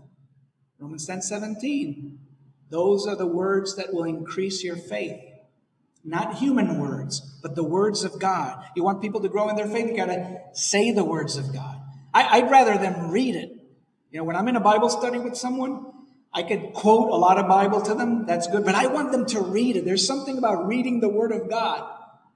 Romans 0.79 1.07
10 1.07 1.23
17. 1.23 2.19
Those 2.71 3.07
are 3.07 3.17
the 3.17 3.27
words 3.27 3.77
that 3.77 3.93
will 3.93 4.05
increase 4.05 4.63
your 4.63 4.77
faith. 4.77 5.21
Not 6.05 6.37
human 6.37 6.79
words, 6.79 7.39
but 7.43 7.55
the 7.55 7.65
words 7.65 8.05
of 8.05 8.19
God. 8.19 8.63
You 8.77 8.85
want 8.85 9.01
people 9.01 9.23
to 9.23 9.29
grow 9.29 9.49
in 9.49 9.57
their 9.57 9.69
faith, 9.69 9.89
you 9.89 9.97
gotta 9.97 10.41
say 10.53 10.91
the 10.91 11.05
words 11.05 11.39
of 11.39 11.53
God. 11.53 11.81
I, 12.13 12.41
would 12.41 12.51
rather 12.51 12.77
them 12.77 13.11
read 13.11 13.35
it. 13.35 13.51
You 14.15 14.21
know, 14.21 14.25
when 14.27 14.37
I'm 14.37 14.47
in 14.47 14.55
a 14.55 14.61
Bible 14.61 14.91
study 14.91 15.19
with 15.19 15.37
someone, 15.37 15.87
I 16.33 16.45
could 16.45 16.73
quote 16.73 17.11
a 17.11 17.17
lot 17.17 17.37
of 17.37 17.49
Bible 17.49 17.83
to 17.83 17.97
them. 17.97 18.27
That's 18.27 18.47
good. 18.47 18.65
But 18.65 18.77
I 18.77 18.87
want 18.87 19.11
them 19.11 19.27
to 19.27 19.41
read 19.41 19.75
it. 19.75 19.85
There's 19.85 20.07
something 20.07 20.39
about 20.39 20.69
reading 20.69 21.01
the 21.01 21.09
Word 21.09 21.33
of 21.33 21.51
God. 21.51 21.83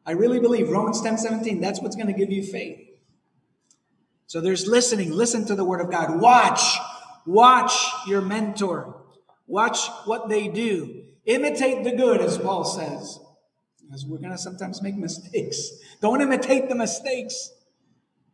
I 0.05 0.11
really 0.11 0.41
believe 0.41 0.70
Romans 0.70 1.01
10 1.01 1.18
17, 1.18 1.61
that's 1.61 1.81
what's 1.81 1.95
going 1.95 2.09
to 2.09 2.12
give 2.12 2.33
you 2.33 2.43
faith. 2.43 2.81
So 4.26 4.41
there's 4.41 4.66
listening. 4.66 5.12
Listen 5.12 5.47
to 5.47 5.55
the 5.55 5.64
Word 5.64 5.81
of 5.81 5.89
God. 5.89 6.20
Watch. 6.20 6.79
Watch 7.24 7.72
your 8.09 8.22
mentor. 8.22 9.01
Watch 9.47 9.87
what 10.05 10.29
they 10.29 10.49
do. 10.49 11.05
Imitate 11.26 11.85
the 11.85 11.93
good, 11.93 12.20
as 12.20 12.39
Paul 12.39 12.64
says. 12.64 13.20
Because 13.87 14.05
we're 14.05 14.18
going 14.18 14.33
to 14.33 14.39
sometimes 14.39 14.83
make 14.83 14.97
mistakes. 14.97 15.70
Don't 16.03 16.22
imitate 16.22 16.68
the 16.68 16.74
mistakes. 16.74 17.53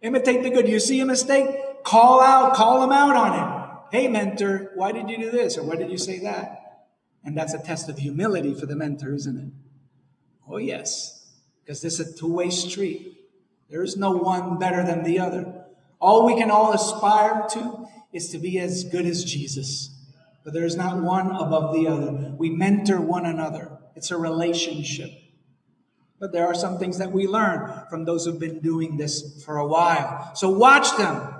Imitate 0.00 0.42
the 0.42 0.48
good. 0.48 0.66
You 0.66 0.80
see 0.80 1.00
a 1.00 1.04
mistake? 1.04 1.54
Call 1.84 2.20
out, 2.20 2.54
call 2.54 2.80
them 2.80 2.92
out 2.92 3.14
on 3.14 3.32
it. 3.38 3.96
Hey, 3.96 4.08
mentor, 4.08 4.72
why 4.74 4.90
did 4.90 5.08
you 5.08 5.18
do 5.18 5.30
this? 5.30 5.56
Or 5.56 5.62
why 5.62 5.76
did 5.76 5.90
you 5.90 5.98
say 5.98 6.18
that? 6.20 6.86
And 7.24 7.36
that's 7.36 7.54
a 7.54 7.58
test 7.58 7.88
of 7.88 7.98
humility 7.98 8.54
for 8.54 8.66
the 8.66 8.74
mentor, 8.74 9.14
isn't 9.14 9.38
it? 9.38 9.52
Oh, 10.48 10.56
yes. 10.56 11.32
Because 11.60 11.80
this 11.80 12.00
is 12.00 12.14
a 12.14 12.18
two 12.18 12.32
way 12.32 12.50
street. 12.50 13.16
There 13.70 13.82
is 13.82 13.96
no 13.96 14.10
one 14.10 14.58
better 14.58 14.84
than 14.84 15.04
the 15.04 15.20
other. 15.20 15.64
All 16.00 16.26
we 16.26 16.34
can 16.34 16.50
all 16.50 16.72
aspire 16.72 17.46
to 17.50 17.86
is 18.12 18.30
to 18.30 18.38
be 18.38 18.58
as 18.58 18.84
good 18.84 19.06
as 19.06 19.24
Jesus 19.24 19.94
but 20.44 20.52
there 20.52 20.64
is 20.64 20.76
not 20.76 21.02
one 21.02 21.30
above 21.30 21.74
the 21.74 21.88
other. 21.88 22.34
We 22.36 22.50
mentor 22.50 23.00
one 23.00 23.24
another. 23.24 23.78
It's 23.96 24.10
a 24.10 24.18
relationship. 24.18 25.10
But 26.20 26.32
there 26.32 26.46
are 26.46 26.54
some 26.54 26.78
things 26.78 26.98
that 26.98 27.12
we 27.12 27.26
learn 27.26 27.86
from 27.88 28.04
those 28.04 28.26
who've 28.26 28.38
been 28.38 28.60
doing 28.60 28.98
this 28.98 29.42
for 29.42 29.56
a 29.56 29.66
while. 29.66 30.32
So 30.34 30.50
watch 30.50 30.96
them. 30.98 31.33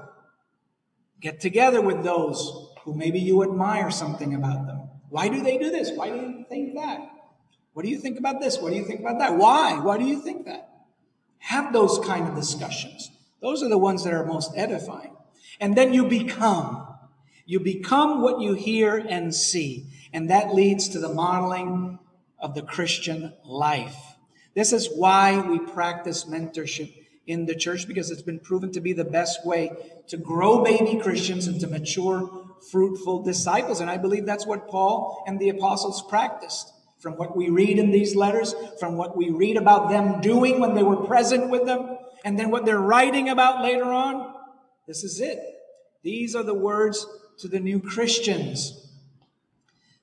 Get 1.25 1.41
together 1.41 1.81
with 1.81 2.05
those 2.05 2.69
who 2.83 2.95
maybe 2.95 3.19
you 3.19 3.43
admire 3.43 3.91
something 3.91 4.35
about 4.35 4.67
them. 4.67 4.91
Why 5.09 5.29
do 5.29 5.43
they 5.43 5.57
do 5.57 5.71
this? 5.71 5.91
Why 5.95 6.11
do 6.11 6.17
you 6.17 6.45
think 6.51 6.75
that? 6.75 7.01
What 7.73 7.87
do 7.87 7.91
you 7.91 7.99
think 7.99 8.19
about 8.19 8.43
this? 8.43 8.59
What 8.59 8.69
do 8.69 8.77
you 8.77 8.85
think 8.85 9.01
about 9.01 9.19
that? 9.21 9.39
Why? 9.39 9.81
Why 9.81 9.97
do 9.97 10.05
you 10.05 10.21
think 10.21 10.45
that? 10.45 10.69
Have 11.39 11.73
those 11.73 11.99
kind 12.01 12.29
of 12.29 12.35
discussions. 12.35 13.11
Those 13.41 13.63
are 13.63 13.71
the 13.71 13.79
ones 13.79 14.05
that 14.05 14.13
are 14.13 14.27
most 14.27 14.53
edifying. 14.55 15.17
And 15.61 15.75
then 15.75 15.95
you 15.95 16.07
become 16.07 16.87
you 17.47 17.59
become 17.59 18.21
what 18.21 18.41
you 18.41 18.53
hear 18.53 18.97
and 18.97 19.35
see, 19.35 19.91
and 20.13 20.29
that 20.29 20.55
leads 20.55 20.89
to 20.91 20.99
the 20.99 21.13
modeling 21.13 21.99
of 22.39 22.55
the 22.55 22.63
Christian 22.63 23.33
life. 23.45 23.97
This 24.55 24.75
is 24.75 24.91
why 24.95 25.41
we 25.41 25.59
practice 25.59 26.25
mentorship 26.25 27.04
in 27.27 27.47
the 27.47 27.55
church 27.55 27.89
because 27.89 28.11
it's 28.11 28.23
been 28.23 28.41
proven 28.41 28.71
to 28.73 28.81
be 28.81 28.93
the 28.93 29.05
best 29.05 29.47
way 29.47 29.73
to 30.09 30.17
grow 30.17 30.63
baby 30.63 31.01
Christians 31.01 31.47
and 31.47 31.59
to 31.61 31.67
mature, 31.67 32.31
fruitful 32.71 33.23
disciples. 33.23 33.81
And 33.81 33.91
I 33.91 33.97
believe 33.97 34.27
that's 34.27 34.47
what 34.47 34.69
Paul 34.69 35.25
and 35.27 35.41
the 35.41 35.49
apostles 35.49 36.03
practiced. 36.09 36.71
From 36.99 37.15
what 37.15 37.37
we 37.37 37.51
read 37.51 37.79
in 37.79 37.91
these 37.91 38.17
letters, 38.17 38.55
from 38.81 38.97
what 38.97 39.15
we 39.15 39.29
read 39.29 39.59
about 39.59 39.91
them 39.91 40.23
doing 40.23 40.59
when 40.59 40.75
they 40.75 40.83
were 40.83 41.05
present 41.05 41.51
with 41.51 41.67
them, 41.67 41.99
and 42.25 42.39
then 42.39 42.51
what 42.51 42.65
they're 42.65 42.81
writing 42.81 43.29
about 43.29 43.63
later 43.63 43.85
on, 43.85 44.35
this 44.87 45.05
is 45.05 45.21
it. 45.21 45.39
These 46.03 46.35
are 46.35 46.43
the 46.43 46.55
words 46.55 47.07
to 47.41 47.49
the 47.49 47.61
new 47.61 47.79
Christians. 47.79 48.91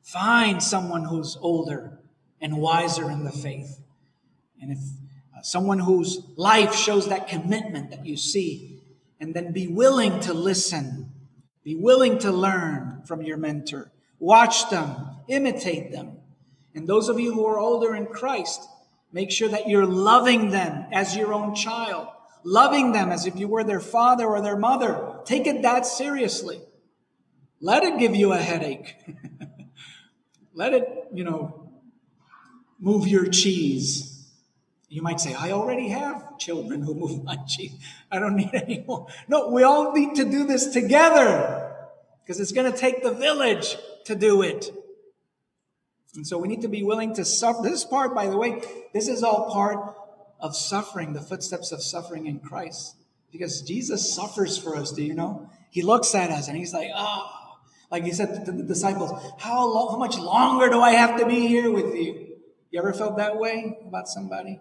Find 0.03 0.61
someone 0.61 1.05
who's 1.05 1.37
older 1.41 1.99
and 2.39 2.57
wiser 2.57 3.09
in 3.09 3.23
the 3.23 3.31
faith. 3.31 3.79
And 4.59 4.71
if 4.71 4.79
someone 5.41 5.79
whose 5.79 6.21
life 6.35 6.75
shows 6.75 7.09
that 7.09 7.27
commitment 7.27 7.91
that 7.91 8.05
you 8.05 8.17
see, 8.17 8.79
and 9.19 9.33
then 9.33 9.51
be 9.51 9.67
willing 9.67 10.19
to 10.21 10.33
listen, 10.33 11.11
be 11.63 11.75
willing 11.75 12.17
to 12.19 12.31
learn 12.31 13.03
from 13.05 13.21
your 13.21 13.37
mentor. 13.37 13.91
Watch 14.19 14.69
them, 14.69 14.95
imitate 15.27 15.91
them. 15.91 16.17
And 16.73 16.87
those 16.87 17.09
of 17.09 17.19
you 17.19 17.33
who 17.33 17.45
are 17.45 17.59
older 17.59 17.95
in 17.95 18.05
Christ, 18.07 18.61
make 19.11 19.31
sure 19.31 19.49
that 19.49 19.67
you're 19.67 19.85
loving 19.85 20.51
them 20.51 20.85
as 20.91 21.15
your 21.15 21.33
own 21.33 21.53
child, 21.55 22.07
loving 22.43 22.91
them 22.91 23.11
as 23.11 23.25
if 23.25 23.37
you 23.37 23.47
were 23.47 23.63
their 23.63 23.79
father 23.79 24.25
or 24.27 24.41
their 24.41 24.57
mother. 24.57 25.19
Take 25.25 25.47
it 25.47 25.61
that 25.63 25.85
seriously. 25.85 26.61
Let 27.59 27.83
it 27.83 27.99
give 27.99 28.15
you 28.15 28.33
a 28.33 28.37
headache. 28.37 28.95
Let 30.53 30.73
it, 30.73 31.07
you 31.13 31.23
know, 31.23 31.71
move 32.79 33.07
your 33.07 33.27
cheese. 33.27 34.20
You 34.91 35.01
might 35.01 35.21
say, 35.21 35.33
I 35.33 35.51
already 35.51 35.87
have 35.87 36.37
children 36.37 36.81
who 36.81 36.93
move 36.93 37.23
my 37.23 37.37
cheese. 37.47 37.73
I 38.11 38.19
don't 38.19 38.35
need 38.35 38.49
any 38.53 38.83
more. 38.85 39.07
No, 39.29 39.47
we 39.47 39.63
all 39.63 39.93
need 39.93 40.15
to 40.15 40.25
do 40.25 40.45
this 40.45 40.67
together 40.67 41.73
because 42.21 42.41
it's 42.41 42.51
going 42.51 42.69
to 42.69 42.77
take 42.77 43.01
the 43.01 43.13
village 43.13 43.77
to 44.05 44.15
do 44.15 44.41
it. 44.41 44.69
And 46.13 46.27
so 46.27 46.37
we 46.37 46.49
need 46.49 46.63
to 46.63 46.67
be 46.67 46.83
willing 46.83 47.15
to 47.15 47.23
suffer. 47.23 47.61
This 47.63 47.85
part, 47.85 48.13
by 48.13 48.27
the 48.27 48.35
way, 48.35 48.61
this 48.93 49.07
is 49.07 49.23
all 49.23 49.49
part 49.49 49.95
of 50.41 50.57
suffering, 50.57 51.13
the 51.13 51.21
footsteps 51.21 51.71
of 51.71 51.81
suffering 51.81 52.27
in 52.27 52.39
Christ. 52.39 52.97
Because 53.31 53.61
Jesus 53.61 54.13
suffers 54.13 54.57
for 54.57 54.75
us, 54.75 54.91
do 54.91 55.03
you 55.03 55.13
know? 55.13 55.49
He 55.69 55.83
looks 55.83 56.13
at 56.13 56.31
us 56.31 56.49
and 56.49 56.57
he's 56.57 56.73
like, 56.73 56.89
ah, 56.93 57.31
oh, 57.33 57.59
like 57.91 58.03
he 58.03 58.11
said 58.11 58.43
to 58.43 58.51
the 58.51 58.63
disciples, 58.63 59.13
how, 59.39 59.65
long, 59.73 59.91
how 59.91 59.97
much 59.97 60.17
longer 60.17 60.67
do 60.67 60.81
I 60.81 60.91
have 60.91 61.17
to 61.21 61.25
be 61.25 61.47
here 61.47 61.71
with 61.71 61.95
you? 61.95 62.35
You 62.71 62.79
ever 62.79 62.91
felt 62.91 63.15
that 63.15 63.37
way 63.37 63.79
about 63.87 64.09
somebody? 64.09 64.59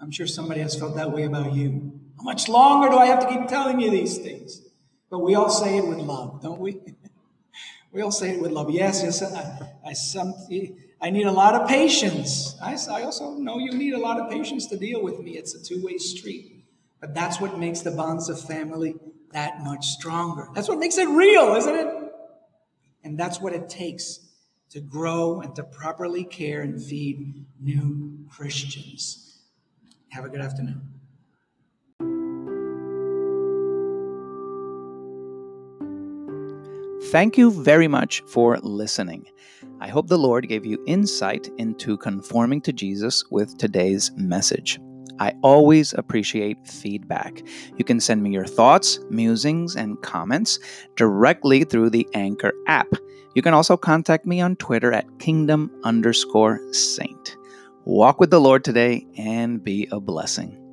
I'm 0.00 0.10
sure 0.10 0.26
somebody 0.26 0.60
has 0.60 0.78
felt 0.78 0.96
that 0.96 1.12
way 1.12 1.24
about 1.24 1.52
you. 1.52 2.00
How 2.18 2.24
much 2.24 2.48
longer 2.48 2.88
do 2.88 2.96
I 2.96 3.06
have 3.06 3.20
to 3.20 3.28
keep 3.28 3.48
telling 3.48 3.80
you 3.80 3.90
these 3.90 4.18
things? 4.18 4.62
But 5.10 5.20
we 5.20 5.34
all 5.34 5.50
say 5.50 5.78
it 5.78 5.86
with 5.86 5.98
love, 5.98 6.42
don't 6.42 6.60
we? 6.60 6.80
we 7.92 8.02
all 8.02 8.12
say 8.12 8.30
it 8.30 8.40
with 8.40 8.50
love. 8.50 8.70
Yes, 8.70 9.02
yes, 9.02 9.22
I, 9.22 9.70
I, 9.86 9.92
some, 9.92 10.34
I 11.00 11.10
need 11.10 11.26
a 11.26 11.32
lot 11.32 11.54
of 11.54 11.68
patience. 11.68 12.56
I, 12.62 12.76
I 12.90 13.02
also 13.02 13.32
know 13.34 13.58
you 13.58 13.72
need 13.72 13.94
a 13.94 13.98
lot 13.98 14.20
of 14.20 14.30
patience 14.30 14.66
to 14.66 14.76
deal 14.76 15.02
with 15.02 15.20
me. 15.20 15.32
It's 15.32 15.54
a 15.54 15.62
two 15.62 15.84
way 15.84 15.98
street. 15.98 16.64
But 17.00 17.14
that's 17.14 17.40
what 17.40 17.58
makes 17.58 17.80
the 17.80 17.90
bonds 17.90 18.28
of 18.28 18.40
family 18.40 18.96
that 19.32 19.62
much 19.62 19.86
stronger. 19.86 20.48
That's 20.54 20.68
what 20.68 20.78
makes 20.78 20.96
it 20.96 21.08
real, 21.08 21.54
isn't 21.56 21.74
it? 21.74 21.86
And 23.02 23.18
that's 23.18 23.40
what 23.40 23.52
it 23.52 23.68
takes 23.68 24.20
to 24.70 24.80
grow 24.80 25.40
and 25.40 25.54
to 25.56 25.62
properly 25.62 26.24
care 26.24 26.62
and 26.62 26.82
feed 26.82 27.44
new 27.60 28.26
Christians. 28.30 29.33
Have 30.14 30.26
a 30.26 30.28
good 30.28 30.42
afternoon. 30.42 30.80
Thank 37.10 37.36
you 37.36 37.50
very 37.50 37.88
much 37.88 38.22
for 38.28 38.58
listening. 38.58 39.26
I 39.80 39.88
hope 39.88 40.06
the 40.06 40.16
Lord 40.16 40.48
gave 40.48 40.64
you 40.64 40.80
insight 40.86 41.48
into 41.58 41.96
conforming 41.96 42.60
to 42.60 42.72
Jesus 42.72 43.24
with 43.32 43.58
today's 43.58 44.12
message. 44.14 44.78
I 45.18 45.32
always 45.42 45.92
appreciate 45.94 46.64
feedback. 46.64 47.42
You 47.76 47.84
can 47.84 47.98
send 47.98 48.22
me 48.22 48.30
your 48.30 48.46
thoughts, 48.46 49.00
musings, 49.10 49.74
and 49.74 50.00
comments 50.00 50.60
directly 50.94 51.64
through 51.64 51.90
the 51.90 52.06
Anchor 52.14 52.52
app. 52.68 52.86
You 53.34 53.42
can 53.42 53.52
also 53.52 53.76
contact 53.76 54.26
me 54.26 54.40
on 54.40 54.54
Twitter 54.54 54.92
at 54.92 55.18
kingdom 55.18 55.72
underscore 55.82 56.60
saint. 56.72 57.36
Walk 57.86 58.18
with 58.18 58.30
the 58.30 58.40
Lord 58.40 58.64
today 58.64 59.06
and 59.18 59.62
be 59.62 59.88
a 59.92 60.00
blessing. 60.00 60.63